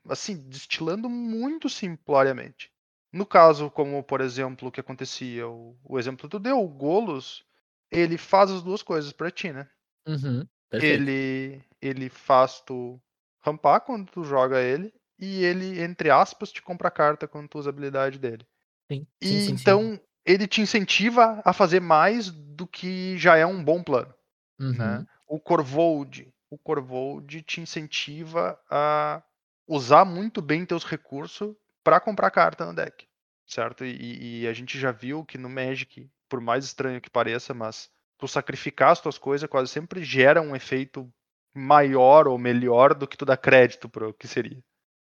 assim, 0.10 0.50
destilando 0.50 1.10
muito 1.10 1.69
simploriamente. 1.69 2.71
No 3.13 3.26
caso, 3.26 3.69
como 3.71 4.04
por 4.04 4.19
exemplo, 4.21 4.67
o 4.67 4.71
que 4.71 4.80
acontecia, 4.82 5.47
o, 5.47 5.78
o 5.84 5.97
exemplo 6.00 6.24
que 6.28 6.32
tu 6.32 6.39
deu, 6.39 6.60
o 6.60 6.67
Golos, 6.67 7.45
ele 7.91 8.17
faz 8.17 8.52
as 8.52 8.62
duas 8.63 8.84
coisas 8.84 9.13
pra 9.13 9.32
ti, 9.32 9.52
né? 9.54 9.69
Uhum. 10.08 10.50
Ele 10.78 11.62
ele 11.82 12.10
faz 12.10 12.62
tu 12.62 13.02
rampar 13.41 13.82
quando 13.82 14.10
tu 14.12 14.24
joga 14.24 14.62
ele 14.62 14.93
e 15.19 15.43
ele 15.43 15.82
entre 15.82 16.10
aspas 16.10 16.52
te 16.52 16.62
compra 16.62 16.91
carta 16.91 17.28
quando 17.28 17.47
tu 17.50 17.60
usa 17.60 17.69
a 17.69 17.71
habilidade 17.71 18.19
dele. 18.19 18.45
Sim, 18.91 19.08
E 19.21 19.28
sim, 19.28 19.39
sim, 19.39 19.58
sim. 19.58 19.82
então 19.88 20.00
ele 20.26 20.47
te 20.47 20.62
incentiva 20.62 21.41
a 21.45 21.54
fazer 21.54 21.82
mais 21.82 22.32
do 22.32 22.67
que 22.67 23.17
já 23.17 23.38
é 23.38 23.45
um 23.45 23.63
bom 23.63 23.84
plano, 23.84 24.13
Uhum. 24.60 24.78
né? 24.78 25.06
O 25.28 25.39
Corvold, 25.39 26.34
o 26.50 26.58
Corvold 26.58 27.41
te 27.43 27.62
incentiva 27.62 28.60
a 28.69 29.24
usar 29.67 30.06
muito 30.06 30.41
bem 30.41 30.65
teus 30.65 30.86
recursos 30.86 31.56
para 31.84 32.00
comprar 32.00 32.32
carta 32.32 32.65
no 32.65 32.74
deck, 32.74 33.08
certo? 33.46 33.86
E, 33.86 34.41
e 34.41 34.48
a 34.48 34.54
gente 34.54 34.80
já 34.80 34.91
viu 34.91 35.26
que 35.26 35.38
no 35.38 35.50
Magic, 35.50 36.10
por 36.30 36.41
mais 36.41 36.65
estranho 36.65 37.02
que 37.02 37.10
pareça, 37.10 37.54
mas 37.54 37.89
tu 38.17 38.28
sacrificar 38.28 38.91
as 38.91 39.02
tuas 39.02 39.17
coisas 39.17 39.50
quase 39.50 39.72
sempre 39.72 40.04
gera 40.04 40.41
um 40.41 40.56
efeito 40.56 41.12
maior 41.54 42.28
ou 42.28 42.38
melhor 42.38 42.94
do 42.94 43.08
que 43.08 43.17
tu 43.17 43.26
dá 43.26 43.36
crédito 43.36 43.89
para 43.89 44.08
o 44.08 44.13
que 44.13 44.28
seria, 44.28 44.63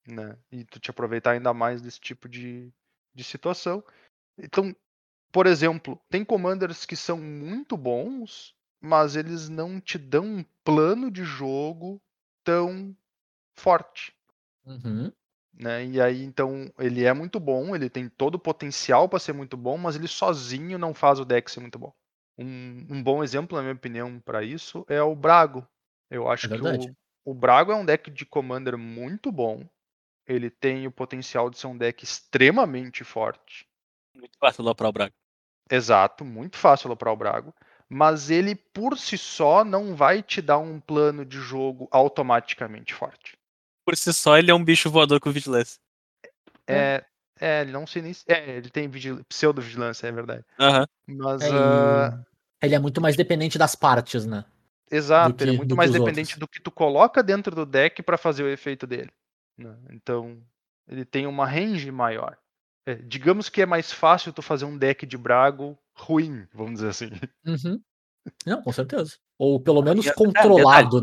né? 0.08 0.38
E 0.52 0.64
tu 0.66 0.80
te 0.80 0.92
aproveitar 0.92 1.32
ainda 1.32 1.54
mais 1.54 1.82
desse 1.82 2.00
tipo 2.00 2.30
de, 2.30 2.72
de 3.14 3.24
situação. 3.24 3.84
Então, 4.38 4.76
por 5.32 5.48
exemplo, 5.48 6.00
tem 6.10 6.24
commanders 6.24 6.86
que 6.86 6.96
são 6.96 7.18
muito 7.18 7.76
bons, 7.76 8.56
mas 8.80 9.16
eles 9.16 9.50
não 9.50 9.82
te 9.82 9.98
dão 9.98 10.26
um 10.26 10.46
plano 10.64 11.10
de 11.10 11.24
jogo 11.24 12.02
tão 12.44 12.96
forte, 13.56 14.16
Uhum. 14.68 15.14
Né? 15.58 15.86
E 15.86 16.02
aí 16.02 16.24
então 16.24 16.72
ele 16.80 17.04
é 17.06 17.14
muito 17.14 17.40
bom, 17.40 17.76
ele 17.76 17.90
tem 17.90 18.10
todo 18.10 18.36
o 18.36 18.40
potencial 18.40 19.10
para 19.10 19.20
ser 19.20 19.34
muito 19.34 19.58
bom, 19.58 19.78
mas 19.78 19.96
ele 19.96 20.08
sozinho 20.08 20.78
não 20.78 20.94
faz 20.94 21.20
o 21.20 21.26
deck 21.26 21.50
ser 21.52 21.60
muito 21.60 21.80
bom. 21.80 21.94
Um, 22.38 22.86
um 22.90 23.04
bom 23.04 23.24
exemplo, 23.24 23.58
na 23.58 23.64
minha 23.64 23.74
opinião, 23.74 24.20
para 24.20 24.44
isso 24.44 24.86
é 24.88 25.02
o 25.02 25.16
Brago. 25.16 25.68
Eu 26.10 26.30
acho 26.30 26.54
É 26.54 26.58
que 26.58 26.62
o, 26.64 27.32
o 27.32 27.34
Brago 27.34 27.72
é 27.72 27.76
um 27.76 27.86
deck 27.86 28.12
de 28.12 28.26
commander 28.26 28.78
muito 28.78 29.32
bom. 29.32 29.68
Ele 30.28 30.50
tem 30.50 30.86
o 30.88 30.92
potencial 30.92 31.50
de 31.50 31.58
ser 31.58 31.68
um 31.68 31.78
deck 31.78 32.04
extremamente 32.04 33.04
forte. 33.04 33.68
Muito 34.14 34.38
fácil 34.40 34.64
lá 34.64 34.76
pra 34.76 34.90
o 34.90 34.92
Braga. 34.92 35.14
Exato, 35.72 36.26
muito 36.26 36.58
fácil 36.58 36.88
aloprar 36.88 37.14
o 37.14 37.18
Brago. 37.18 37.54
Mas 37.90 38.30
ele 38.30 38.56
por 38.56 38.98
si 38.98 39.18
só 39.18 39.64
não 39.64 39.96
vai 39.96 40.22
te 40.22 40.42
dar 40.42 40.58
um 40.58 40.80
plano 40.80 41.26
de 41.26 41.40
jogo 41.40 41.88
automaticamente 41.92 42.94
forte. 42.94 43.37
Por 43.88 43.96
si 43.96 44.12
só, 44.14 44.38
ele 44.38 44.52
é 44.52 44.54
um 44.54 44.62
bicho 44.62 44.92
voador 44.92 45.18
com 45.22 45.32
vigilância. 45.32 45.80
É, 46.68 47.06
é, 47.40 47.62
ele 47.62 47.72
não 47.72 47.88
se- 47.88 48.02
É, 48.28 48.58
ele 48.58 48.70
tem 48.70 48.90
vigil... 48.90 49.24
pseudo-vigilância, 49.30 50.08
é 50.08 50.12
verdade. 50.12 50.44
Aham. 50.60 50.86
Mas. 51.08 51.42
É, 51.42 51.50
ah, 51.54 52.22
Ele 52.62 52.76
é 52.76 52.80
muito 52.80 53.00
mais 53.00 53.16
dependente 53.16 53.58
das 53.58 53.76
partes, 53.76 54.26
né? 54.26 54.44
Exato, 54.92 55.42
ele 55.42 55.52
é 55.52 55.54
que- 55.54 55.58
muito 55.58 55.70
que 55.70 55.76
mais 55.76 55.90
dependente 55.90 56.34
outros. 56.34 56.40
do 56.40 56.48
que 56.50 56.60
tu 56.62 56.70
coloca 56.70 57.24
dentro 57.24 57.56
do 57.56 57.66
deck 57.66 58.04
pra 58.04 58.18
fazer 58.18 58.44
o 58.44 58.50
efeito 58.50 58.86
dele. 58.86 59.10
né? 59.58 59.74
Então, 59.92 60.38
ele 60.86 61.06
tem 61.06 61.26
uma 61.26 61.46
range 61.46 61.90
maior. 61.90 62.38
É, 62.86 62.96
digamos 62.96 63.48
que 63.48 63.62
é 63.62 63.66
mais 63.66 63.90
fácil 63.94 64.34
tu 64.34 64.42
fazer 64.42 64.66
um 64.66 64.78
deck 64.78 65.06
de 65.06 65.18
Brago 65.18 65.80
ruim, 65.96 66.46
vamos 66.54 66.74
dizer 66.82 66.90
assim. 66.90 67.10
Uhum. 67.46 67.82
Não, 68.46 68.62
com 68.62 68.72
certeza. 68.74 69.16
Ou 69.40 69.62
pelo 69.62 69.82
menos 69.82 70.06
e- 70.06 70.10
é, 70.10 70.14
controlado, 70.14 71.02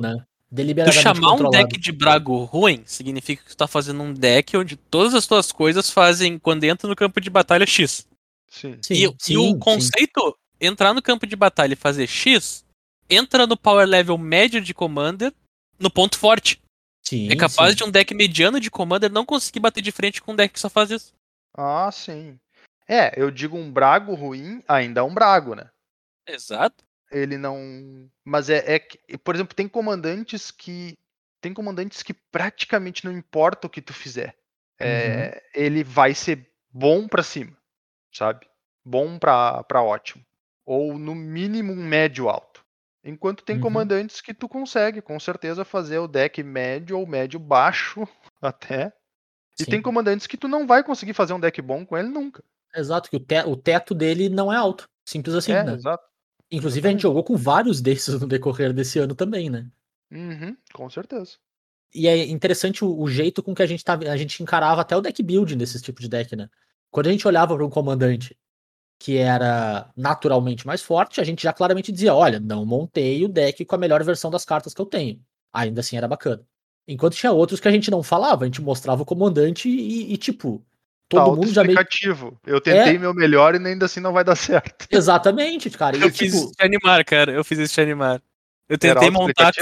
né? 0.54 0.62
Tu 0.62 0.66
Deliberadamente 0.66 1.02
chamar 1.02 1.32
um 1.32 1.50
deck 1.50 1.78
de 1.78 1.92
Brago 1.92 2.44
ruim 2.44 2.82
significa 2.86 3.42
que 3.42 3.50
tu 3.50 3.56
tá 3.56 3.66
fazendo 3.66 4.02
um 4.02 4.12
deck 4.12 4.56
onde 4.56 4.76
todas 4.76 5.14
as 5.14 5.26
tuas 5.26 5.50
coisas 5.50 5.90
fazem 5.90 6.38
quando 6.38 6.64
entra 6.64 6.88
no 6.88 6.94
campo 6.94 7.20
de 7.20 7.28
batalha 7.28 7.66
X. 7.66 8.06
Sim. 8.48 8.78
Sim, 8.80 8.94
e, 8.94 9.04
e 9.04 9.14
sim, 9.18 9.36
o 9.36 9.50
sim. 9.50 9.58
conceito, 9.58 10.38
entrar 10.60 10.94
no 10.94 11.02
campo 11.02 11.26
de 11.26 11.34
batalha 11.34 11.72
e 11.72 11.76
fazer 11.76 12.06
X, 12.06 12.64
entra 13.10 13.46
no 13.46 13.56
power 13.56 13.86
level 13.86 14.16
médio 14.16 14.60
de 14.60 14.72
Commander 14.72 15.32
no 15.78 15.90
ponto 15.90 16.18
forte. 16.18 16.60
Sim, 17.02 17.30
é 17.30 17.36
capaz 17.36 17.70
sim. 17.70 17.76
de 17.76 17.84
um 17.84 17.90
deck 17.90 18.14
mediano 18.14 18.60
de 18.60 18.70
Commander 18.70 19.10
não 19.10 19.26
conseguir 19.26 19.60
bater 19.60 19.82
de 19.82 19.92
frente 19.92 20.22
com 20.22 20.32
um 20.32 20.36
deck 20.36 20.54
que 20.54 20.60
só 20.60 20.70
faz 20.70 20.90
isso. 20.90 21.12
Ah, 21.56 21.90
sim. 21.92 22.38
É, 22.88 23.12
eu 23.20 23.30
digo 23.30 23.56
um 23.56 23.70
Brago 23.70 24.14
ruim, 24.14 24.62
ainda 24.68 25.00
é 25.00 25.02
um 25.02 25.12
Brago, 25.12 25.54
né? 25.54 25.68
Exato. 26.26 26.84
Ele 27.14 27.38
não. 27.38 28.10
Mas 28.24 28.50
é, 28.50 28.74
é 28.74 28.78
que, 28.78 28.98
por 29.18 29.34
exemplo, 29.34 29.54
tem 29.54 29.68
comandantes 29.68 30.50
que. 30.50 30.98
Tem 31.40 31.52
comandantes 31.54 32.02
que 32.02 32.14
praticamente 32.14 33.04
não 33.04 33.12
importa 33.12 33.66
o 33.66 33.70
que 33.70 33.82
tu 33.82 33.92
fizer. 33.92 34.34
É, 34.80 35.42
Ele 35.54 35.84
vai 35.84 36.14
ser 36.14 36.50
bom 36.70 37.06
pra 37.06 37.22
cima, 37.22 37.56
sabe? 38.12 38.46
Bom 38.84 39.18
pra, 39.18 39.62
pra 39.64 39.82
ótimo. 39.82 40.24
Ou 40.64 40.98
no 40.98 41.14
mínimo 41.14 41.72
um 41.72 41.76
médio 41.86 42.28
alto. 42.28 42.64
Enquanto 43.04 43.44
tem 43.44 43.56
Uhum. 43.56 43.62
comandantes 43.62 44.22
que 44.22 44.32
tu 44.32 44.48
consegue, 44.48 45.02
com 45.02 45.20
certeza, 45.20 45.64
fazer 45.64 45.98
o 45.98 46.08
deck 46.08 46.42
médio 46.42 46.98
ou 46.98 47.06
médio 47.06 47.38
baixo 47.38 48.08
até. 48.40 48.90
E 49.60 49.64
Sim. 49.64 49.70
tem 49.70 49.82
comandantes 49.82 50.26
que 50.26 50.38
tu 50.38 50.48
não 50.48 50.66
vai 50.66 50.82
conseguir 50.82 51.12
fazer 51.12 51.34
um 51.34 51.40
deck 51.40 51.60
bom 51.60 51.84
com 51.84 51.96
ele 51.96 52.08
nunca. 52.08 52.42
Exato, 52.74 53.10
que 53.10 53.16
o, 53.16 53.20
te- 53.20 53.46
o 53.46 53.54
teto 53.56 53.94
dele 53.94 54.28
não 54.30 54.50
é 54.52 54.56
alto. 54.56 54.88
Simples 55.06 55.34
assim, 55.34 55.52
é, 55.52 55.62
né? 55.62 55.74
exato. 55.74 56.02
Inclusive, 56.50 56.86
a 56.86 56.90
gente 56.90 57.02
jogou 57.02 57.24
com 57.24 57.36
vários 57.36 57.80
desses 57.80 58.14
no 58.20 58.26
decorrer 58.26 58.72
desse 58.72 58.98
ano 58.98 59.14
também, 59.14 59.50
né? 59.50 59.68
Uhum, 60.10 60.56
com 60.72 60.88
certeza. 60.88 61.36
E 61.94 62.08
é 62.08 62.26
interessante 62.26 62.84
o, 62.84 62.98
o 62.98 63.08
jeito 63.08 63.42
com 63.42 63.54
que 63.54 63.62
a 63.62 63.66
gente, 63.66 63.84
tava, 63.84 64.04
a 64.04 64.16
gente 64.16 64.42
encarava 64.42 64.80
até 64.80 64.96
o 64.96 65.00
deck 65.00 65.22
building 65.22 65.56
desses 65.56 65.80
tipos 65.80 66.02
de 66.02 66.08
deck, 66.08 66.34
né? 66.34 66.48
Quando 66.90 67.08
a 67.08 67.12
gente 67.12 67.26
olhava 67.26 67.54
para 67.54 67.64
um 67.64 67.70
comandante 67.70 68.36
que 68.98 69.16
era 69.16 69.92
naturalmente 69.96 70.66
mais 70.66 70.82
forte, 70.82 71.20
a 71.20 71.24
gente 71.24 71.42
já 71.42 71.52
claramente 71.52 71.92
dizia: 71.92 72.14
olha, 72.14 72.40
não 72.40 72.64
montei 72.64 73.24
o 73.24 73.28
deck 73.28 73.64
com 73.64 73.74
a 73.74 73.78
melhor 73.78 74.02
versão 74.02 74.30
das 74.30 74.44
cartas 74.44 74.74
que 74.74 74.80
eu 74.80 74.86
tenho. 74.86 75.20
Ainda 75.52 75.80
assim 75.80 75.96
era 75.96 76.08
bacana. 76.08 76.44
Enquanto 76.86 77.14
tinha 77.14 77.32
outros 77.32 77.60
que 77.60 77.68
a 77.68 77.70
gente 77.70 77.90
não 77.90 78.02
falava, 78.02 78.44
a 78.44 78.46
gente 78.46 78.60
mostrava 78.60 79.02
o 79.02 79.06
comandante 79.06 79.68
e, 79.68 80.12
e, 80.12 80.16
tipo, 80.16 80.64
todo 81.08 81.24
tá 81.30 81.36
mundo 81.36 81.52
já 81.52 81.62
meio. 81.64 81.78
Eu 82.46 82.60
tentei 82.60 82.96
É. 82.96 82.98
meu 82.98 83.12
melhor 83.14 83.54
e 83.54 83.58
ainda 83.66 83.86
assim 83.86 84.00
não 84.00 84.12
vai 84.12 84.24
dar 84.24 84.36
certo. 84.36 84.86
Exatamente, 84.90 85.70
cara. 85.70 85.96
E, 85.96 86.00
Eu 86.02 86.08
fiz 86.10 86.32
tipo, 86.32 86.44
isso 86.44 86.52
te 86.52 86.64
animar, 86.64 87.04
cara. 87.04 87.32
Eu 87.32 87.44
fiz 87.44 87.58
isso 87.58 87.74
te 87.74 87.80
animar. 87.80 88.20
Eu 88.68 88.78
tentei 88.78 89.10
montar. 89.10 89.52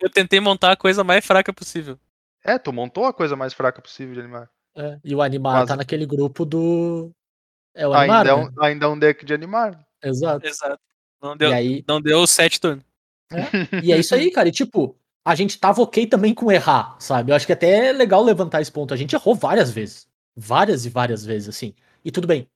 Eu 0.00 0.10
tentei 0.10 0.40
montar 0.40 0.72
a 0.72 0.76
coisa 0.76 1.04
mais 1.04 1.24
fraca 1.24 1.52
possível. 1.52 1.98
É, 2.44 2.58
tu 2.58 2.72
montou 2.72 3.04
a 3.04 3.12
coisa 3.12 3.34
mais 3.36 3.52
fraca 3.52 3.82
possível 3.82 4.14
de 4.14 4.20
animar. 4.20 4.48
é, 4.76 4.98
e 5.04 5.14
o 5.14 5.20
Animar 5.22 5.60
Mas- 5.60 5.68
tá 5.68 5.76
naquele 5.76 6.06
grupo 6.06 6.44
do. 6.44 7.10
É 7.74 7.86
o 7.86 7.92
Animar, 7.92 8.26
Ainda 8.26 8.30
é, 8.30 8.36
né? 8.44 8.50
um, 8.56 8.62
ainda 8.64 8.86
é 8.86 8.88
um 8.88 8.98
deck 8.98 9.24
de 9.24 9.34
animar. 9.34 9.78
Exato. 10.02 10.46
Exato. 10.46 10.78
Não 11.22 11.36
deu, 11.36 11.50
E 11.50 11.52
aí, 11.54 11.84
não 11.88 12.00
deu 12.00 12.26
sete 12.26 12.60
turnos. 12.60 12.84
E 13.82 13.92
é 13.92 13.98
isso 13.98 14.14
aí, 14.14 14.30
cara. 14.30 14.48
E 14.48 14.52
tipo, 14.52 14.96
a 15.24 15.34
gente 15.34 15.58
tava 15.58 15.82
ok 15.82 16.06
também 16.06 16.32
com 16.32 16.50
errar, 16.52 16.96
sabe? 17.00 17.32
Eu 17.32 17.36
acho 17.36 17.44
que 17.46 17.52
até 17.52 17.88
é 17.88 17.92
legal 17.92 18.22
levantar 18.22 18.60
esse 18.62 18.70
ponto. 18.72 18.94
A 18.94 18.96
gente 18.96 19.14
errou 19.14 19.34
várias 19.34 19.70
vezes. 19.70 20.06
Várias 20.36 20.84
e 20.84 20.90
várias 20.90 21.24
vezes, 21.24 21.48
assim. 21.48 21.74
E 22.04 22.10
tudo 22.10 22.26
bem. 22.26 22.48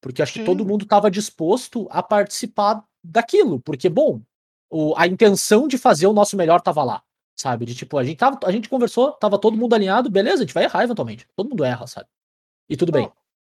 Porque 0.00 0.22
acho 0.22 0.32
que 0.32 0.38
Sim. 0.40 0.44
todo 0.44 0.64
mundo 0.64 0.86
tava 0.86 1.10
disposto 1.10 1.86
a 1.90 2.02
participar 2.02 2.82
daquilo. 3.04 3.60
Porque, 3.60 3.88
bom, 3.88 4.20
o- 4.70 4.94
a 4.96 5.06
intenção 5.06 5.68
de 5.68 5.76
fazer 5.76 6.06
o 6.06 6.12
nosso 6.12 6.36
melhor 6.36 6.60
tava 6.60 6.82
lá. 6.82 7.02
Sabe? 7.38 7.66
De 7.66 7.74
tipo, 7.74 7.98
a 7.98 8.04
gente, 8.04 8.16
tava, 8.16 8.38
a 8.44 8.50
gente 8.50 8.68
conversou, 8.68 9.12
tava 9.12 9.38
todo 9.38 9.56
mundo 9.56 9.74
alinhado, 9.74 10.10
beleza, 10.10 10.36
a 10.36 10.46
gente 10.46 10.54
vai 10.54 10.64
errar 10.64 10.84
eventualmente. 10.84 11.28
Todo 11.36 11.50
mundo 11.50 11.64
erra, 11.64 11.86
sabe? 11.86 12.08
E 12.68 12.76
tudo 12.76 12.92
bem. 12.92 13.12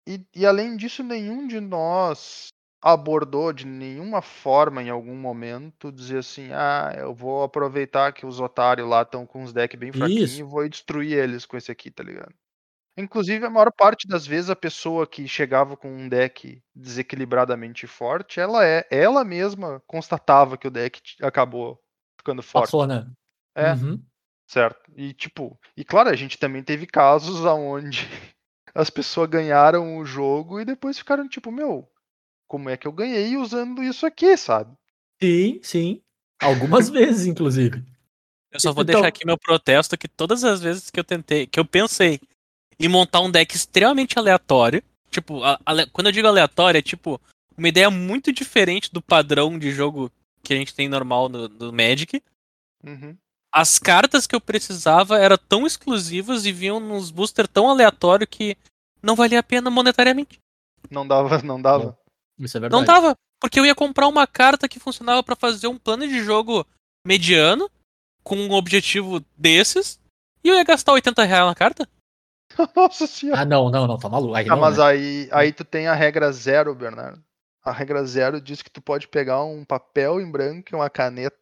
E, 0.07 0.23
e 0.35 0.45
além 0.45 0.77
disso, 0.77 1.03
nenhum 1.03 1.47
de 1.47 1.59
nós 1.59 2.49
abordou 2.81 3.53
de 3.53 3.65
nenhuma 3.65 4.21
forma 4.21 4.81
em 4.81 4.89
algum 4.89 5.15
momento 5.15 5.91
dizer 5.91 6.19
assim, 6.19 6.49
ah, 6.51 6.93
eu 6.97 7.13
vou 7.13 7.43
aproveitar 7.43 8.11
que 8.11 8.25
os 8.25 8.39
otários 8.39 8.87
lá 8.87 9.03
estão 9.03 9.25
com 9.25 9.43
os 9.43 9.53
decks 9.53 9.79
bem 9.79 9.91
fraquinhos 9.91 10.37
e 10.39 10.43
vou 10.43 10.67
destruir 10.67 11.17
eles 11.17 11.45
com 11.45 11.57
esse 11.57 11.71
aqui, 11.71 11.91
tá 11.91 12.03
ligado? 12.03 12.33
Inclusive, 12.97 13.45
a 13.45 13.49
maior 13.49 13.71
parte 13.71 14.07
das 14.07 14.27
vezes 14.27 14.49
a 14.49 14.55
pessoa 14.55 15.07
que 15.07 15.27
chegava 15.27 15.77
com 15.77 15.89
um 15.89 16.09
deck 16.09 16.61
desequilibradamente 16.75 17.87
forte, 17.87 18.39
ela 18.39 18.65
é 18.65 18.85
ela 18.91 19.23
mesma 19.23 19.81
constatava 19.87 20.57
que 20.57 20.67
o 20.67 20.71
deck 20.71 21.01
acabou 21.21 21.79
ficando 22.17 22.41
forte. 22.43 22.65
Passou, 22.65 22.85
né? 22.85 23.09
É. 23.55 23.73
Uhum. 23.73 24.01
Certo. 24.47 24.79
E 24.95 25.13
tipo, 25.13 25.57
e 25.77 25.85
claro, 25.85 26.09
a 26.09 26.15
gente 26.15 26.37
também 26.37 26.61
teve 26.61 26.85
casos 26.85 27.45
aonde 27.47 28.07
as 28.75 28.89
pessoas 28.89 29.29
ganharam 29.29 29.97
o 29.97 30.05
jogo 30.05 30.59
e 30.59 30.65
depois 30.65 30.97
ficaram 30.97 31.27
tipo, 31.27 31.51
meu, 31.51 31.89
como 32.47 32.69
é 32.69 32.75
que 32.75 32.87
eu 32.87 32.91
ganhei 32.91 33.37
usando 33.37 33.81
isso 33.81 34.05
aqui, 34.05 34.35
sabe? 34.35 34.73
Sim, 35.21 35.59
sim. 35.63 36.01
Algumas 36.41 36.89
vezes, 36.91 37.25
inclusive. 37.25 37.83
Eu 38.51 38.59
só 38.59 38.73
vou 38.73 38.83
Então- 38.83 38.95
deixar 38.95 39.07
aqui 39.07 39.25
meu 39.25 39.37
protesto 39.37 39.97
que 39.97 40.09
todas 40.09 40.43
as 40.43 40.59
vezes 40.61 40.89
que 40.89 40.99
eu 40.99 41.03
tentei, 41.05 41.47
que 41.47 41.57
eu 41.57 41.63
pensei 41.65 42.19
em 42.81 42.87
montar 42.89 43.21
um 43.21 43.29
deck 43.31 43.55
extremamente 43.55 44.17
aleatório, 44.17 44.83
tipo, 45.09 45.43
a- 45.43 45.59
ale- 45.65 45.85
quando 45.87 46.07
eu 46.07 46.11
digo 46.13 46.27
aleatório, 46.27 46.77
é 46.79 46.81
tipo 46.81 47.19
uma 47.57 47.67
ideia 47.67 47.89
muito 47.89 48.31
diferente 48.33 48.91
do 48.91 49.01
padrão 49.01 49.57
de 49.59 49.71
jogo 49.71 50.11
que 50.43 50.53
a 50.53 50.57
gente 50.57 50.73
tem 50.73 50.89
normal 50.89 51.29
no, 51.29 51.47
no 51.47 51.71
Magic. 51.71 52.21
Uhum. 52.83 53.15
As 53.53 53.77
cartas 53.77 54.25
que 54.25 54.33
eu 54.35 54.41
precisava 54.41 55.19
eram 55.19 55.37
tão 55.37 55.67
exclusivas 55.67 56.45
e 56.45 56.51
vinham 56.51 56.79
nos 56.79 57.11
booster 57.11 57.47
tão 57.47 57.69
aleatório 57.69 58.25
que 58.25 58.57
não 59.03 59.15
valia 59.15 59.39
a 59.39 59.43
pena 59.43 59.69
monetariamente. 59.69 60.39
Não 60.89 61.07
dava, 61.07 61.41
não 61.43 61.61
dava. 61.61 61.97
Isso 62.39 62.57
é 62.57 62.59
verdade. 62.61 62.79
Não 62.79 62.85
tava, 62.85 63.15
porque 63.39 63.59
eu 63.59 63.65
ia 63.65 63.75
comprar 63.75 64.07
uma 64.07 64.25
carta 64.25 64.67
que 64.69 64.79
funcionava 64.79 65.21
pra 65.21 65.35
fazer 65.35 65.67
um 65.67 65.77
plano 65.77 66.07
de 66.07 66.23
jogo 66.23 66.65
mediano 67.05 67.69
com 68.23 68.35
um 68.37 68.51
objetivo 68.53 69.23
desses 69.37 69.99
e 70.43 70.47
eu 70.49 70.55
ia 70.55 70.63
gastar 70.63 70.93
80 70.93 71.23
reais 71.23 71.45
na 71.45 71.53
carta? 71.55 71.87
Nossa 72.75 73.07
senhora. 73.07 73.41
Ah, 73.41 73.45
não, 73.45 73.69
não, 73.69 73.87
não, 73.87 73.97
tá 73.97 74.09
maluco. 74.09 74.35
Aí 74.35 74.45
Ah, 74.45 74.49
não, 74.55 74.59
mas 74.59 74.77
né? 74.77 74.83
aí, 74.83 75.29
aí 75.31 75.53
tu 75.53 75.63
tem 75.63 75.87
a 75.87 75.93
regra 75.93 76.31
zero, 76.31 76.73
Bernardo. 76.75 77.23
A 77.63 77.71
regra 77.71 78.03
zero 78.05 78.41
diz 78.41 78.61
que 78.61 78.71
tu 78.71 78.81
pode 78.81 79.07
pegar 79.07 79.43
um 79.43 79.63
papel 79.63 80.19
em 80.19 80.29
branco 80.31 80.69
e 80.71 80.75
uma 80.75 80.89
caneta. 80.89 81.35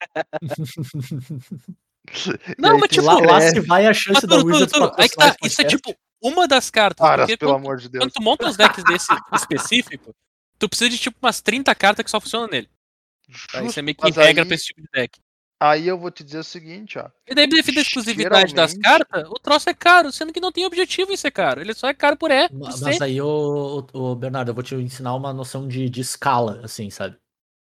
Não, 2.58 2.78
mas 2.78 2.88
tipo, 2.88 3.04
lá, 3.04 3.14
lá 3.18 3.40
se 3.40 3.60
vai 3.60 3.84
a 3.84 3.88
Mas, 3.88 3.96
chance 3.96 4.26
da 4.26 4.28
Turo, 4.28 4.42
Turo, 4.42 4.54
Wizards 4.54 4.72
Turo, 4.72 4.92
aí 4.96 5.08
que 5.08 5.16
tá, 5.16 5.36
isso 5.42 5.60
é 5.60 5.64
tipo 5.64 5.94
uma 6.22 6.46
das 6.46 6.70
cartas. 6.70 7.06
Porque 7.16 7.36
pelo 7.36 7.52
quando, 7.52 7.64
amor 7.64 7.76
de 7.78 7.88
Deus. 7.88 8.04
quando 8.04 8.12
tu 8.12 8.22
monta 8.22 8.46
uns 8.46 8.56
decks 8.56 8.84
desse 8.84 9.12
específico, 9.34 10.14
tu 10.58 10.68
precisa 10.68 10.90
de 10.90 10.98
tipo 10.98 11.16
umas 11.20 11.40
30 11.40 11.74
cartas 11.74 12.04
que 12.04 12.10
só 12.10 12.20
funcionam 12.20 12.48
nele. 12.48 12.68
Tá? 12.68 12.72
Isso 13.58 13.64
Justo, 13.64 13.78
é 13.80 13.82
meio 13.82 13.96
que 13.96 14.04
mas 14.04 14.16
regra 14.16 14.42
aí- 14.42 14.46
pra 14.46 14.54
esse 14.54 14.66
tipo 14.66 14.80
de 14.82 14.88
deck. 14.92 15.18
Aí 15.58 15.88
eu 15.88 15.98
vou 15.98 16.10
te 16.10 16.22
dizer 16.22 16.38
o 16.38 16.44
seguinte, 16.44 16.98
ó. 16.98 17.08
E 17.26 17.34
daí, 17.34 17.46
devido 17.46 17.78
à 17.78 17.80
exclusividade 17.80 18.54
das 18.54 18.74
cartas, 18.74 19.26
o 19.28 19.38
troço 19.38 19.70
é 19.70 19.74
caro, 19.74 20.12
sendo 20.12 20.32
que 20.32 20.40
não 20.40 20.52
tem 20.52 20.66
objetivo 20.66 21.12
em 21.12 21.16
ser 21.16 21.30
caro. 21.30 21.62
Ele 21.62 21.72
só 21.72 21.88
é 21.88 21.94
caro 21.94 22.16
por 22.16 22.30
é. 22.30 22.48
Mas 22.52 23.00
aí, 23.00 23.20
ô, 23.20 23.86
ô, 23.92 23.98
ô, 23.98 24.14
Bernardo, 24.14 24.50
eu 24.50 24.54
vou 24.54 24.62
te 24.62 24.74
ensinar 24.74 25.14
uma 25.14 25.32
noção 25.32 25.66
de, 25.66 25.88
de 25.88 26.00
escala, 26.02 26.60
assim, 26.62 26.90
sabe? 26.90 27.16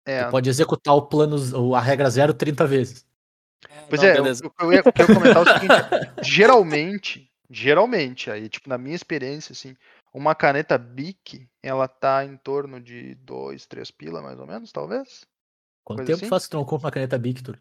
É, 0.07 0.25
Tu 0.25 0.31
pode 0.31 0.49
executar 0.49 0.95
o 0.95 1.03
plano, 1.03 1.37
ou 1.57 1.75
a 1.75 1.81
regra 1.81 2.09
zero 2.09 2.33
30 2.33 2.65
vezes. 2.65 3.05
Pois 3.89 4.01
Não, 4.01 4.09
é, 4.09 4.13
eu, 4.13 4.23
beleza. 4.23 4.45
eu, 4.45 4.53
eu 4.61 4.73
ia, 4.73 4.79
eu 4.79 5.07
ia 5.09 5.15
comentar 5.15 5.43
o 5.43 5.47
seguinte, 5.53 6.23
geralmente, 6.23 7.31
geralmente, 7.51 8.31
aí, 8.31 8.49
tipo, 8.49 8.69
na 8.69 8.79
minha 8.79 8.95
experiência, 8.95 9.53
assim, 9.53 9.77
uma 10.15 10.35
caneta 10.35 10.79
Bic, 10.79 11.49
ela 11.61 11.89
tá 11.89 12.25
em 12.25 12.37
torno 12.37 12.81
de 12.81 13.17
2, 13.17 13.67
3 13.67 13.91
pila, 13.91 14.23
mais 14.23 14.39
ou 14.39 14.47
menos, 14.47 14.71
talvez? 14.71 15.27
Quanto 15.85 15.99
Coisa 15.99 16.13
tempo 16.13 16.25
assim? 16.25 16.31
faz 16.31 16.45
que 16.45 16.51
tu 16.51 16.57
não 16.57 16.65
compra 16.65 16.87
uma 16.87 16.93
caneta 16.93 17.19
Victor? 17.19 17.61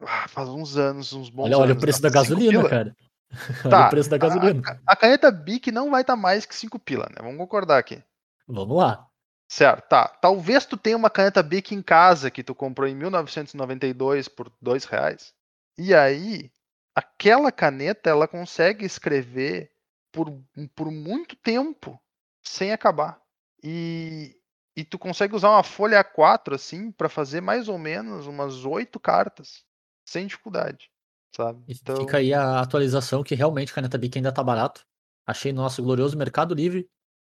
Ah, 0.00 0.26
faz 0.28 0.48
uns 0.48 0.76
anos, 0.76 1.12
uns 1.12 1.28
bons 1.28 1.44
Olha, 1.44 1.58
olha 1.58 1.68
o 1.68 1.70
anos, 1.72 1.80
preço 1.82 2.00
tá? 2.00 2.08
da 2.08 2.14
gasolina, 2.14 2.50
pila? 2.50 2.68
cara. 2.68 2.96
olha 3.64 3.70
Tá, 3.70 3.86
o 3.86 3.90
preço 3.90 4.10
da 4.10 4.18
gasolina. 4.18 4.62
A, 4.86 4.92
a 4.92 4.96
caneta 4.96 5.30
Bic 5.30 5.70
não 5.70 5.90
vai 5.90 6.00
estar 6.00 6.16
mais 6.16 6.46
que 6.46 6.54
5 6.54 6.78
pila, 6.78 7.06
né? 7.10 7.16
Vamos 7.20 7.36
concordar 7.38 7.78
aqui. 7.78 8.02
Vamos 8.48 8.76
lá. 8.76 9.06
Certo, 9.48 9.88
tá. 9.88 10.08
Talvez 10.08 10.64
tu 10.64 10.76
tenha 10.76 10.96
uma 10.96 11.10
caneta 11.10 11.42
Bic 11.42 11.74
em 11.74 11.82
casa 11.82 12.30
que 12.30 12.42
tu 12.42 12.54
comprou 12.54 12.88
em 12.88 12.94
1992 12.94 14.28
por 14.28 14.50
2 14.60 14.84
reais. 14.84 15.34
E 15.76 15.94
aí, 15.94 16.50
aquela 16.94 17.52
caneta, 17.52 18.08
ela 18.08 18.26
consegue 18.26 18.84
escrever 18.84 19.70
por, 20.12 20.32
por 20.74 20.90
muito 20.90 21.36
tempo 21.36 22.00
sem 22.42 22.72
acabar. 22.72 23.20
E, 23.62 24.36
e 24.76 24.84
tu 24.84 24.98
consegue 24.98 25.34
usar 25.34 25.50
uma 25.50 25.62
folha 25.62 26.02
A4 26.02 26.54
assim 26.54 26.90
para 26.90 27.08
fazer 27.08 27.40
mais 27.40 27.68
ou 27.68 27.78
menos 27.78 28.26
umas 28.26 28.64
oito 28.64 28.98
cartas 28.98 29.64
sem 30.10 30.26
dificuldade, 30.26 30.90
sabe? 31.34 31.62
Então, 31.68 31.96
fica 31.96 32.18
aí 32.18 32.34
a 32.34 32.60
atualização 32.60 33.22
que 33.22 33.36
realmente 33.36 33.72
caneta 33.72 33.96
Bic 33.96 34.18
ainda 34.18 34.32
tá 34.32 34.42
barato. 34.42 34.84
Achei 35.24 35.52
no 35.52 35.62
nosso 35.62 35.80
glorioso 35.82 36.18
Mercado 36.18 36.52
Livre 36.52 36.88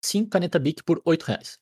5 0.03 0.29
caneta 0.29 0.59
Bic 0.59 0.83
por 0.83 1.01
8 1.05 1.23
reais. 1.23 1.57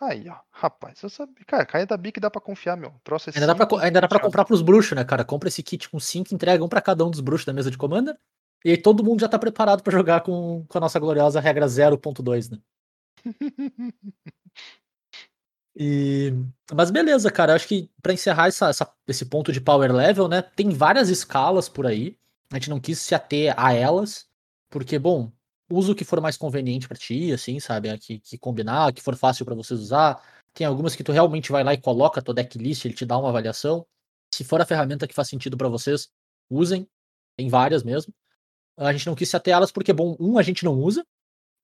aí, 0.00 0.28
ó, 0.28 0.36
rapaz, 0.52 1.02
eu 1.02 1.10
sabia. 1.10 1.44
Cara, 1.46 1.66
caneta 1.66 1.96
Bic 1.96 2.20
dá 2.20 2.30
pra 2.30 2.40
confiar, 2.40 2.76
meu. 2.76 2.94
Troço 3.02 3.30
é 3.30 3.32
Ainda 3.34 3.46
dá 3.48 3.66
pra, 3.66 3.82
ainda 3.82 4.00
dá 4.00 4.08
pra 4.08 4.20
comprar 4.20 4.44
pros 4.44 4.62
bruxos, 4.62 4.96
né, 4.96 5.04
cara? 5.04 5.24
Compra 5.24 5.48
esse 5.48 5.62
kit 5.64 5.90
com 5.90 5.98
5, 5.98 6.32
entrega 6.32 6.64
um 6.64 6.68
pra 6.68 6.80
cada 6.80 7.04
um 7.04 7.10
dos 7.10 7.20
bruxos 7.20 7.46
da 7.46 7.52
mesa 7.52 7.70
de 7.70 7.76
commander. 7.76 8.16
E 8.64 8.70
aí 8.70 8.76
todo 8.76 9.02
mundo 9.02 9.20
já 9.20 9.28
tá 9.28 9.38
preparado 9.38 9.82
pra 9.82 9.92
jogar 9.92 10.20
com, 10.20 10.64
com 10.68 10.78
a 10.78 10.80
nossa 10.80 11.00
gloriosa 11.00 11.40
regra 11.40 11.66
0.2, 11.66 12.50
né? 12.50 12.58
E... 15.76 16.32
Mas 16.74 16.90
beleza, 16.90 17.30
cara. 17.30 17.54
Acho 17.54 17.66
que 17.68 17.90
pra 18.02 18.12
encerrar 18.12 18.48
essa- 18.48 18.68
essa- 18.68 18.92
esse 19.08 19.24
ponto 19.26 19.52
de 19.52 19.60
power 19.60 19.92
level, 19.92 20.28
né? 20.28 20.42
Tem 20.42 20.70
várias 20.70 21.08
escalas 21.08 21.68
por 21.68 21.86
aí. 21.86 22.16
A 22.50 22.56
gente 22.56 22.70
não 22.70 22.80
quis 22.80 22.98
se 22.98 23.14
ater 23.14 23.54
a 23.56 23.72
elas. 23.72 24.26
Porque, 24.70 24.98
bom, 24.98 25.30
usa 25.70 25.92
o 25.92 25.94
que 25.94 26.04
for 26.04 26.20
mais 26.20 26.36
conveniente 26.36 26.88
pra 26.88 26.96
ti, 26.96 27.32
assim, 27.32 27.60
sabe? 27.60 27.96
Que, 27.98 28.18
que 28.18 28.38
combinar, 28.38 28.92
que 28.92 29.02
for 29.02 29.16
fácil 29.16 29.44
pra 29.44 29.54
vocês 29.54 29.80
usar. 29.80 30.22
Tem 30.54 30.66
algumas 30.66 30.94
que 30.94 31.02
tu 31.04 31.12
realmente 31.12 31.50
vai 31.52 31.64
lá 31.64 31.72
e 31.74 31.80
coloca 31.80 32.20
a 32.20 32.22
tua 32.22 32.34
decklist, 32.34 32.84
ele 32.84 32.94
te 32.94 33.06
dá 33.06 33.16
uma 33.18 33.28
avaliação. 33.30 33.86
Se 34.34 34.44
for 34.44 34.60
a 34.60 34.66
ferramenta 34.66 35.06
que 35.06 35.14
faz 35.14 35.28
sentido 35.28 35.56
pra 35.56 35.68
vocês, 35.68 36.10
usem. 36.50 36.86
Tem 37.36 37.48
várias 37.48 37.82
mesmo. 37.82 38.12
A 38.78 38.92
gente 38.92 39.06
não 39.06 39.14
quis 39.14 39.28
se 39.28 39.36
ater 39.36 39.54
a 39.54 39.58
elas 39.58 39.72
porque, 39.72 39.92
bom, 39.92 40.16
um, 40.20 40.38
a 40.38 40.42
gente 40.42 40.64
não 40.64 40.74
usa. 40.74 41.04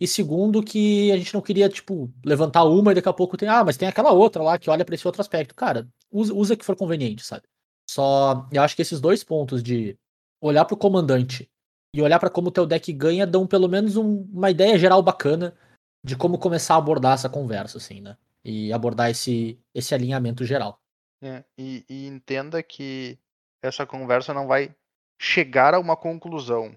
E 0.00 0.06
segundo, 0.06 0.62
que 0.62 1.10
a 1.10 1.16
gente 1.16 1.34
não 1.34 1.40
queria, 1.40 1.68
tipo, 1.68 2.10
levantar 2.24 2.64
uma 2.64 2.92
e 2.92 2.94
daqui 2.94 3.08
a 3.08 3.12
pouco 3.12 3.36
tem, 3.36 3.48
ah, 3.48 3.64
mas 3.64 3.76
tem 3.76 3.88
aquela 3.88 4.12
outra 4.12 4.42
lá 4.42 4.58
que 4.58 4.70
olha 4.70 4.84
pra 4.84 4.94
esse 4.94 5.06
outro 5.06 5.20
aspecto. 5.20 5.54
Cara, 5.54 5.88
usa, 6.10 6.32
usa 6.32 6.56
que 6.56 6.64
for 6.64 6.76
conveniente, 6.76 7.24
sabe? 7.24 7.42
Só, 7.90 8.46
eu 8.52 8.62
acho 8.62 8.76
que 8.76 8.82
esses 8.82 9.00
dois 9.00 9.24
pontos 9.24 9.62
de 9.62 9.98
olhar 10.40 10.64
pro 10.64 10.76
comandante 10.76 11.50
e 11.94 12.00
olhar 12.02 12.18
pra 12.20 12.30
como 12.30 12.48
o 12.48 12.52
teu 12.52 12.64
deck 12.66 12.92
ganha 12.92 13.26
dão 13.26 13.46
pelo 13.46 13.66
menos 13.68 13.96
um- 13.96 14.22
uma 14.32 14.50
ideia 14.50 14.78
geral 14.78 15.02
bacana 15.02 15.56
de 16.04 16.14
como 16.14 16.38
começar 16.38 16.74
a 16.74 16.78
abordar 16.78 17.14
essa 17.14 17.28
conversa, 17.28 17.78
assim, 17.78 18.00
né? 18.00 18.16
E 18.44 18.72
abordar 18.72 19.10
esse, 19.10 19.58
esse 19.74 19.94
alinhamento 19.94 20.44
geral. 20.44 20.80
É, 21.20 21.42
e, 21.56 21.84
e 21.88 22.06
entenda 22.06 22.62
que 22.62 23.18
essa 23.60 23.84
conversa 23.84 24.32
não 24.32 24.46
vai 24.46 24.72
chegar 25.20 25.74
a 25.74 25.80
uma 25.80 25.96
conclusão. 25.96 26.76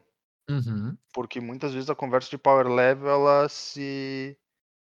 Uhum. 0.50 0.98
Porque 1.14 1.40
muitas 1.40 1.74
vezes 1.74 1.90
a 1.90 1.96
conversa 1.96 2.30
de 2.30 2.38
power 2.38 2.68
level 2.68 3.10
ela 3.10 3.50
se 3.50 4.38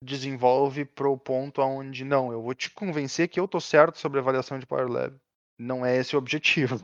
desenvolve 0.04 0.86
pro 0.86 1.18
ponto 1.18 1.62
aonde 1.62 2.04
não, 2.04 2.32
eu 2.32 2.42
vou 2.42 2.56
te 2.56 2.72
convencer 2.72 3.28
que 3.28 3.40
eu 3.40 3.48
tô 3.48 3.60
certo 3.60 4.00
sobre 4.00 4.18
a 4.20 4.22
avaliação 4.22 4.58
de 4.58 4.66
power 4.66 4.88
level. 4.90 5.20
Não 5.60 5.86
é 5.86 5.96
esse 5.98 6.16
o 6.16 6.20
objetivo. 6.20 6.82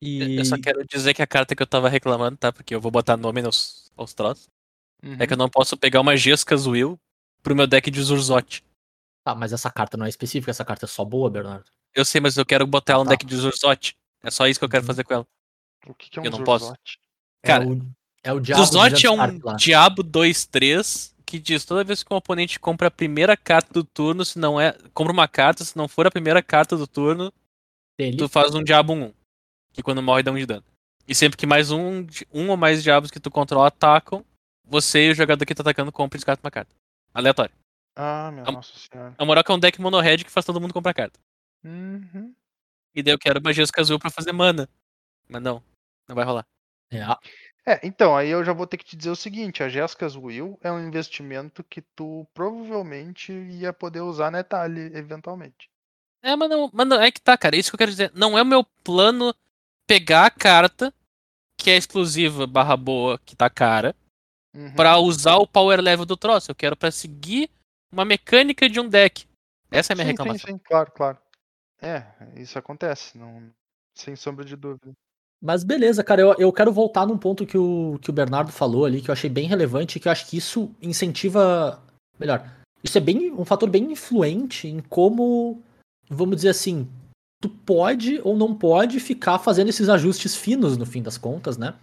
E 0.00 0.38
Eu 0.38 0.44
só 0.44 0.56
quero 0.60 0.84
dizer 0.86 1.12
que 1.12 1.22
a 1.22 1.26
carta 1.26 1.56
que 1.56 1.62
eu 1.62 1.66
tava 1.66 1.88
reclamando, 1.88 2.36
tá? 2.36 2.52
Porque 2.52 2.74
eu 2.74 2.80
vou 2.80 2.90
botar 2.90 3.16
nome 3.16 3.42
nos, 3.42 3.90
aos 3.96 4.14
troços. 4.14 4.48
É 5.18 5.26
que 5.26 5.32
eu 5.32 5.36
não 5.36 5.48
posso 5.48 5.76
pegar 5.76 6.00
uma 6.00 6.16
Gescas 6.16 6.66
Will 6.66 6.98
pro 7.42 7.54
meu 7.54 7.66
deck 7.66 7.90
de 7.90 8.02
Zurzote. 8.02 8.64
Ah, 9.24 9.34
mas 9.34 9.52
essa 9.52 9.70
carta 9.70 9.96
não 9.96 10.06
é 10.06 10.08
específica, 10.08 10.50
essa 10.50 10.64
carta 10.64 10.86
é 10.86 10.88
só 10.88 11.04
boa, 11.04 11.30
Bernardo. 11.30 11.70
Eu 11.94 12.04
sei, 12.04 12.20
mas 12.20 12.36
eu 12.36 12.46
quero 12.46 12.66
botar 12.66 12.94
ela 12.94 13.04
no 13.04 13.10
Tá. 13.10 13.16
deck 13.16 13.26
de 13.26 13.36
Zurzote. 13.36 13.96
É 14.22 14.30
só 14.30 14.46
isso 14.46 14.58
que 14.58 14.64
eu 14.64 14.68
quero 14.68 14.82
Uhum. 14.82 14.86
fazer 14.86 15.04
com 15.04 15.14
ela. 15.14 15.26
O 15.86 15.94
que, 15.94 16.10
que 16.10 16.18
é 16.18 16.22
um 16.22 16.24
Eu 16.24 16.30
não 16.32 16.44
posso. 16.44 16.74
Zurzote? 17.44 17.44
Cara, 17.44 17.64
é 18.22 18.32
o, 18.32 18.36
é 18.36 18.38
o 18.38 18.40
diabo 18.40 18.76
é 19.06 19.10
um 19.10 19.40
lá. 19.44 19.52
Diabo 19.54 20.04
2-3 20.04 21.12
que 21.28 21.38
diz 21.38 21.62
toda 21.66 21.84
vez 21.84 22.02
que 22.02 22.12
um 22.12 22.16
oponente 22.16 22.58
compra 22.58 22.88
a 22.88 22.90
primeira 22.90 23.36
carta 23.36 23.70
do 23.70 23.84
turno, 23.84 24.24
se 24.24 24.38
não 24.38 24.58
é. 24.58 24.72
Compra 24.94 25.12
uma 25.12 25.28
carta, 25.28 25.62
se 25.62 25.76
não 25.76 25.86
for 25.86 26.06
a 26.06 26.10
primeira 26.10 26.42
carta 26.42 26.74
do 26.74 26.86
turno, 26.86 27.30
dele. 27.98 28.16
tu 28.16 28.30
faz 28.30 28.54
um 28.54 28.64
Diabo 28.64 28.94
1. 28.94 29.12
Que 29.74 29.82
quando 29.82 30.02
morre 30.02 30.22
dá 30.22 30.32
um 30.32 30.36
de 30.36 30.46
dano. 30.46 30.64
E 31.06 31.14
sempre 31.14 31.36
que 31.36 31.46
mais 31.46 31.70
um, 31.70 32.06
um 32.32 32.48
ou 32.48 32.56
mais 32.56 32.82
diabos 32.82 33.10
que 33.10 33.20
tu 33.20 33.30
controla 33.30 33.68
atacam, 33.68 34.24
você 34.64 35.08
e 35.08 35.10
o 35.10 35.14
jogador 35.14 35.44
que 35.44 35.54
tá 35.54 35.62
atacando 35.62 35.92
compra 35.92 36.16
e 36.16 36.18
descarta 36.18 36.44
uma 36.44 36.50
carta. 36.50 36.74
Aleatório. 37.12 37.54
Ah, 37.94 38.30
minha 38.30 38.44
Am- 38.44 38.52
nossa 38.52 38.72
senhora. 38.78 39.14
A 39.18 39.24
moral 39.24 39.40
é 39.40 39.44
que 39.44 39.52
é 39.52 39.54
um 39.54 39.58
deck 39.58 39.80
mono-red 39.80 40.18
que 40.18 40.30
faz 40.30 40.46
todo 40.46 40.60
mundo 40.60 40.72
comprar 40.72 40.94
carta. 40.94 41.20
Uhum. 41.62 42.34
E 42.94 43.02
daí 43.02 43.12
eu 43.12 43.18
quero 43.18 43.42
magias 43.42 43.70
Azul 43.76 43.98
pra 43.98 44.10
fazer 44.10 44.32
mana. 44.32 44.68
Mas 45.28 45.42
não, 45.42 45.62
não 46.08 46.16
vai 46.16 46.24
rolar. 46.24 46.46
É, 46.90 47.02
É, 47.66 47.80
então, 47.86 48.16
aí 48.16 48.28
eu 48.30 48.42
já 48.44 48.52
vou 48.52 48.66
ter 48.66 48.78
que 48.78 48.84
te 48.84 48.96
dizer 48.96 49.10
o 49.10 49.16
seguinte, 49.16 49.62
a 49.62 49.68
Jessicas 49.68 50.16
Will 50.16 50.58
é 50.62 50.72
um 50.72 50.84
investimento 50.86 51.62
que 51.62 51.82
tu 51.82 52.26
provavelmente 52.34 53.32
ia 53.32 53.72
poder 53.72 54.00
usar 54.00 54.30
na 54.30 54.40
Etali, 54.40 54.80
eventualmente. 54.96 55.70
É, 56.22 56.34
mas 56.34 56.50
não, 56.50 56.70
mas 56.72 56.86
não, 56.88 57.00
é 57.00 57.10
que 57.10 57.20
tá, 57.20 57.36
cara. 57.36 57.56
Isso 57.56 57.70
que 57.70 57.76
eu 57.76 57.78
quero 57.78 57.90
dizer. 57.90 58.10
Não 58.14 58.36
é 58.36 58.42
o 58.42 58.46
meu 58.46 58.64
plano 58.82 59.34
pegar 59.86 60.26
a 60.26 60.30
carta, 60.30 60.92
que 61.58 61.70
é 61.70 61.76
exclusiva 61.76 62.46
barra 62.46 62.76
boa, 62.76 63.18
que 63.24 63.36
tá 63.36 63.50
cara, 63.50 63.94
Uhum. 64.54 64.74
pra 64.74 64.98
usar 64.98 65.36
o 65.36 65.46
power 65.46 65.80
level 65.80 66.06
do 66.06 66.16
troço. 66.16 66.50
Eu 66.50 66.54
quero 66.54 66.76
pra 66.76 66.90
seguir 66.90 67.50
uma 67.92 68.04
mecânica 68.04 68.68
de 68.68 68.80
um 68.80 68.88
deck. 68.88 69.26
Essa 69.70 69.92
é 69.92 69.94
a 69.94 69.96
minha 69.96 70.06
sim, 70.06 70.12
reclamação. 70.12 70.50
Sim, 70.50 70.52
sim, 70.54 70.58
claro, 70.64 70.90
claro. 70.92 71.18
É, 71.80 72.04
isso 72.36 72.58
acontece, 72.58 73.18
não, 73.18 73.52
sem 73.94 74.16
sombra 74.16 74.44
de 74.44 74.56
dúvida. 74.56 74.92
Mas 75.40 75.62
beleza, 75.62 76.02
cara, 76.02 76.20
eu, 76.20 76.34
eu 76.38 76.52
quero 76.52 76.72
voltar 76.72 77.06
num 77.06 77.16
ponto 77.16 77.46
que 77.46 77.56
o, 77.56 77.98
que 78.02 78.10
o 78.10 78.12
Bernardo 78.12 78.50
falou 78.50 78.84
ali, 78.84 79.00
que 79.00 79.08
eu 79.08 79.12
achei 79.12 79.30
bem 79.30 79.46
relevante, 79.46 80.00
que 80.00 80.08
eu 80.08 80.12
acho 80.12 80.26
que 80.26 80.36
isso 80.36 80.74
incentiva. 80.82 81.80
Melhor, 82.18 82.50
isso 82.82 82.98
é 82.98 83.00
bem 83.00 83.32
um 83.32 83.44
fator 83.44 83.70
bem 83.70 83.92
influente 83.92 84.66
em 84.66 84.80
como, 84.80 85.62
vamos 86.08 86.36
dizer 86.36 86.48
assim, 86.48 86.88
tu 87.40 87.48
pode 87.48 88.20
ou 88.24 88.36
não 88.36 88.54
pode 88.54 88.98
ficar 88.98 89.38
fazendo 89.38 89.68
esses 89.68 89.88
ajustes 89.88 90.34
finos 90.34 90.76
no 90.76 90.84
fim 90.84 91.02
das 91.02 91.16
contas, 91.16 91.56
né? 91.56 91.74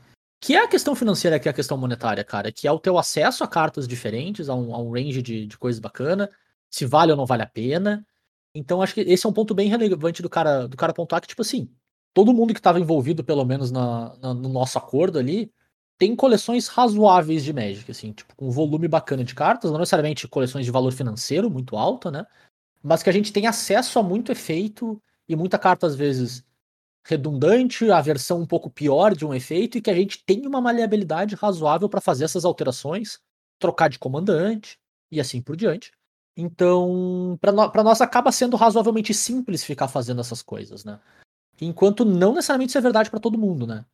Que 0.42 0.56
é 0.56 0.64
a 0.64 0.68
questão 0.68 0.94
financeira, 0.94 1.40
que 1.40 1.48
é 1.48 1.52
a 1.52 1.54
questão 1.54 1.78
monetária, 1.78 2.24
cara, 2.24 2.52
que 2.52 2.68
é 2.68 2.72
o 2.72 2.80
teu 2.80 2.98
acesso 2.98 3.44
a 3.44 3.48
cartas 3.48 3.88
diferentes, 3.88 4.50
a 4.50 4.56
um, 4.56 4.76
a 4.76 4.80
um 4.80 4.92
range 4.92 5.22
de, 5.22 5.48
de 5.48 5.58
coisas 5.58 5.80
bacana, 5.80 6.30
se 6.70 6.86
vale 6.86 7.12
ou 7.12 7.18
não 7.18 7.26
vale 7.26 7.44
a 7.44 7.48
pena. 7.48 8.06
Então 8.54 8.82
acho 8.82 8.94
que 8.94 9.02
esse 9.02 9.26
é 9.26 9.30
um 9.30 9.34
ponto 9.34 9.56
bem 9.56 9.70
relevante 9.70 10.22
do 10.22 10.30
cara, 10.30 10.68
do 10.68 10.78
cara 10.78 10.94
pontuar 10.94 11.22
que, 11.22 11.28
tipo 11.28 11.42
assim, 11.42 11.70
todo 12.16 12.34
mundo 12.34 12.54
que 12.54 12.60
estava 12.62 12.80
envolvido, 12.80 13.24
pelo 13.26 13.44
menos 13.44 13.70
na, 13.72 14.16
na- 14.18 14.34
no 14.34 14.48
nosso 14.48 14.78
acordo 14.78 15.20
ali, 15.20 15.52
tem 15.98 16.16
coleções 16.16 16.68
razoáveis 16.70 17.44
de 17.44 17.52
Magic, 17.54 17.92
assim, 17.92 18.14
tipo, 18.14 18.34
com 18.36 18.48
um 18.48 18.52
volume 18.52 18.88
bacana 18.88 19.24
de 19.24 19.36
cartas, 19.36 19.70
não 19.70 19.80
necessariamente 19.80 20.28
coleções 20.28 20.66
de 20.66 20.72
valor 20.72 20.94
financeiro 20.94 21.50
muito 21.50 21.76
alto, 21.76 22.10
né? 22.10 22.26
Mas 22.82 23.04
que 23.04 23.10
a 23.10 23.14
gente 23.14 23.34
tem 23.34 23.48
acesso 23.48 24.00
a 24.00 24.04
muito 24.04 24.32
efeito 24.32 25.02
e 25.28 25.36
muita 25.36 25.60
carta, 25.60 25.88
às 25.88 25.96
vezes, 25.96 26.46
redundante, 27.06 27.92
a 27.92 28.02
versão 28.02 28.42
um 28.42 28.46
pouco 28.48 28.70
pior 28.70 29.16
de 29.16 29.26
um 29.26 29.34
efeito, 29.34 29.78
e 29.78 29.82
que 29.82 29.92
a 29.92 29.96
gente 29.96 30.24
tem 30.26 30.48
uma 30.48 30.62
maleabilidade 30.62 31.36
razoável 31.36 31.90
para 31.90 32.02
fazer 32.02 32.24
essas 32.26 32.46
alterações, 32.46 33.20
trocar 33.60 33.90
de 33.90 34.00
comandante 34.00 34.78
e 35.12 35.20
assim 35.20 35.42
por 35.42 35.56
diante. 35.58 35.92
Então, 36.38 37.38
para 37.42 37.52
no, 37.52 37.72
nós 37.84 38.02
acaba 38.02 38.32
sendo 38.32 38.58
razoavelmente 38.58 39.14
simples 39.14 39.64
ficar 39.64 39.88
fazendo 39.88 40.22
essas 40.22 40.42
coisas, 40.42 40.86
né? 40.86 41.00
Enquanto 41.62 42.04
não 42.04 42.34
necessariamente 42.34 42.70
isso 42.70 42.78
é 42.78 42.82
verdade 42.82 43.10
para 43.10 43.20
todo 43.20 43.38
mundo, 43.38 43.66
né? 43.66 43.86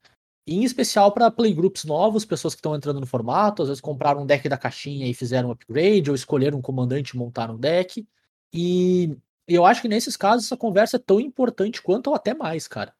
Em 0.48 0.64
especial 0.64 1.12
para 1.12 1.30
playgroups 1.30 1.86
novos, 1.86 2.26
pessoas 2.26 2.56
que 2.56 2.60
estão 2.60 2.76
entrando 2.76 3.00
no 3.00 3.06
formato, 3.06 3.62
às 3.62 3.68
vezes 3.70 3.82
compraram 3.82 4.24
um 4.24 4.26
deck 4.26 4.50
da 4.50 4.58
caixinha 4.58 5.08
e 5.08 5.14
fizeram 5.14 5.50
um 5.50 5.52
upgrade, 5.52 6.10
ou 6.10 6.16
escolheram 6.16 6.58
um 6.58 6.62
comandante 6.62 7.12
e 7.12 7.18
montaram 7.18 7.56
um 7.56 7.60
deck. 7.60 8.08
E 8.54 9.16
eu 9.48 9.66
acho 9.66 9.82
que 9.82 9.88
nesses 9.88 10.18
casos 10.18 10.46
essa 10.46 10.58
conversa 10.58 10.98
é 10.98 11.00
tão 11.00 11.20
importante 11.20 11.82
quanto 11.82 12.08
ou 12.08 12.16
até 12.16 12.34
mais, 12.34 12.68
cara. 12.68 12.94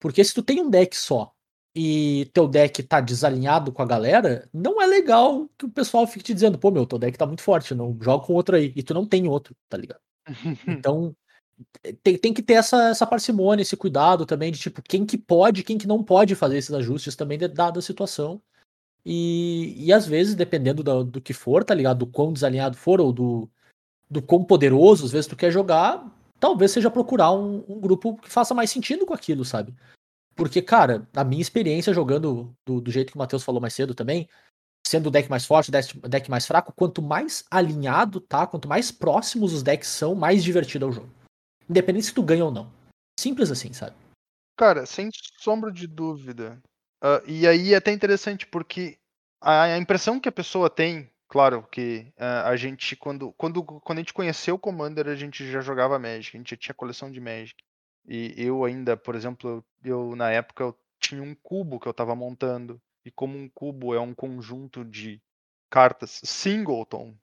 Porque 0.00 0.24
se 0.24 0.34
tu 0.34 0.42
tem 0.42 0.60
um 0.60 0.70
deck 0.70 0.96
só 0.96 1.34
e 1.74 2.30
teu 2.32 2.48
deck 2.48 2.82
tá 2.82 3.00
desalinhado 3.00 3.72
com 3.72 3.82
a 3.82 3.86
galera, 3.86 4.48
não 4.52 4.80
é 4.80 4.86
legal 4.86 5.48
que 5.58 5.66
o 5.66 5.70
pessoal 5.70 6.06
fique 6.06 6.24
te 6.24 6.34
dizendo, 6.34 6.58
pô, 6.58 6.70
meu, 6.70 6.86
teu 6.86 6.98
deck 6.98 7.16
tá 7.18 7.26
muito 7.26 7.42
forte, 7.42 7.74
não 7.74 7.96
joga 8.00 8.24
com 8.26 8.32
outro 8.32 8.56
aí. 8.56 8.72
E 8.74 8.82
tu 8.82 8.94
não 8.94 9.06
tem 9.06 9.28
outro, 9.28 9.54
tá 9.68 9.76
ligado? 9.76 10.00
Então, 10.66 11.14
tem, 12.02 12.18
tem 12.18 12.34
que 12.34 12.42
ter 12.42 12.54
essa, 12.54 12.90
essa 12.90 13.06
parcimônia, 13.06 13.62
esse 13.62 13.76
cuidado 13.76 14.26
também 14.26 14.52
de 14.52 14.58
tipo, 14.58 14.82
quem 14.82 15.04
que 15.04 15.18
pode, 15.18 15.62
quem 15.62 15.78
que 15.78 15.86
não 15.86 16.02
pode 16.02 16.34
fazer 16.34 16.58
esses 16.58 16.72
ajustes 16.72 17.16
também, 17.16 17.38
dada 17.38 17.78
a 17.78 17.82
situação. 17.82 18.40
E, 19.04 19.74
e 19.86 19.92
às 19.92 20.06
vezes, 20.06 20.34
dependendo 20.34 20.82
do, 20.82 21.04
do 21.04 21.20
que 21.20 21.32
for, 21.32 21.64
tá 21.64 21.74
ligado? 21.74 22.00
Do 22.00 22.06
quão 22.06 22.32
desalinhado 22.32 22.76
for, 22.76 23.00
ou 23.00 23.12
do, 23.12 23.50
do 24.10 24.20
quão 24.20 24.44
poderoso, 24.44 25.04
às 25.06 25.12
vezes 25.12 25.26
tu 25.26 25.36
quer 25.36 25.50
jogar, 25.50 26.04
talvez 26.38 26.72
seja 26.72 26.90
procurar 26.90 27.32
um, 27.32 27.64
um 27.68 27.80
grupo 27.80 28.16
que 28.18 28.28
faça 28.28 28.54
mais 28.54 28.70
sentido 28.70 29.06
com 29.06 29.14
aquilo, 29.14 29.44
sabe? 29.44 29.74
Porque, 30.36 30.62
cara, 30.62 31.08
a 31.14 31.24
minha 31.24 31.42
experiência 31.42 31.92
jogando 31.92 32.54
do, 32.64 32.80
do 32.80 32.90
jeito 32.90 33.10
que 33.10 33.16
o 33.16 33.18
Matheus 33.18 33.42
falou 33.42 33.60
mais 33.60 33.74
cedo 33.74 33.94
também, 33.94 34.28
sendo 34.86 35.08
o 35.08 35.10
deck 35.10 35.28
mais 35.28 35.44
forte, 35.44 35.70
deck 35.70 35.98
deck 36.08 36.30
mais 36.30 36.46
fraco, 36.46 36.72
quanto 36.74 37.02
mais 37.02 37.44
alinhado 37.50 38.20
tá, 38.20 38.46
quanto 38.46 38.68
mais 38.68 38.92
próximos 38.92 39.52
os 39.52 39.62
decks 39.62 39.88
são, 39.88 40.14
mais 40.14 40.44
divertido 40.44 40.86
é 40.86 40.88
o 40.88 40.92
jogo. 40.92 41.17
Independente 41.68 42.06
se 42.06 42.14
tu 42.14 42.22
ganha 42.22 42.44
ou 42.44 42.50
não. 42.50 42.72
Simples 43.18 43.50
assim, 43.50 43.72
sabe? 43.72 43.96
Cara, 44.56 44.86
sem 44.86 45.10
sombra 45.38 45.70
de 45.70 45.86
dúvida. 45.86 46.60
Ah, 47.00 47.22
e 47.26 47.46
aí 47.46 47.74
é 47.74 47.76
até 47.76 47.92
interessante 47.92 48.46
porque 48.46 48.98
a, 49.40 49.64
a 49.64 49.78
impressão 49.78 50.18
que 50.18 50.28
a 50.28 50.32
pessoa 50.32 50.68
tem, 50.68 51.10
claro, 51.28 51.66
que 51.70 52.12
ah, 52.18 52.48
a 52.48 52.56
gente, 52.56 52.96
quando, 52.96 53.32
quando, 53.32 53.62
quando 53.62 53.98
a 53.98 54.00
gente 54.00 54.14
conheceu 54.14 54.56
o 54.56 54.58
Commander, 54.58 55.08
a 55.08 55.14
gente 55.14 55.50
já 55.50 55.60
jogava 55.60 55.98
Magic, 55.98 56.36
a 56.36 56.40
gente 56.40 56.50
já 56.50 56.56
tinha 56.56 56.74
coleção 56.74 57.10
de 57.10 57.20
Magic. 57.20 57.62
E 58.06 58.34
eu 58.36 58.64
ainda, 58.64 58.96
por 58.96 59.14
exemplo, 59.14 59.64
eu 59.84 60.16
na 60.16 60.30
época 60.30 60.64
eu 60.64 60.78
tinha 60.98 61.22
um 61.22 61.34
cubo 61.34 61.78
que 61.78 61.86
eu 61.86 61.92
estava 61.92 62.14
montando. 62.14 62.80
E 63.04 63.10
como 63.10 63.38
um 63.38 63.48
cubo 63.48 63.94
é 63.94 64.00
um 64.00 64.14
conjunto 64.14 64.84
de 64.84 65.20
cartas 65.70 66.20
singleton 66.24 67.14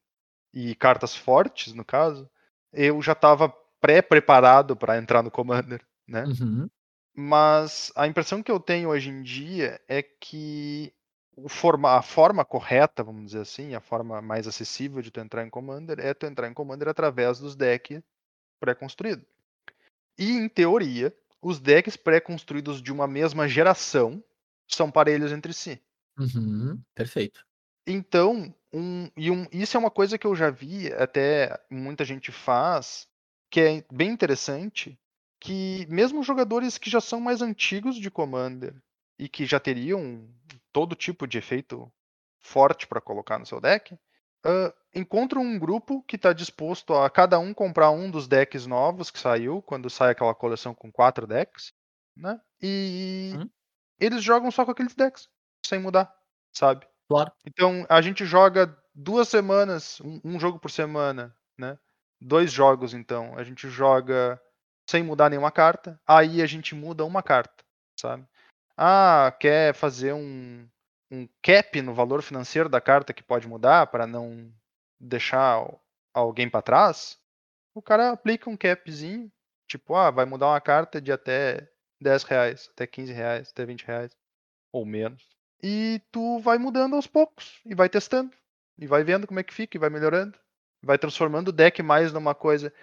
e 0.54 0.76
cartas 0.76 1.16
fortes, 1.16 1.74
no 1.74 1.84
caso, 1.84 2.30
eu 2.72 3.02
já 3.02 3.14
estava 3.14 3.54
pré-preparado 3.86 4.76
para 4.76 4.98
entrar 4.98 5.22
no 5.22 5.30
Commander, 5.30 5.80
né? 6.08 6.24
Uhum. 6.26 6.68
Mas 7.16 7.92
a 7.96 8.08
impressão 8.08 8.42
que 8.42 8.52
eu 8.52 8.60
tenho 8.60 8.90
hoje 8.90 9.10
em 9.10 9.22
dia 9.22 9.80
é 9.88 10.02
que 10.02 10.92
o 11.38 11.48
forma, 11.48 11.96
a 11.96 12.02
forma 12.02 12.44
correta, 12.44 13.04
vamos 13.04 13.28
dizer 13.28 13.42
assim, 13.42 13.76
a 13.76 13.80
forma 13.80 14.24
mais 14.24 14.48
acessível 14.48 15.04
de 15.04 15.12
tu 15.12 15.20
entrar 15.20 15.46
em 15.46 15.52
Commander 15.52 16.00
é 16.00 16.16
tu 16.16 16.26
entrar 16.26 16.50
em 16.50 16.54
Commander 16.54 16.88
através 16.88 17.38
dos 17.38 17.56
decks 17.56 18.02
pré-construídos. 18.60 19.24
E, 20.18 20.32
em 20.32 20.50
teoria, 20.50 21.16
os 21.40 21.60
decks 21.60 21.96
pré-construídos 21.96 22.82
de 22.82 22.92
uma 22.92 23.08
mesma 23.08 23.48
geração 23.48 24.24
são 24.68 24.90
parelhos 24.90 25.32
entre 25.32 25.54
si. 25.54 25.80
Uhum. 26.18 26.82
Perfeito. 26.96 27.46
Então, 27.86 28.52
um, 28.74 29.08
e 29.16 29.30
um, 29.30 29.46
isso 29.52 29.78
é 29.78 29.80
uma 29.80 29.92
coisa 29.92 30.18
que 30.18 30.26
eu 30.26 30.36
já 30.36 30.50
vi, 30.50 30.92
até 30.94 31.56
muita 31.70 32.04
gente 32.04 32.32
faz, 32.32 33.08
que 33.56 33.62
é 33.62 33.86
bem 33.90 34.10
interessante, 34.10 35.00
que 35.40 35.88
mesmo 35.88 36.22
jogadores 36.22 36.78
que 36.78 36.90
já 36.90 37.00
são 37.00 37.22
mais 37.22 37.42
antigos 37.42 37.96
de 37.96 38.12
Commander 38.12 38.76
e 39.18 39.30
que 39.30 39.46
já 39.46 39.62
teriam 39.62 40.28
todo 40.74 40.94
tipo 40.94 41.26
de 41.26 41.38
efeito 41.38 41.90
forte 42.42 42.86
para 42.86 43.00
colocar 43.00 43.40
no 43.40 43.46
seu 43.46 43.62
deck, 43.62 43.94
uh, 43.94 44.74
encontram 44.94 45.42
um 45.42 45.58
grupo 45.58 46.04
que 46.04 46.18
está 46.18 46.34
disposto 46.34 46.94
a 46.96 47.10
cada 47.10 47.40
um 47.40 47.54
comprar 47.54 47.92
um 47.92 48.12
dos 48.12 48.28
decks 48.28 48.68
novos 48.68 49.10
que 49.10 49.18
saiu, 49.20 49.62
quando 49.62 49.90
sai 49.90 50.12
aquela 50.12 50.36
coleção 50.36 50.76
com 50.76 50.92
quatro 50.92 51.26
decks, 51.26 51.72
né? 52.14 52.42
E 52.62 53.32
Hum. 53.38 53.50
eles 54.02 54.22
jogam 54.22 54.52
só 54.52 54.66
com 54.66 54.72
aqueles 54.72 54.96
decks, 54.96 55.30
sem 55.66 55.80
mudar, 55.80 56.14
sabe? 56.52 56.86
Claro. 57.08 57.32
Então 57.48 57.86
a 57.88 58.02
gente 58.02 58.26
joga 58.26 58.78
duas 58.94 59.30
semanas, 59.30 60.02
um, 60.02 60.20
um 60.26 60.40
jogo 60.42 60.60
por 60.60 60.70
semana, 60.70 61.34
né? 61.58 61.80
Dois 62.20 62.52
jogos 62.52 62.94
então. 62.94 63.38
A 63.38 63.44
gente 63.44 63.70
joga 63.70 64.42
sem 64.90 65.04
mudar 65.04 65.30
nenhuma 65.30 65.52
carta. 65.52 66.00
Aí 66.08 66.42
a 66.42 66.46
gente 66.46 66.76
muda 66.76 67.06
uma 67.06 67.22
carta, 67.24 67.64
sabe? 68.00 68.26
Ah, 68.78 69.36
quer 69.40 69.74
fazer 69.74 70.14
um, 70.14 70.68
um 71.12 71.28
cap 71.42 71.82
no 71.82 71.94
valor 71.94 72.22
financeiro 72.22 72.70
da 72.70 72.82
carta 72.82 73.14
que 73.14 73.24
pode 73.24 73.48
mudar 73.48 73.88
para 73.88 74.06
não 74.08 74.52
deixar 75.00 75.42
al- 75.42 75.82
alguém 76.14 76.50
para 76.50 76.62
trás? 76.62 77.20
O 77.74 77.82
cara 77.82 78.12
aplica 78.12 78.50
um 78.50 78.58
capzinho, 78.58 79.32
tipo, 79.68 79.96
ah, 79.96 80.12
vai 80.12 80.26
mudar 80.26 80.48
uma 80.48 80.62
carta 80.62 81.02
de 81.02 81.12
até 81.12 81.70
10 82.02 82.24
reais, 82.24 82.70
até 82.74 82.88
15 82.88 83.14
reais, 83.14 83.50
até 83.52 83.66
20 83.66 83.86
reais, 83.86 84.12
ou 84.72 84.86
menos. 84.86 85.24
E 85.64 86.02
tu 86.12 86.40
vai 86.40 86.58
mudando 86.58 86.96
aos 86.96 87.08
poucos, 87.08 87.62
e 87.66 87.76
vai 87.76 87.90
testando, 87.90 88.32
e 88.78 88.88
vai 88.88 89.04
vendo 89.04 89.28
como 89.28 89.40
é 89.40 89.44
que 89.44 89.54
fica, 89.54 89.78
e 89.78 89.80
vai 89.80 89.90
melhorando, 89.90 90.38
vai 90.84 90.98
transformando 90.98 91.50
o 91.50 91.54
deck 91.54 91.82
mais 91.84 92.12
numa 92.14 92.36
coisa. 92.36 92.74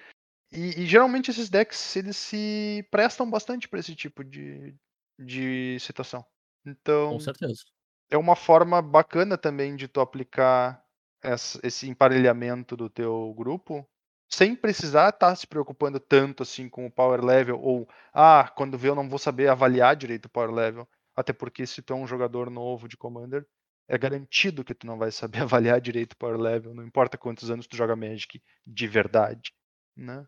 E, 0.53 0.83
e 0.83 0.87
geralmente 0.87 1.31
esses 1.31 1.49
decks, 1.49 1.97
eles 1.97 2.17
se 2.17 2.87
prestam 2.91 3.29
bastante 3.31 3.69
para 3.69 3.81
esse 3.81 3.95
tipo 3.95 4.23
de, 4.23 4.75
de 5.19 5.79
situação. 5.81 6.25
Então, 6.67 7.13
Com 7.13 7.21
certeza. 7.21 7.63
é 8.11 8.17
uma 8.17 8.37
forma 8.37 8.83
bacana 8.83 9.39
também 9.39 9.75
de 9.77 9.89
tu 9.89 10.01
aplicar 10.01 10.85
essa- 11.23 11.59
esse 11.63 11.89
emparelhamento 11.89 12.77
do 12.77 12.91
teu 12.91 13.33
grupo 13.35 13.89
sem 14.31 14.57
precisar 14.57 15.11
estar 15.11 15.35
se 15.37 15.47
preocupando 15.47 16.01
tanto 16.01 16.43
assim 16.43 16.69
com 16.69 16.87
o 16.87 16.91
power 16.91 17.23
level 17.25 17.61
ou 17.61 17.89
ah, 18.15 18.51
quando 18.57 18.79
vê 18.79 18.89
eu 18.89 18.95
não 18.95 19.09
vou 19.09 19.19
saber 19.19 19.49
avaliar 19.49 19.95
direito 19.95 20.27
o 20.27 20.31
power 20.31 20.51
level, 20.51 20.89
até 21.15 21.33
porque 21.33 21.67
se 21.67 21.83
tu 21.83 21.93
é 21.93 21.97
um 21.97 22.07
jogador 22.07 22.51
novo 22.51 22.89
de 22.89 22.97
Commander, 22.97 23.47
é 23.89 23.99
garantido 23.99 24.65
que 24.65 24.75
tu 24.75 24.87
não 24.87 24.99
vai 24.99 25.11
saber 25.13 25.43
avaliar 25.43 25.81
direito 25.81 26.13
o 26.15 26.17
power 26.17 26.39
level, 26.39 26.75
não 26.75 26.85
importa 26.87 27.19
quantos 27.19 27.51
anos 27.51 27.67
tu 27.67 27.77
joga 27.77 27.97
Magic 27.97 28.43
de 28.67 28.87
verdade, 28.89 29.53
né? 29.97 30.27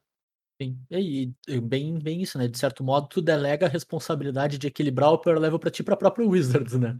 Sim. 0.60 0.80
E 0.90 0.96
aí, 0.96 1.60
bem, 1.62 1.98
bem 1.98 2.22
isso, 2.22 2.38
né? 2.38 2.46
De 2.46 2.56
certo 2.58 2.84
modo, 2.84 3.08
tu 3.08 3.20
delega 3.20 3.66
a 3.66 3.68
responsabilidade 3.68 4.56
de 4.58 4.68
equilibrar 4.68 5.10
o 5.10 5.18
power 5.18 5.38
level 5.38 5.58
pra 5.58 5.70
ti 5.70 5.80
e 5.80 5.84
pra 5.84 5.96
própria 5.96 6.26
Wizards, 6.26 6.78
né? 6.78 6.98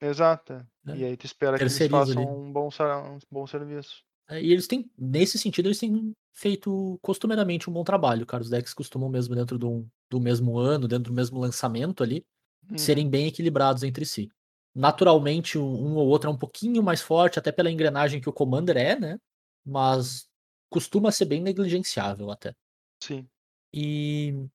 Exato. 0.00 0.66
É. 0.88 0.94
E 0.96 1.04
aí 1.04 1.16
tu 1.18 1.26
espera 1.26 1.60
que 1.60 1.68
eles 1.68 1.86
façam 1.86 2.22
ali. 2.22 2.32
um 2.48 2.52
bom, 2.52 2.68
um 2.70 3.18
bom 3.30 3.46
serviço. 3.46 4.04
É, 4.28 4.42
E 4.42 4.52
eles 4.52 4.66
têm, 4.66 4.90
nesse 4.98 5.38
sentido, 5.38 5.66
eles 5.68 5.78
têm 5.78 6.12
feito 6.34 6.98
costumeiramente 7.02 7.70
um 7.70 7.72
bom 7.72 7.84
trabalho, 7.84 8.26
cara. 8.26 8.42
Os 8.42 8.50
decks 8.50 8.74
costumam 8.74 9.08
mesmo 9.08 9.34
dentro 9.34 9.58
do, 9.58 9.86
do 10.10 10.20
mesmo 10.20 10.58
ano, 10.58 10.88
dentro 10.88 11.12
do 11.12 11.16
mesmo 11.16 11.38
lançamento 11.38 12.02
ali, 12.02 12.24
Uhum. 12.70 12.78
serem 12.78 13.08
bem 13.08 13.26
equilibrados 13.28 13.82
entre 13.82 14.04
si. 14.04 14.30
Naturalmente, 14.76 15.56
um, 15.56 15.94
ou 15.96 16.06
outro 16.06 16.28
é 16.28 16.32
um 16.32 16.36
pouquinho 16.36 16.82
mais 16.82 17.00
forte, 17.00 17.38
até 17.38 17.50
pela 17.50 17.70
engrenagem 17.70 18.20
que 18.20 18.28
o 18.28 18.32
Commander 18.32 18.76
é, 18.76 18.94
né? 18.94 19.18
Mas 19.64 20.28
costuma 20.68 21.10
ser 21.10 21.24
bem 21.24 21.40
negligenciável 21.40 22.30
até. 22.30 22.54
Sim. 23.02 23.26
E, 23.72 24.46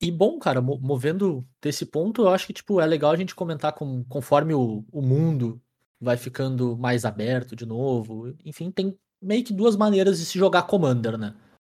e 0.00 0.10
bom, 0.10 0.40
cara, 0.40 0.60
mo- 0.60 0.80
movendo 0.80 1.46
desse 1.62 1.86
ponto, 1.86 2.22
eu 2.22 2.30
acho 2.30 2.48
que 2.48 2.52
tipo, 2.52 2.80
é 2.80 2.86
legal 2.86 3.12
a 3.12 3.16
gente 3.16 3.32
comentar 3.32 3.72
com, 3.74 4.02
conforme 4.06 4.54
o, 4.54 4.84
o 4.90 5.00
mundo 5.00 5.62
vai 6.00 6.16
ficando 6.16 6.76
mais 6.76 7.04
aberto 7.04 7.54
de 7.54 7.64
novo. 7.64 8.34
Enfim, 8.44 8.72
tem 8.72 8.98
meio 9.22 9.44
que 9.44 9.52
duas 9.52 9.76
maneiras 9.76 10.18
de 10.18 10.26
se 10.26 10.36
jogar 10.36 10.64
Commander, 10.64 11.16
né? 11.16 11.32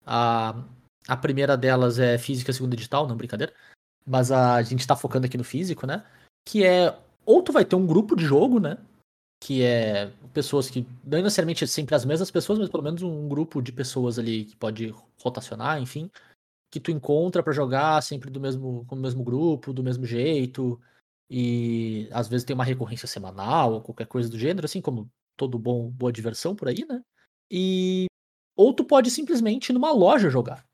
A, 0.05 0.63
a 1.09 1.17
primeira 1.17 1.57
delas 1.57 1.99
é 1.99 2.17
física, 2.17 2.51
a 2.51 2.53
segunda 2.53 2.77
digital, 2.77 3.05
não 3.05 3.17
brincadeira. 3.17 3.53
Mas 4.05 4.31
a, 4.31 4.61
gente 4.61 4.87
tá 4.87 4.95
focando 4.95 5.25
aqui 5.25 5.37
no 5.37 5.43
físico, 5.43 5.85
né? 5.85 6.05
Que 6.47 6.63
é, 6.63 6.97
ou 7.25 7.41
tu 7.41 7.51
vai 7.51 7.65
ter 7.65 7.75
um 7.75 7.87
grupo 7.87 8.15
de 8.15 8.25
jogo, 8.25 8.59
né? 8.59 8.77
Que 9.41 9.63
é 9.63 10.11
pessoas 10.33 10.69
que, 10.69 10.85
não 11.03 11.21
necessariamente 11.21 11.67
sempre 11.67 11.95
as 11.95 12.05
mesmas 12.05 12.31
pessoas, 12.31 12.59
mas 12.59 12.69
pelo 12.69 12.83
menos 12.83 13.01
um 13.01 13.27
grupo 13.27 13.61
de 13.61 13.71
pessoas 13.71 14.17
ali 14.19 14.45
que 14.45 14.55
pode 14.55 14.93
rotacionar, 15.21 15.81
enfim 15.81 16.09
que 16.75 16.79
tu 16.81 16.91
encontra 16.91 17.41
pra 17.41 17.53
jogar 17.53 18.03
sempre 18.03 18.29
do 18.29 18.37
mesmo, 18.37 18.83
com 18.85 18.95
o 18.95 18.99
mesmo 18.99 19.23
grupo, 19.23 19.71
do 19.71 19.81
mesmo 19.81 20.05
jeito, 20.05 20.77
e 21.29 22.09
às 22.11 22.27
vezes 22.27 22.43
tem 22.45 22.53
uma 22.53 22.65
recorrência 22.65 23.07
semanal 23.07 23.75
ou 23.75 23.81
qualquer 23.81 24.05
coisa 24.07 24.29
do 24.29 24.37
gênero, 24.37 24.65
assim 24.65 24.81
como 24.81 25.09
todo 25.37 25.57
bom 25.57 25.89
boa 25.89 26.11
diversão 26.11 26.53
por 26.53 26.67
aí, 26.67 26.85
né? 26.85 27.01
E 27.49 28.07
ou 28.57 28.73
tu 28.73 28.83
pode 28.83 29.09
simplesmente 29.09 29.69
ir 29.69 29.73
numa 29.73 29.93
loja 29.93 30.29
jogar 30.29 30.65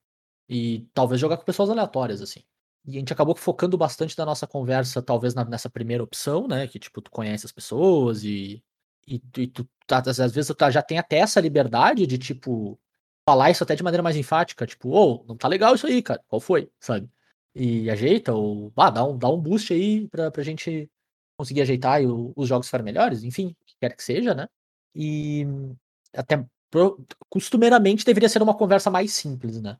e 0.49 0.87
talvez 0.91 1.21
jogar 1.21 1.37
com 1.37 1.45
pessoas 1.45 1.69
aleatórias 1.69 2.19
assim. 2.19 2.41
E 2.85 2.91
a 2.97 2.99
gente 2.99 3.13
acabou 3.13 3.35
focando 3.35 3.77
bastante 3.77 4.15
da 4.15 4.25
nossa 4.25 4.47
conversa 4.47 5.01
talvez 5.01 5.33
na- 5.35 5.45
nessa 5.45 5.69
primeira 5.69 6.03
opção, 6.03 6.47
né, 6.47 6.67
que 6.67 6.79
tipo 6.79 7.01
tu 7.01 7.11
conhece 7.11 7.45
as 7.45 7.51
pessoas 7.51 8.23
e 8.23 8.63
e, 9.07 9.19
e 9.37 9.47
tu 9.47 9.67
tá, 9.87 9.97
às 9.99 10.17
vezes 10.31 10.47
tu 10.47 10.53
tá- 10.55 10.69
já 10.71 10.81
tem 10.81 10.99
até 10.99 11.17
essa 11.17 11.39
liberdade 11.41 12.05
de 12.07 12.17
tipo 12.19 12.79
falar 13.27 13.49
isso 13.51 13.63
até 13.63 13.75
de 13.75 13.83
maneira 13.83 14.03
mais 14.03 14.15
enfática, 14.15 14.65
tipo, 14.67 14.89
ô, 14.89 15.23
não 15.27 15.35
tá 15.37 15.47
legal 15.47 15.73
isso 15.75 15.87
aí, 15.87 16.01
cara, 16.03 16.23
qual 16.27 16.39
foi, 16.39 16.69
sabe? 16.79 17.09
E 17.55 17.89
ajeita, 17.89 18.33
ou 18.33 18.71
ah, 18.77 18.89
dá, 18.91 19.03
um, 19.05 19.17
dá 19.17 19.27
um 19.29 19.39
boost 19.41 19.73
aí 19.73 20.07
pra, 20.09 20.29
pra 20.31 20.43
gente 20.43 20.89
conseguir 21.37 21.61
ajeitar 21.61 22.01
e 22.01 22.05
o- 22.07 22.31
os 22.35 22.47
jogos 22.47 22.67
ficarem 22.67 22.85
melhores, 22.85 23.23
enfim, 23.23 23.55
que 23.65 23.75
quer 23.79 23.95
que 23.95 24.03
seja, 24.03 24.33
né? 24.35 24.47
E 24.95 25.45
até 26.13 26.43
pro- 26.69 27.03
costumeiramente 27.29 28.05
deveria 28.05 28.29
ser 28.29 28.41
uma 28.41 28.55
conversa 28.57 28.89
mais 28.91 29.11
simples, 29.13 29.61
né? 29.61 29.77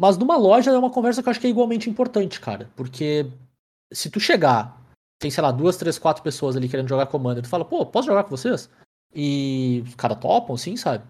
Mas 0.00 0.16
numa 0.16 0.36
loja 0.36 0.70
é 0.70 0.78
uma 0.78 0.90
conversa 0.90 1.22
que 1.22 1.28
eu 1.28 1.30
acho 1.30 1.40
que 1.40 1.46
é 1.46 1.50
igualmente 1.50 1.90
importante, 1.90 2.40
cara, 2.40 2.70
porque 2.74 3.30
se 3.92 4.08
tu 4.08 4.18
chegar, 4.18 4.80
tem, 5.20 5.30
sei 5.30 5.42
lá, 5.42 5.52
duas, 5.52 5.76
três, 5.76 5.98
quatro 5.98 6.22
pessoas 6.22 6.56
ali 6.56 6.68
querendo 6.68 6.88
jogar 6.88 7.06
Commander, 7.06 7.42
tu 7.42 7.48
fala, 7.48 7.64
pô, 7.64 7.84
posso 7.84 8.06
jogar 8.06 8.24
com 8.24 8.30
vocês? 8.30 8.70
E 9.14 9.84
os 9.86 9.94
caras 9.96 10.18
topam, 10.18 10.56
sim, 10.56 10.76
sabe? 10.76 11.04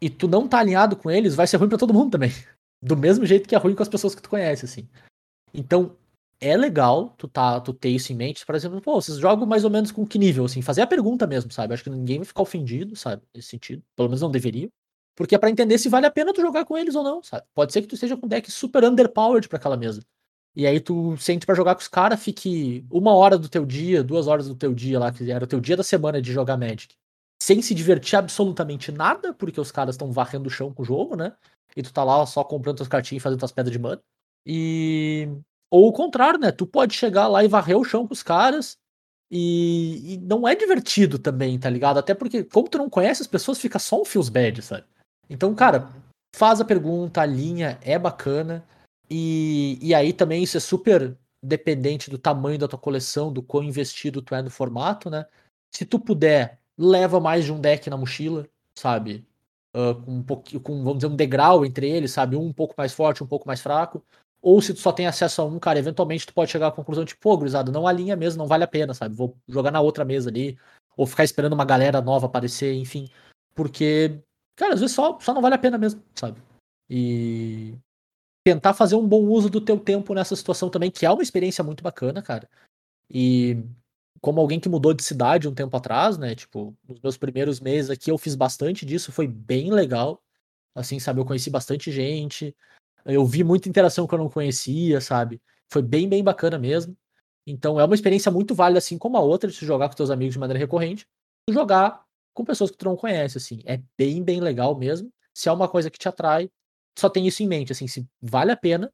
e 0.00 0.10
tu 0.10 0.28
não 0.28 0.46
tá 0.46 0.58
alinhado 0.58 0.96
com 0.96 1.10
eles, 1.10 1.34
vai 1.34 1.46
ser 1.46 1.56
ruim 1.56 1.68
pra 1.68 1.78
todo 1.78 1.94
mundo 1.94 2.10
também. 2.10 2.30
Do 2.82 2.96
mesmo 2.96 3.24
jeito 3.24 3.48
que 3.48 3.54
é 3.54 3.58
ruim 3.58 3.74
com 3.74 3.82
as 3.82 3.88
pessoas 3.88 4.14
que 4.14 4.22
tu 4.22 4.28
conhece, 4.28 4.64
assim. 4.64 4.86
Então, 5.52 5.96
é 6.38 6.56
legal 6.56 7.14
tu, 7.16 7.26
tá, 7.26 7.58
tu 7.60 7.72
ter 7.72 7.88
isso 7.88 8.12
em 8.12 8.16
mente. 8.16 8.44
Por 8.44 8.54
exemplo, 8.54 8.80
pô, 8.80 9.00
vocês 9.00 9.18
jogam 9.18 9.46
mais 9.46 9.64
ou 9.64 9.70
menos 9.70 9.90
com 9.90 10.06
que 10.06 10.18
nível, 10.18 10.44
assim? 10.44 10.60
Fazer 10.60 10.82
a 10.82 10.86
pergunta 10.86 11.26
mesmo, 11.26 11.50
sabe? 11.50 11.72
Acho 11.72 11.82
que 11.82 11.90
ninguém 11.90 12.18
vai 12.18 12.26
ficar 12.26 12.42
ofendido, 12.42 12.94
sabe? 12.94 13.22
Nesse 13.34 13.48
sentido. 13.48 13.82
Pelo 13.96 14.08
menos 14.08 14.20
não 14.20 14.30
deveria. 14.30 14.68
Porque 15.16 15.34
é 15.34 15.38
pra 15.38 15.50
entender 15.50 15.78
se 15.78 15.88
vale 15.88 16.06
a 16.06 16.10
pena 16.10 16.32
tu 16.32 16.40
jogar 16.42 16.64
com 16.64 16.78
eles 16.78 16.94
ou 16.94 17.02
não, 17.04 17.22
sabe? 17.22 17.44
Pode 17.54 17.72
ser 17.72 17.82
que 17.82 17.88
tu 17.88 17.94
esteja 17.94 18.16
com 18.16 18.26
um 18.26 18.28
deck 18.28 18.50
super 18.50 18.84
underpowered 18.84 19.48
pra 19.48 19.58
aquela 19.58 19.76
mesa. 19.76 20.02
E 20.54 20.66
aí 20.66 20.80
tu 20.80 21.16
sente 21.18 21.46
pra 21.46 21.54
jogar 21.54 21.74
com 21.74 21.80
os 21.82 21.88
caras, 21.88 22.22
fique 22.22 22.86
uma 22.90 23.14
hora 23.14 23.38
do 23.38 23.48
teu 23.48 23.66
dia, 23.66 24.02
duas 24.04 24.26
horas 24.26 24.48
do 24.48 24.54
teu 24.54 24.74
dia 24.74 24.98
lá, 24.98 25.12
que 25.12 25.30
era 25.30 25.44
o 25.44 25.48
teu 25.48 25.60
dia 25.60 25.76
da 25.76 25.82
semana 25.84 26.20
de 26.22 26.32
jogar 26.32 26.56
Magic 26.56 26.94
sem 27.42 27.60
se 27.62 27.74
divertir 27.74 28.16
absolutamente 28.16 28.90
nada, 28.90 29.34
porque 29.34 29.60
os 29.60 29.70
caras 29.70 29.94
estão 29.94 30.10
varrendo 30.12 30.48
o 30.48 30.50
chão 30.50 30.72
com 30.72 30.82
o 30.82 30.84
jogo, 30.86 31.16
né? 31.16 31.34
E 31.76 31.82
tu 31.82 31.92
tá 31.92 32.02
lá 32.04 32.24
só 32.26 32.42
comprando 32.44 32.78
tuas 32.78 32.88
cartinhas 32.88 33.20
e 33.20 33.22
fazendo 33.22 33.38
tuas 33.38 33.52
pedras 33.52 33.72
de 33.72 33.78
mana. 33.78 34.02
E. 34.46 35.28
Ou 35.70 35.88
o 35.88 35.92
contrário, 35.92 36.38
né? 36.40 36.52
Tu 36.52 36.66
pode 36.66 36.94
chegar 36.94 37.28
lá 37.28 37.44
e 37.44 37.48
varrer 37.48 37.76
o 37.76 37.84
chão 37.84 38.06
com 38.06 38.14
os 38.14 38.22
caras 38.22 38.78
E, 39.30 40.14
e 40.14 40.18
não 40.18 40.48
é 40.48 40.54
divertido 40.56 41.18
também, 41.18 41.58
tá 41.58 41.70
ligado? 41.70 41.98
Até 41.98 42.14
porque, 42.14 42.44
como 42.44 42.68
tu 42.68 42.78
não 42.78 42.90
conhece 42.90 43.22
as 43.22 43.28
pessoas, 43.28 43.58
fica 43.58 43.78
só 43.78 44.00
um 44.02 44.04
feels 44.04 44.28
bad, 44.30 44.62
sabe? 44.62 44.86
Então, 45.28 45.54
cara, 45.54 45.90
faz 46.34 46.60
a 46.60 46.64
pergunta, 46.64 47.20
a 47.20 47.26
linha 47.26 47.78
é 47.82 47.98
bacana. 47.98 48.64
E, 49.08 49.78
e 49.80 49.94
aí 49.94 50.12
também 50.12 50.42
isso 50.42 50.56
é 50.56 50.60
super 50.60 51.16
dependente 51.42 52.10
do 52.10 52.18
tamanho 52.18 52.58
da 52.58 52.68
tua 52.68 52.78
coleção, 52.78 53.32
do 53.32 53.42
quão 53.42 53.62
investido 53.62 54.20
tu 54.20 54.34
é 54.34 54.42
no 54.42 54.50
formato, 54.50 55.08
né? 55.08 55.26
Se 55.70 55.84
tu 55.84 55.98
puder, 55.98 56.58
leva 56.76 57.20
mais 57.20 57.44
de 57.44 57.52
um 57.52 57.60
deck 57.60 57.88
na 57.88 57.96
mochila, 57.96 58.48
sabe? 58.74 59.26
Uh, 59.74 59.94
com 60.02 60.12
um 60.12 60.22
pouquinho, 60.22 60.60
com, 60.60 60.82
vamos 60.82 60.98
dizer, 60.98 61.12
um 61.12 61.16
degrau 61.16 61.64
entre 61.64 61.88
eles, 61.88 62.10
sabe? 62.10 62.36
Um 62.36 62.46
um 62.46 62.52
pouco 62.52 62.74
mais 62.76 62.92
forte, 62.92 63.22
um 63.22 63.26
pouco 63.26 63.46
mais 63.46 63.60
fraco. 63.60 64.02
Ou 64.42 64.60
se 64.60 64.72
tu 64.72 64.80
só 64.80 64.92
tem 64.92 65.06
acesso 65.06 65.42
a 65.42 65.44
um, 65.44 65.58
cara, 65.58 65.78
eventualmente 65.78 66.26
tu 66.26 66.32
pode 66.32 66.50
chegar 66.50 66.68
à 66.68 66.72
conclusão 66.72 67.04
de, 67.04 67.16
pô, 67.16 67.36
gurizada, 67.36 67.72
não 67.72 67.86
alinha 67.86 68.16
mesmo, 68.16 68.38
não 68.38 68.46
vale 68.46 68.64
a 68.64 68.68
pena, 68.68 68.94
sabe? 68.94 69.14
Vou 69.14 69.36
jogar 69.48 69.70
na 69.70 69.80
outra 69.80 70.04
mesa 70.04 70.30
ali. 70.30 70.58
Ou 70.96 71.06
ficar 71.06 71.24
esperando 71.24 71.52
uma 71.52 71.64
galera 71.64 72.00
nova 72.00 72.26
aparecer, 72.26 72.74
enfim. 72.74 73.10
Porque, 73.54 74.20
cara, 74.56 74.74
às 74.74 74.80
vezes 74.80 74.96
só, 74.96 75.18
só 75.20 75.32
não 75.32 75.42
vale 75.42 75.54
a 75.54 75.58
pena 75.58 75.78
mesmo, 75.78 76.02
sabe? 76.14 76.42
E 76.88 77.78
tentar 78.44 78.74
fazer 78.74 78.94
um 78.94 79.06
bom 79.06 79.24
uso 79.24 79.50
do 79.50 79.60
teu 79.60 79.78
tempo 79.78 80.14
nessa 80.14 80.34
situação 80.36 80.70
também, 80.70 80.90
que 80.90 81.04
é 81.04 81.10
uma 81.10 81.22
experiência 81.22 81.62
muito 81.62 81.82
bacana, 81.82 82.22
cara. 82.22 82.48
E 83.10 83.62
como 84.20 84.40
alguém 84.40 84.58
que 84.58 84.68
mudou 84.68 84.94
de 84.94 85.02
cidade 85.02 85.48
um 85.48 85.54
tempo 85.54 85.76
atrás, 85.76 86.16
né? 86.16 86.34
Tipo, 86.34 86.76
nos 86.88 87.00
meus 87.00 87.16
primeiros 87.16 87.60
meses 87.60 87.90
aqui 87.90 88.10
eu 88.10 88.18
fiz 88.18 88.34
bastante 88.34 88.86
disso, 88.86 89.12
foi 89.12 89.26
bem 89.26 89.72
legal. 89.72 90.22
Assim, 90.74 90.98
sabe, 90.98 91.20
eu 91.20 91.24
conheci 91.24 91.50
bastante 91.50 91.90
gente. 91.90 92.54
Eu 93.04 93.24
vi 93.24 93.42
muita 93.42 93.68
interação 93.68 94.06
que 94.06 94.14
eu 94.14 94.18
não 94.18 94.28
conhecia, 94.28 95.00
sabe? 95.00 95.40
Foi 95.68 95.82
bem, 95.82 96.08
bem 96.08 96.22
bacana 96.22 96.58
mesmo. 96.58 96.96
Então 97.46 97.80
é 97.80 97.84
uma 97.84 97.94
experiência 97.94 98.30
muito 98.30 98.54
válida, 98.54 98.78
assim 98.78 98.98
como 98.98 99.16
a 99.16 99.20
outra, 99.20 99.50
de 99.50 99.56
se 99.56 99.66
jogar 99.66 99.88
com 99.88 99.96
teus 99.96 100.10
amigos 100.10 100.34
de 100.34 100.38
maneira 100.38 100.58
recorrente. 100.58 101.06
Jogar 101.50 102.05
com 102.36 102.44
pessoas 102.44 102.70
que 102.70 102.76
tu 102.76 102.84
não 102.84 102.96
conhece, 102.96 103.38
assim. 103.38 103.62
É 103.64 103.82
bem, 103.98 104.22
bem 104.22 104.40
legal 104.40 104.76
mesmo. 104.76 105.10
Se 105.34 105.48
é 105.48 105.52
uma 105.52 105.68
coisa 105.68 105.90
que 105.90 105.98
te 105.98 106.06
atrai, 106.06 106.50
só 106.96 107.08
tem 107.08 107.26
isso 107.26 107.42
em 107.42 107.48
mente, 107.48 107.72
assim, 107.72 107.88
se 107.88 108.06
vale 108.20 108.52
a 108.52 108.56
pena 108.56 108.92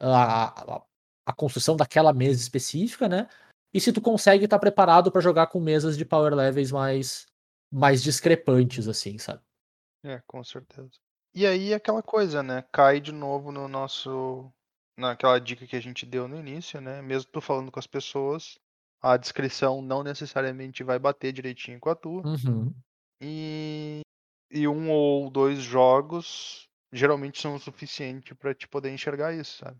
a, 0.00 0.76
a, 0.76 0.82
a 1.26 1.32
construção 1.32 1.76
daquela 1.76 2.12
mesa 2.12 2.40
específica, 2.40 3.08
né? 3.08 3.28
E 3.74 3.80
se 3.80 3.92
tu 3.92 4.00
consegue 4.00 4.44
estar 4.44 4.56
tá 4.56 4.60
preparado 4.60 5.12
para 5.12 5.20
jogar 5.20 5.48
com 5.48 5.60
mesas 5.60 5.96
de 5.98 6.04
power 6.04 6.34
levels 6.34 6.72
mais, 6.72 7.26
mais 7.70 8.02
discrepantes, 8.02 8.88
assim, 8.88 9.18
sabe? 9.18 9.42
É, 10.02 10.22
com 10.26 10.42
certeza. 10.42 10.90
E 11.34 11.46
aí 11.46 11.74
aquela 11.74 12.02
coisa, 12.02 12.42
né? 12.42 12.64
Cai 12.72 13.00
de 13.00 13.12
novo 13.12 13.52
no 13.52 13.68
nosso. 13.68 14.50
naquela 14.96 15.38
dica 15.38 15.66
que 15.66 15.76
a 15.76 15.80
gente 15.80 16.06
deu 16.06 16.26
no 16.26 16.38
início, 16.38 16.80
né? 16.80 17.02
Mesmo 17.02 17.30
tu 17.30 17.40
falando 17.40 17.70
com 17.70 17.78
as 17.78 17.86
pessoas, 17.86 18.58
a 19.00 19.16
descrição 19.16 19.80
não 19.82 20.02
necessariamente 20.02 20.82
vai 20.82 20.98
bater 20.98 21.32
direitinho 21.32 21.78
com 21.80 21.90
a 21.90 21.94
tua. 21.94 22.22
Uhum. 22.26 22.74
E, 23.20 24.00
e 24.50 24.66
um 24.68 24.90
ou 24.90 25.30
dois 25.30 25.60
jogos 25.60 26.66
geralmente 26.92 27.40
são 27.40 27.54
o 27.54 27.60
suficiente 27.60 28.34
para 28.34 28.54
te 28.54 28.66
poder 28.68 28.90
enxergar 28.92 29.34
isso, 29.34 29.58
sabe? 29.58 29.78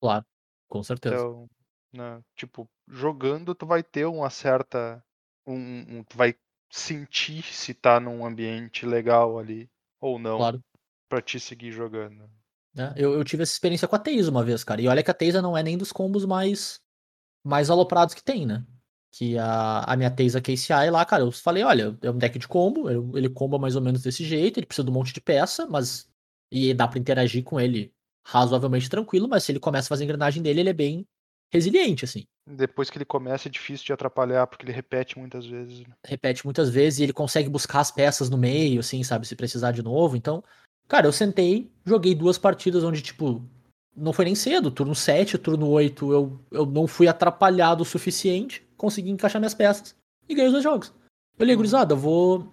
Claro, 0.00 0.24
com 0.68 0.82
certeza. 0.82 1.14
Então, 1.14 1.46
né, 1.92 2.20
tipo, 2.36 2.68
jogando 2.88 3.54
tu 3.54 3.66
vai 3.66 3.82
ter 3.82 4.04
uma 4.06 4.30
certa. 4.30 5.02
Um, 5.46 5.98
um, 5.98 6.04
tu 6.04 6.16
vai 6.16 6.34
sentir 6.70 7.42
se 7.42 7.74
tá 7.74 7.98
num 8.00 8.24
ambiente 8.24 8.86
legal 8.86 9.38
ali 9.38 9.68
ou 10.00 10.18
não 10.18 10.38
Claro. 10.38 10.60
pra 11.08 11.20
te 11.20 11.38
seguir 11.38 11.70
jogando. 11.72 12.30
né? 12.74 12.94
Eu, 12.96 13.12
eu 13.12 13.24
tive 13.24 13.42
essa 13.42 13.52
experiência 13.52 13.86
com 13.88 13.96
a 13.96 13.98
Teisa 13.98 14.30
uma 14.30 14.44
vez, 14.44 14.64
cara. 14.64 14.80
E 14.80 14.88
olha 14.88 15.02
que 15.02 15.10
a 15.10 15.14
Teisa 15.14 15.42
não 15.42 15.56
é 15.56 15.62
nem 15.62 15.76
dos 15.76 15.92
combos 15.92 16.24
mais, 16.24 16.80
mais 17.44 17.70
aloprados 17.70 18.14
que 18.14 18.22
tem, 18.22 18.46
né? 18.46 18.64
Que 19.10 19.36
a, 19.36 19.80
a 19.80 19.96
minha 19.96 20.10
Teisa 20.10 20.40
KCI 20.40 20.90
lá, 20.90 21.04
cara, 21.04 21.22
eu 21.22 21.32
falei, 21.32 21.62
olha, 21.62 21.96
é 22.02 22.10
um 22.10 22.16
deck 22.16 22.38
de 22.38 22.48
combo, 22.48 22.88
ele, 23.16 23.28
comba 23.28 23.58
mais 23.58 23.76
ou 23.76 23.82
menos 23.82 24.02
desse 24.02 24.24
jeito, 24.24 24.58
ele 24.58 24.66
precisa 24.66 24.84
de 24.84 24.90
um 24.90 24.94
monte 24.94 25.12
de 25.12 25.20
peça, 25.20 25.66
mas. 25.66 26.10
E 26.50 26.74
dá 26.74 26.86
pra 26.86 26.98
interagir 26.98 27.42
com 27.42 27.58
ele 27.58 27.94
razoavelmente 28.24 28.88
tranquilo, 28.88 29.26
mas 29.28 29.42
se 29.42 29.52
ele 29.52 29.58
começa 29.58 29.86
a 29.86 29.90
fazer 29.90 30.04
a 30.04 30.06
engrenagem 30.06 30.42
dele, 30.42 30.60
ele 30.60 30.70
é 30.70 30.74
bem 30.74 31.06
resiliente, 31.52 32.04
assim. 32.04 32.24
Depois 32.46 32.90
que 32.90 32.98
ele 32.98 33.04
começa 33.04 33.48
é 33.48 33.50
difícil 33.50 33.86
de 33.86 33.92
atrapalhar, 33.92 34.46
porque 34.46 34.64
ele 34.64 34.72
repete 34.72 35.18
muitas 35.18 35.46
vezes. 35.46 35.80
né? 35.80 35.94
repete 36.06 36.44
muitas 36.44 36.70
vezes 36.70 36.98
e 36.98 37.02
ele 37.04 37.12
consegue 37.12 37.48
buscar 37.48 37.80
as 37.80 37.90
peças 37.90 38.30
no 38.30 38.38
meio, 38.38 38.80
assim, 38.80 39.02
sabe? 39.04 39.26
Se 39.26 39.36
precisar 39.36 39.72
de 39.72 39.82
novo. 39.82 40.16
Então, 40.16 40.42
cara, 40.88 41.06
eu 41.06 41.12
sentei, 41.12 41.70
joguei 41.84 42.14
duas 42.14 42.38
partidas 42.38 42.82
onde, 42.82 43.02
tipo, 43.02 43.44
não 43.96 44.12
foi 44.12 44.24
nem 44.24 44.34
cedo, 44.34 44.70
turno 44.70 44.94
7, 44.94 45.38
turno 45.38 45.68
8, 45.68 46.12
eu, 46.12 46.40
eu 46.50 46.66
não 46.66 46.86
fui 46.86 47.08
atrapalhado 47.08 47.82
o 47.82 47.86
suficiente, 47.86 48.66
consegui 48.76 49.10
encaixar 49.10 49.40
minhas 49.40 49.54
peças 49.54 49.94
e 50.28 50.34
ganhei 50.34 50.48
os 50.48 50.52
dois 50.52 50.64
jogos. 50.64 50.92
Eu 51.38 51.46
li, 51.46 51.54
gurizada, 51.54 51.92
eu 51.94 51.98
vou, 51.98 52.46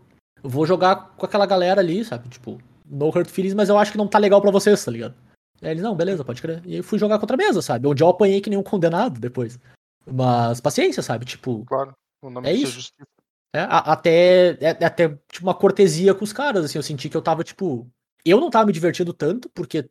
eu 0.43 0.49
vou 0.49 0.65
jogar 0.65 1.15
com 1.15 1.25
aquela 1.25 1.45
galera 1.45 1.81
ali, 1.81 2.03
sabe? 2.03 2.29
Tipo, 2.29 2.59
no 2.85 3.07
hurt 3.07 3.29
feelings, 3.29 3.53
mas 3.53 3.69
eu 3.69 3.77
acho 3.77 3.91
que 3.91 3.97
não 3.97 4.07
tá 4.07 4.17
legal 4.17 4.41
pra 4.41 4.51
vocês, 4.51 4.83
tá 4.83 4.91
ligado? 4.91 5.15
Aí 5.61 5.71
eles, 5.71 5.83
não, 5.83 5.95
beleza, 5.95 6.23
pode 6.23 6.41
crer. 6.41 6.61
E 6.65 6.75
aí 6.75 6.81
fui 6.81 6.97
jogar 6.97 7.19
contra 7.19 7.35
a 7.35 7.37
mesa, 7.37 7.61
sabe? 7.61 7.87
Onde 7.87 8.01
eu 8.01 8.07
apanhei 8.07 8.39
que 8.41 8.49
nem 8.49 8.57
um 8.57 8.63
condenado 8.63 9.19
depois. 9.19 9.59
Mas 10.05 10.59
paciência, 10.61 11.03
sabe? 11.03 11.25
Tipo, 11.25 11.65
Claro. 11.65 11.93
O 12.21 12.29
nome 12.29 12.49
É 12.49 12.53
isso. 12.53 12.73
justiça. 12.73 13.07
é, 13.55 13.61
até, 13.69 14.49
é, 14.61 14.77
é 14.79 14.85
até 14.85 15.09
tipo, 15.31 15.43
uma 15.45 15.53
cortesia 15.53 16.13
com 16.13 16.23
os 16.23 16.33
caras, 16.33 16.65
assim, 16.65 16.77
eu 16.77 16.83
senti 16.83 17.09
que 17.09 17.15
eu 17.17 17.21
tava, 17.21 17.43
tipo. 17.43 17.87
Eu 18.25 18.39
não 18.41 18.49
tava 18.49 18.65
me 18.65 18.73
divertindo 18.73 19.13
tanto, 19.13 19.49
porque 19.49 19.89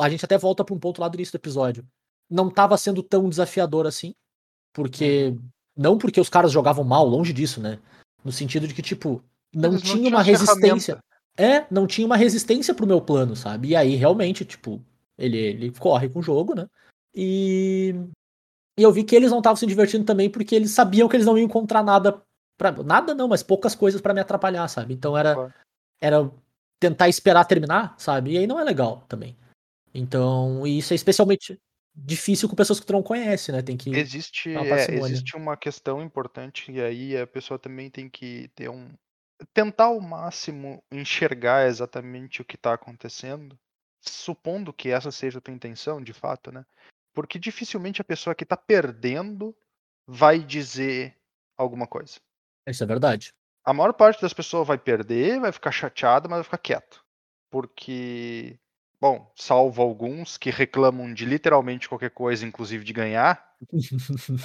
a 0.00 0.08
gente 0.08 0.24
até 0.24 0.38
volta 0.38 0.64
pra 0.64 0.74
um 0.74 0.78
ponto 0.78 1.00
lá 1.00 1.08
do 1.08 1.16
início 1.16 1.32
do 1.32 1.40
episódio. 1.40 1.86
Não 2.30 2.50
tava 2.50 2.76
sendo 2.76 3.02
tão 3.02 3.28
desafiador 3.28 3.86
assim, 3.86 4.14
porque. 4.72 5.36
Não 5.76 5.96
porque 5.96 6.20
os 6.20 6.28
caras 6.28 6.50
jogavam 6.50 6.82
mal, 6.82 7.06
longe 7.06 7.32
disso, 7.32 7.60
né? 7.60 7.78
No 8.24 8.32
sentido 8.32 8.66
de 8.66 8.74
que, 8.74 8.82
tipo, 8.82 9.22
não 9.54 9.72
não 9.72 9.78
tinha 9.78 10.08
uma 10.08 10.22
resistência. 10.22 10.98
É, 11.36 11.64
não 11.70 11.86
tinha 11.86 12.04
uma 12.04 12.16
resistência 12.16 12.74
pro 12.74 12.86
meu 12.86 13.00
plano, 13.00 13.36
sabe? 13.36 13.68
E 13.68 13.76
aí, 13.76 13.94
realmente, 13.94 14.44
tipo, 14.44 14.82
ele, 15.16 15.38
ele 15.38 15.70
corre 15.70 16.08
com 16.08 16.18
o 16.18 16.22
jogo, 16.22 16.54
né? 16.54 16.66
E. 17.14 17.94
E 18.78 18.82
eu 18.82 18.92
vi 18.92 19.02
que 19.02 19.16
eles 19.16 19.30
não 19.30 19.38
estavam 19.38 19.56
se 19.56 19.66
divertindo 19.66 20.04
também 20.04 20.30
porque 20.30 20.54
eles 20.54 20.70
sabiam 20.70 21.08
que 21.08 21.16
eles 21.16 21.26
não 21.26 21.36
iam 21.36 21.46
encontrar 21.46 21.82
nada. 21.82 22.22
Pra, 22.56 22.70
nada 22.70 23.14
não, 23.14 23.28
mas 23.28 23.42
poucas 23.42 23.74
coisas 23.74 24.00
pra 24.00 24.14
me 24.14 24.20
atrapalhar, 24.20 24.66
sabe? 24.68 24.94
Então 24.94 25.16
era, 25.16 25.52
era 26.00 26.30
tentar 26.78 27.08
esperar 27.08 27.44
terminar, 27.44 27.94
sabe? 27.98 28.32
E 28.32 28.38
aí 28.38 28.46
não 28.46 28.58
é 28.58 28.64
legal 28.64 29.04
também. 29.08 29.36
Então, 29.98 30.66
isso 30.66 30.92
é 30.92 30.96
especialmente 30.96 31.58
difícil 31.94 32.48
com 32.48 32.54
pessoas 32.54 32.78
que 32.78 32.86
tu 32.86 32.92
não 32.92 33.02
conhece, 33.02 33.50
né? 33.50 33.62
Tem 33.62 33.76
que. 33.76 33.90
Existe, 33.90 34.54
é, 34.54 34.94
existe 34.94 35.36
uma 35.36 35.56
questão 35.56 36.02
importante 36.02 36.70
e 36.70 36.80
aí 36.80 37.16
a 37.16 37.26
pessoa 37.26 37.58
também 37.58 37.90
tem 37.90 38.08
que 38.08 38.48
ter 38.54 38.68
um 38.68 38.88
tentar 39.54 39.84
ao 39.84 40.00
máximo 40.00 40.82
enxergar 40.90 41.68
exatamente 41.68 42.42
o 42.42 42.44
que 42.44 42.56
está 42.56 42.74
acontecendo, 42.74 43.58
supondo 44.00 44.72
que 44.72 44.90
essa 44.90 45.10
seja 45.12 45.38
a 45.38 45.40
tua 45.40 45.54
intenção, 45.54 46.02
de 46.02 46.12
fato, 46.12 46.50
né? 46.50 46.64
Porque 47.14 47.38
dificilmente 47.38 48.00
a 48.00 48.04
pessoa 48.04 48.34
que 48.34 48.44
está 48.44 48.56
perdendo 48.56 49.56
vai 50.06 50.38
dizer 50.38 51.16
alguma 51.56 51.86
coisa. 51.86 52.16
Isso 52.66 52.82
é 52.82 52.86
verdade. 52.86 53.32
A 53.64 53.72
maior 53.72 53.92
parte 53.92 54.22
das 54.22 54.32
pessoas 54.32 54.66
vai 54.66 54.78
perder, 54.78 55.40
vai 55.40 55.52
ficar 55.52 55.70
chateada, 55.70 56.28
mas 56.28 56.38
vai 56.38 56.44
ficar 56.44 56.58
quieto. 56.58 57.04
Porque, 57.50 58.58
bom, 59.00 59.30
salvo 59.36 59.82
alguns 59.82 60.36
que 60.36 60.50
reclamam 60.50 61.12
de 61.12 61.24
literalmente 61.24 61.88
qualquer 61.88 62.10
coisa, 62.10 62.46
inclusive 62.46 62.84
de 62.84 62.92
ganhar, 62.92 63.44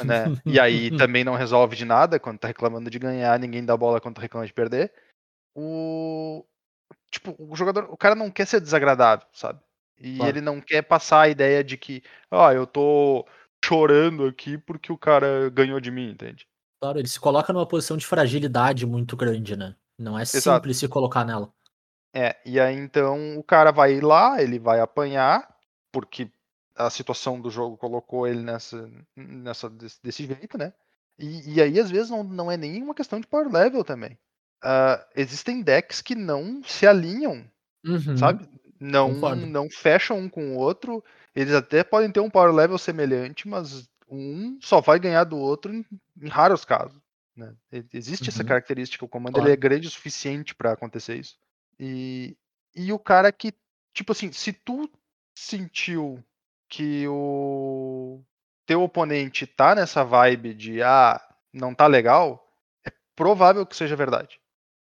né? 0.05 0.39
E 0.45 0.59
aí 0.59 0.91
também 0.97 1.23
não 1.23 1.35
resolve 1.35 1.75
de 1.75 1.85
nada 1.85 2.19
quando 2.19 2.39
tá 2.39 2.47
reclamando 2.47 2.89
de 2.89 2.99
ganhar, 2.99 3.39
ninguém 3.39 3.65
dá 3.65 3.75
bola 3.75 4.01
quando 4.01 4.19
reclama 4.19 4.45
de 4.45 4.53
perder. 4.53 4.93
O 5.55 6.45
tipo, 7.11 7.35
o 7.37 7.55
jogador, 7.55 7.85
o 7.89 7.97
cara 7.97 8.15
não 8.15 8.31
quer 8.31 8.47
ser 8.47 8.59
desagradável, 8.59 9.27
sabe? 9.33 9.59
E 9.99 10.17
Claro. 10.17 10.31
ele 10.31 10.41
não 10.41 10.59
quer 10.59 10.81
passar 10.81 11.21
a 11.21 11.29
ideia 11.29 11.63
de 11.63 11.77
que, 11.77 12.03
ó, 12.31 12.51
eu 12.51 12.65
tô 12.65 13.25
chorando 13.63 14.25
aqui 14.25 14.57
porque 14.57 14.91
o 14.91 14.97
cara 14.97 15.49
ganhou 15.49 15.79
de 15.79 15.91
mim, 15.91 16.09
entende? 16.11 16.47
Claro, 16.81 16.99
ele 16.99 17.07
se 17.07 17.19
coloca 17.19 17.53
numa 17.53 17.67
posição 17.67 17.95
de 17.95 18.05
fragilidade 18.05 18.85
muito 18.85 19.15
grande, 19.15 19.55
né? 19.55 19.75
Não 19.97 20.17
é 20.17 20.23
Exato. 20.23 20.57
simples 20.57 20.77
se 20.77 20.87
colocar 20.87 21.23
nela. 21.23 21.53
É, 22.15 22.39
e 22.45 22.59
aí 22.59 22.75
então 22.75 23.37
o 23.37 23.43
cara 23.43 23.71
vai 23.71 23.93
ir 23.95 24.03
lá, 24.03 24.41
ele 24.41 24.59
vai 24.59 24.79
apanhar, 24.79 25.55
porque 25.91 26.31
a 26.75 26.89
situação 26.89 27.39
do 27.41 27.49
jogo 27.49 27.77
colocou 27.77 28.27
ele 28.27 28.41
nessa, 28.41 28.89
nessa 29.15 29.69
desse, 29.69 29.99
desse 30.01 30.25
jeito, 30.25 30.57
né? 30.57 30.73
E, 31.17 31.55
e 31.55 31.61
aí 31.61 31.79
às 31.79 31.89
vezes 31.89 32.09
não, 32.09 32.23
não 32.23 32.51
é 32.51 32.57
nem 32.57 32.81
uma 32.83 32.95
questão 32.95 33.19
de 33.19 33.27
power 33.27 33.51
level 33.51 33.83
também. 33.83 34.17
Ah, 34.63 35.05
existem 35.15 35.61
decks 35.61 36.01
que 36.01 36.15
não 36.15 36.63
se 36.63 36.87
alinham, 36.87 37.49
Uhum. 37.85 38.15
sabe? 38.15 38.47
Não, 38.79 39.09
concordo. 39.13 39.45
não 39.45 39.69
fecham 39.69 40.19
um 40.19 40.29
com 40.29 40.53
o 40.55 40.57
outro. 40.59 41.03
Eles 41.35 41.53
até 41.53 41.83
podem 41.83 42.11
ter 42.11 42.19
um 42.19 42.29
power 42.29 42.53
level 42.53 42.77
semelhante, 42.77 43.47
mas 43.47 43.89
um 44.09 44.59
só 44.61 44.81
vai 44.81 44.99
ganhar 44.99 45.23
do 45.23 45.37
outro 45.37 45.73
em, 45.73 45.85
em 46.21 46.29
raros 46.29 46.65
casos. 46.65 47.01
Né? 47.35 47.55
Existe 47.93 48.29
essa 48.29 48.43
Uhum. 48.43 48.47
característica, 48.47 49.05
o 49.05 49.09
comando 49.09 49.37
Claro. 49.37 49.39
ele 49.39 49.51
é 49.51 49.55
grande 49.55 49.87
o 49.87 49.91
suficiente 49.91 50.53
para 50.55 50.73
acontecer 50.73 51.17
isso. 51.17 51.37
E, 51.79 52.37
e 52.75 52.91
o 52.93 52.99
cara 52.99 53.31
que, 53.31 53.53
tipo 53.93 54.11
assim, 54.11 54.31
se 54.31 54.53
tu 54.53 54.89
sentiu 55.37 56.23
que 56.69 57.07
o 57.07 58.23
teu 58.65 58.81
oponente 58.83 59.45
tá 59.45 59.75
nessa 59.75 60.03
vibe 60.03 60.53
de 60.53 60.81
ah, 60.81 61.19
não 61.53 61.73
tá 61.75 61.87
legal, 61.87 62.51
é 62.85 62.91
provável 63.15 63.65
que 63.65 63.75
seja 63.75 63.95
verdade. 63.95 64.39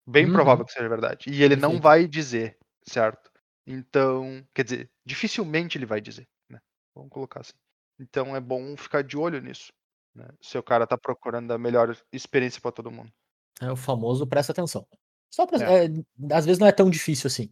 Bem 0.06 0.26
Uhum. 0.26 0.32
provável 0.32 0.64
que 0.64 0.72
seja 0.72 0.88
verdade. 0.88 1.30
E 1.30 1.42
ele 1.42 1.56
não 1.56 1.80
vai 1.80 2.06
dizer, 2.08 2.58
certo? 2.88 3.30
Então, 3.66 4.44
quer 4.54 4.64
dizer, 4.64 4.90
dificilmente 5.06 5.78
ele 5.78 5.86
vai 5.86 6.00
dizer, 6.00 6.28
né? 6.50 6.60
Vamos 6.94 7.10
colocar 7.10 7.40
assim. 7.40 7.54
Então 7.98 8.34
é 8.34 8.40
bom 8.40 8.76
ficar 8.76 9.02
de 9.04 9.16
olho 9.16 9.40
nisso. 9.40 9.72
Né? 10.14 10.28
Se 10.42 10.58
o 10.58 10.62
cara 10.62 10.86
tá 10.86 10.98
procurando 10.98 11.52
a 11.52 11.58
melhor 11.58 11.96
experiência 12.12 12.60
pra 12.60 12.72
todo 12.72 12.90
mundo. 12.90 13.12
É 13.60 13.70
o 13.70 13.76
famoso 13.76 14.26
presta 14.26 14.52
atenção. 14.52 14.86
Só 15.30 15.46
pra, 15.46 15.58
É. 15.58 15.84
é, 15.84 15.88
às 16.32 16.44
vezes 16.44 16.58
não 16.58 16.66
é 16.66 16.72
tão 16.72 16.90
difícil 16.90 17.28
assim. 17.28 17.50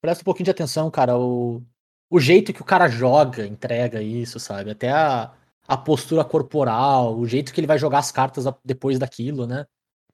Presta 0.00 0.22
um 0.22 0.24
pouquinho 0.24 0.44
de 0.44 0.50
atenção, 0.50 0.90
cara. 0.90 1.18
O, 1.18 1.62
o 2.08 2.20
jeito 2.20 2.52
que 2.52 2.62
o 2.62 2.64
cara 2.64 2.88
joga, 2.88 3.46
entrega 3.46 4.00
isso, 4.00 4.38
sabe? 4.38 4.70
Até 4.70 4.90
a, 4.90 5.32
a 5.66 5.76
postura 5.76 6.24
corporal, 6.24 7.18
o 7.18 7.26
jeito 7.26 7.52
que 7.52 7.60
ele 7.60 7.66
vai 7.66 7.78
jogar 7.78 7.98
as 7.98 8.12
cartas 8.12 8.44
depois 8.64 8.98
daquilo, 8.98 9.46
né? 9.46 9.66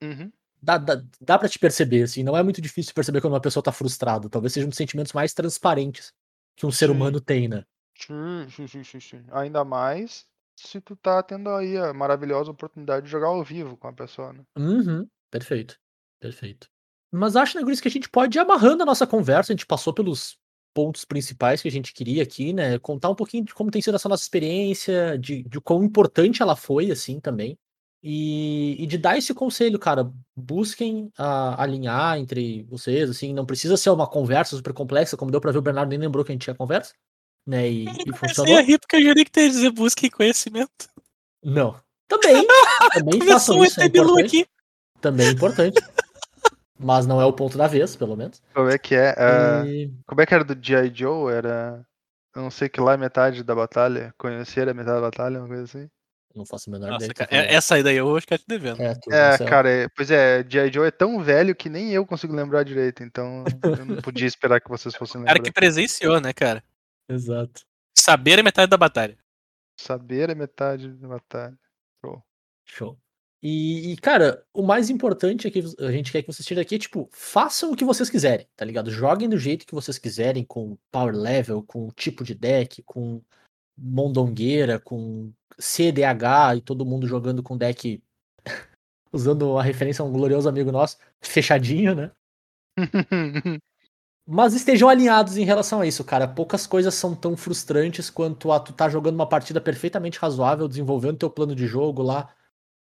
Uhum. 0.03 0.33
Dá, 0.63 0.79
dá, 0.79 1.03
dá 1.21 1.39
pra 1.39 1.49
te 1.49 1.59
perceber, 1.59 2.05
assim. 2.05 2.23
Não 2.23 2.37
é 2.37 2.43
muito 2.43 2.61
difícil 2.61 2.95
perceber 2.95 3.21
quando 3.21 3.35
uma 3.35 3.41
pessoa 3.41 3.63
tá 3.63 3.71
frustrada. 3.71 4.31
Talvez 4.31 4.53
seja 4.55 4.67
um 4.67 4.71
dos 4.71 4.79
sentimentos 4.79 5.13
mais 5.13 5.35
transparentes 5.35 6.13
que 6.57 6.65
um 6.65 6.71
ser 6.71 6.87
Sim. 6.87 6.93
humano 6.93 7.21
tem, 7.21 7.49
né? 7.49 7.65
Sim, 7.99 8.67
sim, 8.67 8.85
sim, 8.85 9.01
sim. 9.01 9.25
Ainda 9.31 9.65
mais 9.65 10.27
se 10.57 10.81
tu 10.81 10.97
tá 10.97 11.23
tendo 11.23 11.51
aí 11.51 11.77
a 11.77 11.93
maravilhosa 11.93 12.51
oportunidade 12.51 13.05
de 13.07 13.13
jogar 13.13 13.29
ao 13.29 13.45
vivo 13.45 13.77
com 13.77 13.89
a 13.89 13.93
pessoa, 13.93 14.33
né? 14.33 14.43
Uhum, 14.57 15.07
perfeito, 15.31 15.79
perfeito. 16.21 16.69
Mas 17.15 17.37
acho, 17.37 17.57
né, 17.57 17.63
Guris, 17.63 17.81
que 17.81 17.87
a 17.87 17.91
gente 17.91 18.09
pode 18.09 18.37
ir 18.37 18.41
amarrando 18.41 18.83
a 18.83 18.87
nossa 18.87 19.07
conversa, 19.07 19.53
a 19.53 19.55
gente 19.55 19.67
passou 19.67 19.95
pelos 19.95 20.37
pontos 20.75 21.05
principais 21.05 21.63
que 21.63 21.69
a 21.69 21.71
gente 21.71 21.95
queria 21.95 22.25
aqui, 22.25 22.53
né, 22.53 22.77
contar 22.81 23.09
um 23.09 23.15
pouquinho 23.15 23.45
de 23.45 23.55
como 23.55 23.71
tem 23.71 23.81
sido 23.81 23.95
essa 23.95 24.09
nossa 24.09 24.25
experiência, 24.25 25.17
de, 25.17 25.45
de 25.45 25.61
quão 25.61 25.85
importante 25.85 26.43
ela 26.43 26.57
foi, 26.57 26.91
assim, 26.91 27.21
também, 27.21 27.57
e, 28.03 28.77
e 28.83 28.87
de 28.87 28.99
dar 28.99 29.17
esse 29.17 29.33
conselho, 29.33 29.79
cara, 29.79 30.11
busquem 30.37 31.09
ah, 31.17 31.63
alinhar 31.63 32.19
entre 32.19 32.65
vocês, 32.65 33.09
assim, 33.09 33.33
não 33.33 33.47
precisa 33.47 33.77
ser 33.77 33.91
uma 33.91 34.09
conversa 34.09 34.57
super 34.57 34.73
complexa, 34.73 35.17
como 35.17 35.31
deu 35.31 35.41
pra 35.41 35.53
ver, 35.53 35.59
o 35.59 35.63
Bernardo 35.63 35.91
nem 35.91 35.99
lembrou 36.01 36.25
que 36.25 36.33
a 36.33 36.35
gente 36.35 36.43
tinha 36.43 36.57
conversa, 36.57 36.95
né, 37.47 37.71
e, 37.71 37.87
Eu 37.87 37.93
e 38.09 38.13
funcionou. 38.13 38.57
a 38.57 38.61
rir 38.61 38.81
porque 38.81 38.97
eu 38.97 39.03
jurei 39.03 39.25
que 39.25 39.41
ia 39.41 39.49
dizer 39.49 39.71
busquem 39.71 40.11
conhecimento. 40.11 40.89
Não, 41.45 41.81
também, 42.09 42.45
também 42.93 43.21
façam 43.21 43.65
isso, 43.65 43.81
é 43.81 43.85
importante, 43.87 44.27
aqui. 44.27 44.47
também 45.01 45.29
é 45.29 45.31
importante, 45.31 45.81
mas 46.85 47.07
não 47.07 47.21
é 47.21 47.25
o 47.25 47.33
ponto 47.33 47.57
da 47.59 47.67
vez, 47.67 47.97
pelo 47.97 48.17
menos. 48.17 48.43
Como 48.55 48.69
é 48.69 48.79
que 48.79 48.95
é? 48.95 49.15
Ah, 49.19 49.65
E- 49.67 49.91
Como 50.07 50.21
é 50.21 50.27
que 50.27 50.35
era 50.35 50.45
do 50.45 50.55
G.I. 50.55 50.93
Joe? 50.95 51.33
Era. 51.33 51.85
Eu 52.37 52.43
não 52.43 52.51
sei 52.51 52.69
que 52.69 52.81
lá, 52.81 52.97
metade 52.97 53.43
da 53.43 53.55
batalha. 53.55 54.13
Conhecer 54.19 54.69
a 54.69 54.75
metade 54.75 54.97
da 54.97 55.01
batalha, 55.01 55.39
uma 55.39 55.49
coisa 55.49 55.63
assim. 55.65 55.89
Não 56.35 56.45
faço 56.45 56.69
a 56.69 56.73
menor 56.73 56.89
Nossa, 56.91 57.07
ideia. 57.07 57.15
que 57.15 57.27
cara, 57.27 57.47
é- 57.47 57.55
essa 57.55 57.77
aí 57.77 57.83
daí 57.85 57.97
eu 57.97 58.07
vou 58.07 58.21
ficar 58.21 58.37
te 58.39 58.45
devendo. 58.49 58.83
É, 58.83 58.93
É, 59.11 59.39
cara, 59.49 59.71
é- 59.71 59.89
pois 59.89 60.11
é, 60.11 60.45
G.I. 60.49 60.73
Joe 60.73 60.87
é 60.89 60.91
tão 60.91 61.23
velho 61.23 61.55
que 61.55 61.69
nem 61.69 61.93
eu 61.93 62.05
consigo 62.05 62.35
lembrar 62.35 62.65
direito, 62.65 63.05
então 63.05 63.45
eu 63.79 63.85
não 63.85 64.03
podia 64.03 64.27
esperar 64.27 64.61
que 64.61 64.69
vocês 64.69 64.95
fossem 64.97 65.21
O 65.21 65.25
cara 65.25 65.37
lembrar. 65.39 65.45
que 65.49 65.53
presenciou, 65.55 66.21
né, 66.21 66.33
cara? 66.33 66.63
Exato. 67.09 67.63
Saber 67.97 68.41
é 68.41 68.43
metade 68.43 68.69
da 68.69 68.77
batalha. 68.77 69.17
Saber 69.81 70.29
é 70.31 70.35
metade 70.35 70.89
da 70.89 71.07
batalha. 71.09 71.57
Show. 72.67 72.99
E, 73.47 73.93
e, 73.93 73.97
cara, 73.99 74.43
o 74.55 74.63
mais 74.63 74.89
importante 74.89 75.47
é 75.47 75.51
que 75.51 75.63
a 75.79 75.93
gente 75.93 76.11
quer 76.11 76.23
que 76.23 76.33
vocês 76.33 76.47
tirem 76.47 76.63
daqui 76.63 76.77
é, 76.77 76.79
tipo, 76.79 77.11
façam 77.13 77.71
o 77.73 77.77
que 77.77 77.85
vocês 77.85 78.09
quiserem, 78.09 78.49
tá 78.57 78.65
ligado? 78.65 78.91
Joguem 78.91 79.29
do 79.29 79.37
jeito 79.37 79.67
que 79.67 79.75
vocês 79.75 79.99
quiserem, 79.99 80.43
com 80.43 80.79
power 80.91 81.15
level, 81.15 81.63
com 81.63 81.91
tipo 81.91 82.25
de 82.25 82.35
deck, 82.35 82.83
com 82.85 83.21
mondongueira, 83.77 84.81
com 84.81 85.31
CDH 85.59 86.57
e 86.57 86.61
todo 86.63 86.87
mundo 86.87 87.07
jogando 87.07 87.43
com 87.43 87.59
deck, 87.59 88.03
usando 89.13 89.59
a 89.59 89.63
referência 89.63 90.03
a 90.03 90.07
um 90.07 90.13
glorioso 90.13 90.49
amigo 90.49 90.73
nosso, 90.73 90.97
fechadinho, 91.21 91.95
né? 91.95 92.13
Mas 94.27 94.55
estejam 94.55 94.89
alinhados 94.89 95.37
em 95.37 95.45
relação 95.45 95.83
a 95.83 95.87
isso, 95.87 96.03
cara. 96.03 96.27
Poucas 96.27 96.67
coisas 96.67 96.95
são 96.95 97.15
tão 97.15 97.37
frustrantes 97.37 98.09
quanto 98.09 98.51
a 98.51 98.59
tu 98.59 98.73
tá 98.73 98.89
jogando 98.89 99.17
uma 99.17 99.29
partida 99.29 99.61
perfeitamente 99.61 100.19
razoável, 100.19 100.67
desenvolvendo 100.67 101.19
teu 101.19 101.29
plano 101.29 101.55
de 101.55 101.67
jogo 101.67 102.03
lá, 102.03 102.35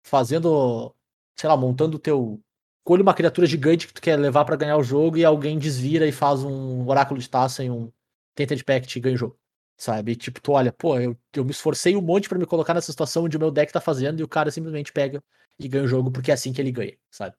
fazendo, 0.03 0.93
sei 1.37 1.49
lá, 1.49 1.57
montando 1.57 1.97
o 1.97 1.99
teu. 1.99 2.41
Colhe 2.83 3.03
uma 3.03 3.13
criatura 3.13 3.45
gigante 3.47 3.87
que 3.87 3.93
tu 3.93 4.01
quer 4.01 4.17
levar 4.17 4.43
pra 4.45 4.55
ganhar 4.55 4.77
o 4.77 4.83
jogo 4.83 5.17
e 5.17 5.25
alguém 5.25 5.59
desvira 5.59 6.07
e 6.07 6.11
faz 6.11 6.43
um 6.43 6.87
oráculo 6.87 7.19
de 7.19 7.29
taça 7.29 7.63
e 7.63 7.69
um 7.69 7.91
Tainted 8.35 8.63
Pact 8.63 8.97
e 8.97 9.01
ganha 9.01 9.15
o 9.15 9.17
jogo. 9.17 9.39
Sabe? 9.77 10.15
Tipo, 10.15 10.41
tu 10.41 10.51
olha, 10.53 10.71
pô, 10.71 10.99
eu, 10.99 11.17
eu 11.35 11.45
me 11.45 11.51
esforcei 11.51 11.95
um 11.95 12.01
monte 12.01 12.29
pra 12.29 12.39
me 12.39 12.45
colocar 12.45 12.73
nessa 12.73 12.91
situação 12.91 13.25
onde 13.25 13.37
o 13.37 13.39
meu 13.39 13.51
deck 13.51 13.71
tá 13.71 13.81
fazendo 13.81 14.19
e 14.19 14.23
o 14.23 14.27
cara 14.27 14.51
simplesmente 14.51 14.91
pega 14.91 15.23
e 15.59 15.67
ganha 15.67 15.83
o 15.83 15.87
jogo 15.87 16.11
porque 16.11 16.31
é 16.31 16.33
assim 16.33 16.53
que 16.53 16.61
ele 16.61 16.71
ganha, 16.71 16.97
sabe? 17.09 17.35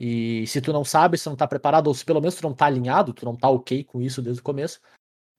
E 0.00 0.46
se 0.46 0.60
tu 0.60 0.72
não 0.72 0.84
sabe, 0.84 1.18
se 1.18 1.28
não 1.28 1.36
tá 1.36 1.46
preparado, 1.46 1.88
ou 1.88 1.94
se 1.94 2.04
pelo 2.04 2.20
menos 2.20 2.36
tu 2.36 2.42
não 2.42 2.54
tá 2.54 2.66
alinhado, 2.66 3.12
tu 3.12 3.24
não 3.24 3.36
tá 3.36 3.48
ok 3.48 3.84
com 3.84 4.00
isso 4.00 4.22
desde 4.22 4.40
o 4.40 4.44
começo, 4.44 4.80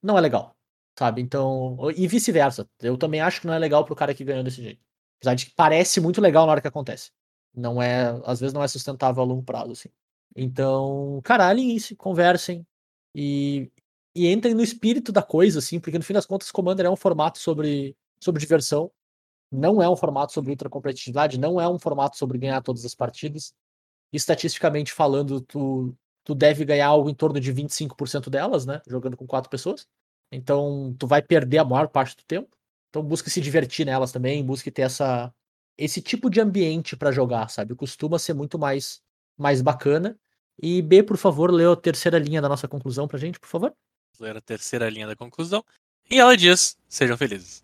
não 0.01 0.17
é 0.17 0.22
legal, 0.22 0.55
sabe? 0.97 1.22
Então, 1.22 1.78
e 1.95 2.07
vice-versa. 2.07 2.70
Eu 2.82 2.97
também 2.97 3.22
acho 3.22 3.41
que 3.41 3.47
não 3.47 3.53
é 3.53 3.59
legal 3.59 3.86
pro 3.86 3.95
cara 3.95 4.13
que 4.13 4.24
ganhou 4.24 4.43
desse 4.43 4.61
jeito. 4.61 4.82
Apesar 5.20 5.36
de 5.36 5.45
que 5.47 5.53
parece 5.55 5.99
muito 5.99 6.22
legal 6.22 6.45
na 6.45 6.53
hora 6.53 6.61
que 6.61 6.67
acontece. 6.67 7.11
Não 7.53 7.82
é, 7.82 8.20
às 8.26 8.39
vezes 8.39 8.53
não 8.53 8.63
é 8.63 8.67
sustentável 8.67 9.22
a 9.22 9.26
longo 9.26 9.43
prazo, 9.43 9.72
assim. 9.72 9.89
Então, 10.36 11.20
cara, 11.24 11.47
alinhem-se, 11.47 11.95
conversem 11.95 12.65
e, 13.13 13.70
e 14.15 14.32
entrem 14.32 14.53
no 14.53 14.63
espírito 14.63 15.11
da 15.11 15.22
coisa, 15.22 15.59
assim, 15.59 15.80
porque 15.80 15.97
no 15.97 16.03
fim 16.03 16.13
das 16.13 16.26
contas, 16.26 16.51
Commander 16.51 16.86
é 16.86 16.89
um 16.89 16.95
formato 16.95 17.39
sobre, 17.39 17.97
sobre 18.24 18.39
diversão, 18.39 18.91
não 19.51 19.82
é 19.82 19.89
um 19.89 19.95
formato 19.95 20.32
sobre 20.32 20.51
ultra 20.51 20.70
competitividade, 20.70 21.39
não 21.39 21.59
é 21.59 21.67
um 21.67 21.80
formato 21.80 22.17
sobre 22.17 22.38
ganhar 22.38 22.61
todas 22.61 22.86
as 22.86 22.93
partidas 22.93 23.53
estatisticamente 24.13 24.93
falando, 24.93 25.41
tu, 25.41 25.95
tu 26.24 26.36
deve 26.36 26.65
ganhar 26.65 26.88
algo 26.88 27.09
em 27.09 27.13
torno 27.13 27.39
de 27.39 27.53
25% 27.53 28.30
delas, 28.30 28.65
né? 28.65 28.82
Jogando 28.88 29.17
com 29.17 29.28
quatro 29.28 29.49
pessoas. 29.49 29.88
Então, 30.32 30.95
tu 30.97 31.07
vai 31.07 31.22
perder 31.22 31.59
a 31.59 31.65
maior 31.65 31.88
parte 31.88 32.15
do 32.15 32.24
tempo. 32.24 32.55
Então, 32.90 33.04
busque 33.04 33.30
se 33.30 33.40
divertir 33.40 33.86
nelas 33.86 34.12
também, 34.12 34.44
busque 34.44 34.72
ter 34.72 34.84
essa, 34.84 35.34
esse 35.78 36.02
tipo 36.02 36.30
de 36.30 36.42
ambiente 36.42 36.96
para 36.96 37.12
jogar, 37.12 37.50
sabe? 37.50 37.76
Costuma 37.76 38.18
ser 38.20 38.34
muito 38.34 38.58
mais, 38.58 39.02
mais 39.38 39.62
bacana. 39.62 40.18
E 40.62 40.82
B, 40.82 41.04
por 41.04 41.18
favor, 41.18 41.52
lê 41.52 41.66
a 41.66 41.76
terceira 41.76 42.20
linha 42.20 42.42
da 42.42 42.50
nossa 42.50 42.68
conclusão 42.68 43.08
pra 43.08 43.18
gente, 43.18 43.40
por 43.40 43.48
favor. 43.48 43.74
Ler 44.20 44.36
a 44.36 44.42
terceira 44.42 44.90
linha 44.90 45.08
da 45.08 45.16
conclusão. 45.16 45.64
E 46.10 46.20
ela 46.20 46.36
diz: 46.36 46.78
sejam 46.88 47.16
felizes. 47.16 47.64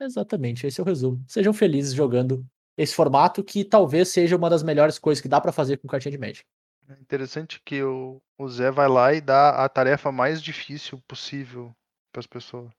Exatamente, 0.00 0.66
esse 0.66 0.80
é 0.80 0.82
o 0.82 0.86
resumo. 0.86 1.22
Sejam 1.28 1.52
felizes 1.52 1.92
jogando 1.92 2.44
esse 2.76 2.94
formato 2.94 3.44
que 3.44 3.64
talvez 3.64 4.08
seja 4.08 4.36
uma 4.36 4.50
das 4.50 4.62
melhores 4.62 4.98
coisas 4.98 5.22
que 5.22 5.28
dá 5.28 5.40
para 5.40 5.52
fazer 5.52 5.76
com 5.76 5.86
cartinha 5.86 6.10
de 6.10 6.18
Magic. 6.18 6.44
É 6.88 6.94
interessante 6.94 7.62
que 7.64 7.82
o, 7.82 8.20
o 8.36 8.48
Zé 8.48 8.70
vai 8.70 8.88
lá 8.88 9.14
e 9.14 9.20
dá 9.20 9.64
a 9.64 9.68
tarefa 9.68 10.10
mais 10.10 10.42
difícil 10.42 11.00
possível 11.06 11.74
para 12.12 12.20
as 12.20 12.26
pessoas. 12.26 12.72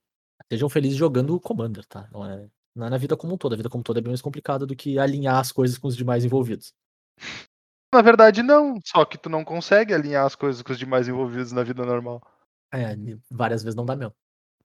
Sejam 0.52 0.70
felizes 0.70 0.98
jogando 0.98 1.36
o 1.36 1.40
Commander, 1.40 1.86
tá? 1.86 2.08
Não 2.12 2.26
é, 2.26 2.48
não 2.76 2.88
é 2.88 2.90
na 2.90 2.98
vida 2.98 3.18
como 3.18 3.34
um 3.34 3.38
todo. 3.38 3.54
A 3.54 3.58
vida 3.58 3.70
como 3.70 3.80
um 3.80 3.84
todo 3.84 3.98
é 3.98 4.02
bem 4.02 4.12
mais 4.12 4.22
complicada 4.22 4.66
do 4.66 4.76
que 4.76 5.00
alinhar 5.00 5.38
as 5.38 5.52
coisas 5.52 5.78
com 5.78 5.88
os 5.88 5.96
demais 5.96 6.24
envolvidos. 6.24 6.74
Na 7.94 8.02
verdade, 8.02 8.44
não. 8.44 8.80
Só 8.86 9.06
que 9.06 9.18
tu 9.18 9.30
não 9.30 9.44
consegue 9.44 9.94
alinhar 9.94 10.26
as 10.26 10.36
coisas 10.36 10.62
com 10.62 10.72
os 10.72 10.78
demais 10.78 11.08
envolvidos 11.08 11.52
na 11.52 11.64
vida 11.64 11.86
normal. 11.86 12.22
É, 12.74 12.96
várias 13.32 13.64
vezes 13.64 13.76
não 13.76 13.86
dá 13.86 13.96
mesmo. 13.96 14.14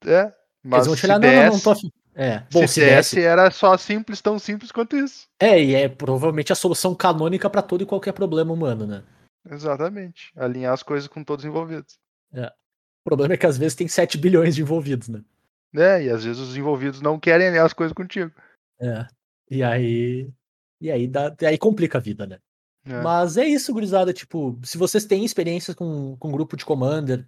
É, 0.05 0.23
Eles 0.23 0.33
mas 0.63 0.85
vão 0.85 0.95
te 0.95 1.01
se 1.01 1.05
olhar, 1.05 1.19
não, 1.19 1.33
não, 1.33 1.51
não 1.53 1.59
tô 1.59 1.71
afim. 1.71 1.91
É, 2.13 2.39
bom, 2.51 2.67
se, 2.67 2.67
se 2.67 2.79
desse, 2.81 3.21
era 3.21 3.49
só 3.49 3.77
simples, 3.77 4.21
tão 4.21 4.37
simples 4.37 4.71
quanto 4.71 4.97
isso. 4.97 5.27
É, 5.39 5.63
e 5.63 5.73
é 5.73 5.87
provavelmente 5.87 6.51
a 6.51 6.55
solução 6.55 6.93
canônica 6.93 7.49
pra 7.49 7.61
todo 7.61 7.83
e 7.83 7.85
qualquer 7.85 8.11
problema 8.11 8.51
humano, 8.51 8.85
né? 8.85 9.03
Exatamente. 9.49 10.31
Alinhar 10.35 10.73
as 10.73 10.83
coisas 10.83 11.07
com 11.07 11.23
todos 11.23 11.45
os 11.45 11.49
envolvidos. 11.49 11.97
O 12.33 13.09
problema 13.09 13.33
é 13.33 13.37
que 13.37 13.45
às 13.45 13.57
vezes 13.57 13.75
tem 13.75 13.87
7 13.87 14.17
bilhões 14.17 14.55
de 14.55 14.61
envolvidos, 14.61 15.07
né? 15.07 15.23
Né? 15.73 16.03
E 16.05 16.09
às 16.09 16.23
vezes 16.23 16.41
os 16.41 16.55
envolvidos 16.57 17.01
não 17.01 17.19
querem 17.19 17.47
alinhar 17.47 17.65
as 17.65 17.73
coisas 17.73 17.93
contigo. 17.93 18.31
É. 18.79 19.07
E 19.49 19.63
aí. 19.63 20.29
E 20.81 20.89
aí, 20.89 21.07
dá, 21.07 21.35
e 21.39 21.45
aí 21.45 21.57
complica 21.57 21.97
a 21.97 22.01
vida, 22.01 22.25
né? 22.25 22.39
né? 22.85 23.01
Mas 23.01 23.37
é 23.37 23.45
isso, 23.45 23.71
gurizada. 23.73 24.11
Tipo, 24.11 24.57
se 24.63 24.77
vocês 24.77 25.05
têm 25.05 25.23
experiência 25.23 25.75
com, 25.75 26.15
com 26.17 26.31
grupo 26.31 26.57
de 26.57 26.65
Commander, 26.65 27.27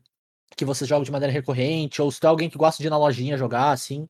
que 0.57 0.65
vocês 0.65 0.87
jogam 0.87 1.03
de 1.03 1.11
maneira 1.11 1.31
recorrente, 1.31 2.01
ou 2.01 2.11
se 2.11 2.19
tem 2.19 2.29
alguém 2.29 2.49
que 2.49 2.57
gosta 2.57 2.81
de 2.81 2.87
ir 2.87 2.89
na 2.89 2.97
lojinha 2.97 3.37
jogar, 3.37 3.71
assim, 3.71 4.07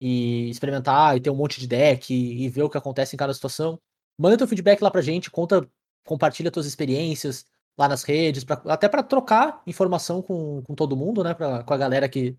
e 0.00 0.48
experimentar, 0.50 1.16
e 1.16 1.20
ter 1.20 1.30
um 1.30 1.34
monte 1.36 1.58
de 1.60 1.66
deck, 1.66 2.12
e, 2.14 2.44
e 2.44 2.48
ver 2.48 2.62
o 2.62 2.70
que 2.70 2.78
acontece 2.78 3.14
em 3.14 3.18
cada 3.18 3.34
situação, 3.34 3.78
manda 4.18 4.36
teu 4.38 4.46
feedback 4.46 4.80
lá 4.82 4.90
pra 4.90 5.02
gente, 5.02 5.30
conta, 5.30 5.68
compartilha 6.06 6.50
tuas 6.50 6.66
experiências 6.66 7.44
lá 7.76 7.88
nas 7.88 8.04
redes, 8.04 8.44
pra- 8.44 8.62
até 8.66 8.88
pra 8.88 9.02
trocar 9.02 9.60
informação 9.66 10.22
com, 10.22 10.62
com 10.62 10.74
todo 10.74 10.96
mundo, 10.96 11.24
né? 11.24 11.34
Pra, 11.34 11.64
com 11.64 11.74
a 11.74 11.76
galera 11.76 12.08
que, 12.08 12.36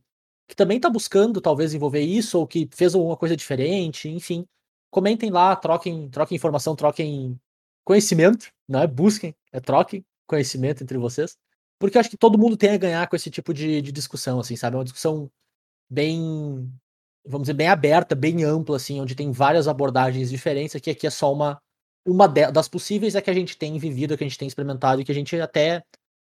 que 0.47 0.55
também 0.55 0.79
tá 0.79 0.89
buscando, 0.89 1.41
talvez, 1.41 1.73
envolver 1.73 2.01
isso, 2.01 2.39
ou 2.39 2.47
que 2.47 2.67
fez 2.71 2.93
alguma 2.95 3.17
coisa 3.17 3.35
diferente, 3.35 4.09
enfim. 4.09 4.45
Comentem 4.91 5.29
lá, 5.29 5.55
troquem, 5.55 6.09
troquem 6.09 6.35
informação, 6.35 6.75
troquem 6.75 7.39
conhecimento, 7.83 8.51
não 8.67 8.81
é 8.81 8.87
busquem, 8.87 9.35
é 9.51 9.59
troquem 9.59 10.05
conhecimento 10.27 10.83
entre 10.83 10.97
vocês. 10.97 11.37
Porque 11.79 11.97
eu 11.97 11.99
acho 11.99 12.09
que 12.09 12.17
todo 12.17 12.37
mundo 12.37 12.57
tem 12.57 12.71
a 12.71 12.77
ganhar 12.77 13.07
com 13.07 13.15
esse 13.15 13.29
tipo 13.29 13.53
de, 13.53 13.81
de 13.81 13.91
discussão, 13.91 14.39
assim, 14.39 14.55
sabe? 14.55 14.75
É 14.75 14.79
uma 14.79 14.85
discussão 14.85 15.29
bem, 15.89 16.71
vamos 17.25 17.45
dizer, 17.45 17.53
bem 17.53 17.67
aberta, 17.67 18.15
bem 18.15 18.43
ampla, 18.43 18.77
assim, 18.77 19.01
onde 19.01 19.15
tem 19.15 19.31
várias 19.31 19.67
abordagens 19.67 20.29
diferentes. 20.29 20.75
Aqui, 20.75 20.91
aqui 20.91 21.07
é 21.07 21.09
só 21.09 21.33
uma, 21.33 21.59
uma 22.05 22.27
das 22.27 22.67
possíveis 22.67 23.15
é 23.15 23.21
que 23.21 23.29
a 23.29 23.33
gente 23.33 23.57
tem 23.57 23.77
vivido, 23.77 24.17
que 24.17 24.23
a 24.23 24.27
gente 24.27 24.37
tem 24.37 24.47
experimentado 24.47 25.01
e 25.01 25.05
que 25.05 25.11
a 25.11 25.15
gente 25.15 25.39
até, 25.39 25.83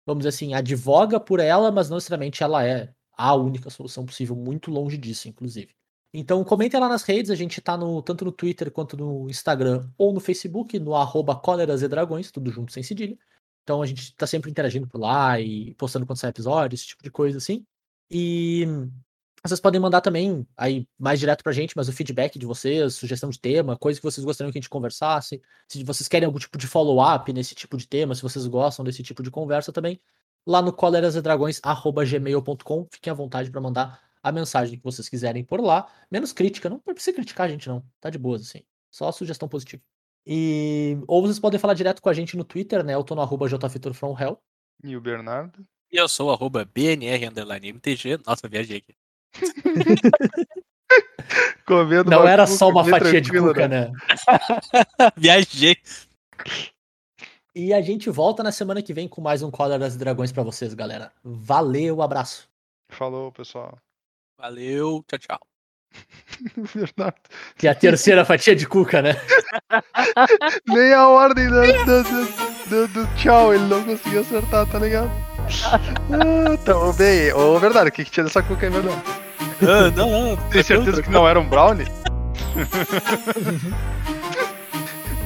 vamos 0.07 0.21
dizer 0.21 0.31
assim, 0.31 0.55
advoga 0.55 1.19
por 1.19 1.41
ela, 1.41 1.73
mas 1.73 1.89
não 1.89 1.97
necessariamente 1.97 2.43
ela 2.43 2.65
é 2.67 2.93
a 3.19 3.35
única 3.35 3.69
solução 3.69 4.07
possível, 4.07 4.37
muito 4.37 4.71
longe 4.71 4.97
disso, 4.97 5.29
inclusive. 5.29 5.75
Então 6.15 6.43
comentem 6.45 6.81
lá 6.81 6.89
nas 6.89 7.03
redes, 7.03 7.31
a 7.31 7.35
gente 7.35 7.61
tá 7.61 7.77
no, 7.77 8.01
tanto 8.01 8.25
no 8.25 8.33
Twitter 8.33 8.71
quanto 8.71 8.97
no 8.97 9.29
Instagram 9.29 9.91
ou 9.99 10.13
no 10.13 10.21
Facebook, 10.21 10.79
no 10.79 10.95
arroba 10.95 11.39
dragões, 11.89 12.31
tudo 12.31 12.51
junto 12.51 12.73
sem 12.73 12.83
cedilha. 12.83 13.19
Então 13.63 13.83
a 13.83 13.87
gente 13.87 14.15
tá 14.15 14.27
sempre 14.27 14.51
interagindo 14.51 14.87
por 14.87 14.99
lá 14.99 15.39
e 15.39 15.75
postando 15.75 16.07
quando 16.07 16.19
sai 16.19 16.31
episódio, 16.31 16.75
esse 16.75 16.87
tipo 16.87 17.03
de 17.03 17.11
coisa 17.11 17.37
assim. 17.37 17.67
E 18.11 18.67
vocês 19.45 19.61
podem 19.61 19.81
mandar 19.81 20.01
também 20.01 20.47
aí 20.57 20.89
mais 20.99 21.21
direto 21.21 21.43
pra 21.43 21.53
gente, 21.53 21.77
mas 21.77 21.89
o 21.89 21.93
feedback 21.93 22.39
de 22.39 22.47
vocês, 22.47 22.95
sugestão 22.95 23.29
de 23.29 23.39
tema, 23.39 23.77
coisa 23.77 24.01
que 24.01 24.05
vocês 24.05 24.25
gostariam 24.25 24.51
que 24.51 24.59
a 24.59 24.61
gente 24.61 24.71
conversasse. 24.71 25.43
Se 25.69 25.85
vocês 25.85 26.09
querem 26.09 26.27
algum 26.27 26.39
tipo 26.39 26.57
de 26.57 26.67
follow-up 26.67 27.31
nesse 27.33 27.55
tipo 27.55 27.77
de 27.77 27.87
tema, 27.87 28.15
se 28.15 28.23
vocês 28.23 28.47
gostam 28.47 28.85
desse 28.85 29.03
tipo 29.03 29.23
de 29.23 29.31
conversa 29.31 29.73
também, 29.73 30.01
lá 30.49 30.61
no 30.63 30.73
colerasedragões.gmail.com. 30.73 32.87
Fiquem 32.91 33.11
à 33.11 33.15
vontade 33.15 33.51
para 33.51 33.61
mandar 33.61 34.01
a 34.23 34.33
mensagem 34.33 34.79
que 34.79 34.85
vocês 34.85 35.07
quiserem 35.07 35.45
por 35.45 35.61
lá. 35.61 35.87
Menos 36.11 36.33
crítica, 36.33 36.71
não 36.71 36.79
precisa 36.79 37.15
criticar 37.15 37.47
a 37.47 37.51
gente, 37.51 37.69
não. 37.69 37.85
Tá 38.01 38.09
de 38.09 38.17
boas, 38.17 38.41
assim. 38.41 38.63
Só 38.91 39.13
sugestão 39.13 39.47
positiva. 39.47 39.83
E... 40.27 40.97
Ou 41.07 41.21
vocês 41.21 41.39
podem 41.39 41.61
falar 41.61 41.75
direto 41.75 42.01
com 42.01 42.09
a 42.09 42.15
gente 42.15 42.35
no 42.35 42.45
Twitter, 42.45 42.83
né? 42.83 42.95
Eu 42.95 43.05
tô 43.05 43.15
no 43.15 43.21
arroba 43.21 43.47
jfiturfromhell. 43.47 44.41
E 44.83 44.97
o 44.97 45.03
Bernardo? 45.03 45.67
E 45.93 45.99
eu 45.99 46.09
sou 46.09 46.29
o 46.29 46.31
arroba 46.33 46.65
BNR 46.65 47.27
underline 47.27 47.69
MTG. 47.69 48.21
Nossa, 48.27 48.49
viajei 48.49 48.79
aqui. 48.79 48.95
Comendo 51.67 52.11
Não 52.11 52.27
era 52.27 52.47
cuca 52.47 52.57
só 52.57 52.71
uma 52.71 52.83
fatia 52.83 53.21
de 53.21 53.31
cuca, 53.31 53.69
né? 53.69 53.93
viajei. 55.15 55.77
E 57.59 57.75
a 57.75 57.81
gente 57.83 58.09
volta 58.09 58.41
na 58.41 58.53
semana 58.53 58.81
que 58.81 58.95
vem 58.95 59.09
com 59.09 59.21
mais 59.21 59.43
um 59.43 59.51
Coleras 59.51 59.97
e 59.97 59.99
Dragões 59.99 60.31
pra 60.31 60.45
vocês, 60.45 60.75
galera. 60.75 61.11
Valeu, 61.25 62.01
abraço. 62.01 62.49
Falou, 62.89 63.33
pessoal. 63.33 63.77
Valeu, 64.41 65.05
tchau, 65.09 65.19
tchau. 65.19 65.41
Bernardo. 66.73 67.17
Que 67.57 67.67
é 67.67 67.71
a 67.71 67.75
terceira 67.75 68.25
fatia 68.25 68.55
de 68.55 68.65
cuca, 68.65 69.03
né? 69.03 69.17
Nem 70.69 70.93
a 70.93 71.09
ordem 71.09 71.49
do, 71.49 71.61
do, 71.85 72.03
do- 72.05 72.69
do- 72.69 72.89
do 73.07 73.15
tchau, 73.17 73.53
ele 73.53 73.65
não 73.65 73.83
conseguiu 73.83 74.21
acertar, 74.21 74.65
tá 74.71 74.79
ligado? 74.79 75.11
Ah, 76.13 76.57
tamo 76.65 76.93
bem. 76.93 77.33
Ô, 77.33 77.59
Bernardo, 77.59 77.89
o 77.89 77.91
que, 77.91 78.05
que 78.05 78.11
tinha 78.13 78.23
dessa 78.23 78.41
cuca 78.41 78.67
aí, 78.67 78.73
Bernardo? 78.73 79.03
Ah, 79.63 79.91
não, 79.97 80.11
não. 80.37 80.37
Tem 80.51 80.63
certeza 80.63 81.03
que 81.03 81.11
não 81.11 81.27
era 81.27 81.41
um 81.41 81.49
brownie? 81.49 81.87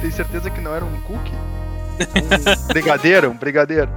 Tem 0.01 0.09
certeza 0.09 0.49
que 0.49 0.59
não 0.61 0.73
era 0.73 0.83
um 0.83 0.99
cookie? 1.03 1.52
Um 1.99 2.67
brigadeiro, 2.67 3.29
um 3.31 3.37
brigadeiro. 3.37 3.89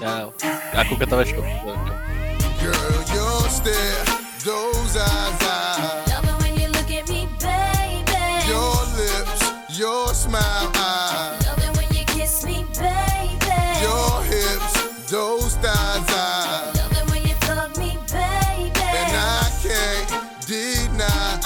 Não, 0.00 0.32
a 0.78 0.84
Cuca 0.84 1.06
tava 1.06 1.24
show. 1.24 1.42
Girl, 1.42 3.04
your 3.14 3.48
stare, 3.50 4.04
those 4.44 4.96
eyes, 4.96 5.42
eyes, 5.42 6.08
Love 6.08 6.24
it 6.28 6.42
when 6.42 6.60
you 6.60 6.68
look 6.68 6.90
at 6.90 7.08
me, 7.08 7.28
baby. 7.40 8.48
your 8.48 8.76
lips, 8.96 9.52
your 9.78 10.14
smile, 10.14 10.70
eyes, 10.76 11.46
Love 11.46 11.58
it 11.58 11.76
when 11.76 11.88
you 11.98 12.04
kiss 12.06 12.44
me, 12.44 12.64
baby. 12.78 13.82
your 13.82 14.22
hips, 14.22 15.10
those 15.10 15.56
thighs, 15.56 16.08
eyes, 16.10 16.76
Love 16.76 16.92
it 16.92 17.10
when 17.10 17.22
you 17.26 17.34
fuck 17.46 17.76
me, 17.78 17.98
baby. 18.08 18.80
and 18.80 19.16
I 19.16 19.50
can't 19.62 20.46
deny. 20.46 21.40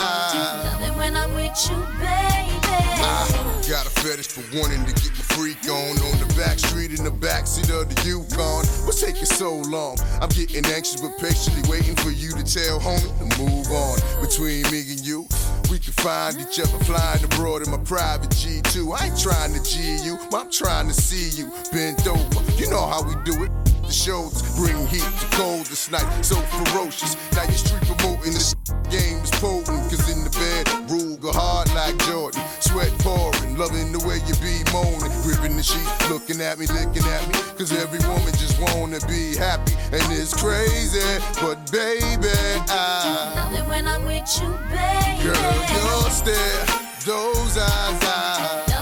Love 0.65 0.83
it 0.83 0.97
when 0.97 1.17
I'm 1.17 1.35
with 1.35 1.71
you, 1.71 1.77
baby. 1.99 2.77
I 3.03 3.63
got 3.69 3.87
a 3.87 3.91
fetish 3.91 4.29
for 4.29 4.43
wanting 4.59 4.85
to 4.87 4.93
get 4.93 5.16
freak 5.37 5.69
on 5.69 5.93
on 6.01 6.17
the 6.17 6.35
back 6.35 6.59
street 6.59 6.99
in 6.99 7.05
the 7.05 7.11
backseat 7.11 7.69
of 7.69 7.95
the 7.95 8.09
Yukon. 8.09 8.65
What's 8.89 9.03
taking 9.03 9.27
so 9.27 9.57
long? 9.69 9.99
I'm 10.23 10.31
getting 10.31 10.65
anxious 10.65 10.99
but 10.99 11.13
patiently 11.19 11.61
waiting 11.69 11.95
for 11.97 12.09
you 12.09 12.33
to 12.33 12.43
tell 12.43 12.81
homie 12.81 13.13
to 13.21 13.27
move 13.45 13.69
on. 13.69 14.01
Between 14.25 14.65
me 14.73 14.81
and 14.97 15.05
you, 15.05 15.29
we 15.71 15.79
can 15.79 15.93
find 16.01 16.41
each 16.41 16.59
other 16.59 16.83
flying 16.85 17.23
abroad 17.23 17.63
in 17.63 17.71
my 17.71 17.77
private 17.85 18.31
G2. 18.31 18.99
I 18.99 19.09
ain't 19.09 19.21
trying 19.21 19.53
to 19.53 19.63
G 19.63 19.99
you, 20.03 20.19
but 20.31 20.47
I'm 20.47 20.51
trying 20.51 20.89
to 20.89 20.95
see 20.95 21.37
you 21.37 21.53
bent 21.71 22.07
over. 22.09 22.41
You 22.57 22.71
know 22.71 22.87
how 22.87 23.03
we 23.03 23.15
do 23.25 23.45
it. 23.45 23.66
The 23.87 23.93
shoulders 23.93 24.43
bring 24.57 24.87
heat 24.89 25.03
to 25.21 25.27
cold 25.37 25.67
this 25.67 25.91
night, 25.91 26.07
so 26.25 26.35
ferocious. 26.59 27.17
Now 27.33 27.45
your 27.45 27.53
street 27.53 27.83
promoting 27.87 28.33
this 28.35 28.55
game 28.91 29.19
is 29.23 29.31
potent, 29.39 29.79
cause 29.91 30.11
in 30.11 30.25
the 30.25 30.31
bed, 30.31 30.91
rule 30.91 31.17
go 31.17 31.31
hard 31.33 31.69
like 31.75 31.97
Jordan. 32.07 32.43
Sweat 32.61 32.91
pouring, 32.99 33.57
loving 33.57 33.93
the 33.93 34.03
way 34.07 34.19
you 34.27 34.35
be 34.43 34.59
moaning, 34.73 35.13
gripping 35.23 35.57
the 35.57 35.63
sheet, 35.63 35.87
looking 36.11 36.41
at 36.41 36.59
me, 36.59 36.67
licking 36.67 37.07
at 37.07 37.23
me. 37.31 37.35
Cause 37.59 37.71
every 37.73 38.01
woman 38.09 38.33
just 38.35 38.59
wanna 38.59 38.99
be 39.07 39.37
happy, 39.37 39.75
and 39.95 40.03
it's 40.13 40.35
crazy. 40.35 41.07
But 41.41 41.71
baby, 41.71 42.35
I, 42.67 43.39
Love 43.39 43.55
it 43.55 43.69
when 43.71 43.87
I'm 43.87 44.05
with 44.05 44.27
you, 44.43 44.51
baby. 44.67 45.31
girl, 45.31 45.55
your 45.79 46.11
stare, 46.11 46.67
those 47.07 47.55
eyes, 47.59 48.03
I, 48.03 48.76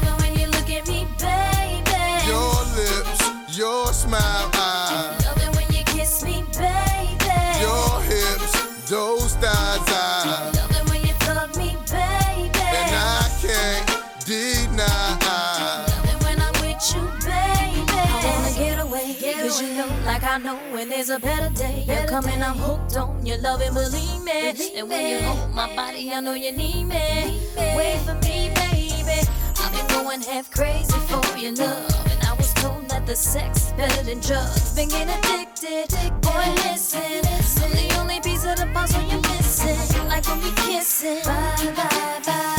I 20.26 20.38
know 20.38 20.56
when 20.72 20.88
there's 20.88 21.10
a 21.10 21.18
better 21.18 21.50
day. 21.54 21.84
Better 21.86 22.00
You're 22.00 22.08
coming, 22.08 22.42
I'm 22.42 22.56
hooked 22.56 22.96
on 22.96 23.24
your 23.26 23.38
love 23.38 23.60
and 23.60 23.74
believe 23.74 24.22
me. 24.22 24.52
Believe 24.52 24.78
and 24.78 24.88
when 24.88 25.06
you 25.06 25.18
hold 25.20 25.54
my 25.54 25.74
body, 25.76 26.10
I 26.12 26.20
know 26.20 26.32
you 26.32 26.50
need 26.50 26.84
me. 26.84 27.40
Wait 27.56 27.98
for 28.06 28.14
me, 28.14 28.50
baby. 28.54 29.28
I've 29.60 29.72
been 29.72 29.86
going 29.88 30.22
half 30.22 30.50
crazy 30.50 30.98
for 31.08 31.36
your 31.36 31.52
love. 31.52 32.10
And 32.10 32.26
I 32.26 32.32
was 32.34 32.54
told 32.54 32.88
that 32.88 33.06
the 33.06 33.14
sex 33.14 33.66
is 33.66 33.72
better 33.74 34.02
than 34.02 34.20
drugs. 34.20 34.74
Been 34.74 34.88
getting 34.88 35.14
addicted. 35.14 35.90
Boy, 36.22 36.44
listen. 36.64 37.02
listen. 37.22 37.64
I'm 37.64 37.88
the 37.88 38.00
only 38.00 38.20
piece 38.20 38.46
of 38.46 38.56
the 38.56 38.68
puzzle 38.72 39.02
you're 39.02 39.20
missing. 39.20 40.08
Like 40.08 40.26
when 40.26 40.40
we 40.40 40.52
kissing. 40.52 41.22
Bye, 41.24 41.72
bye, 41.76 42.20
bye. 42.24 42.53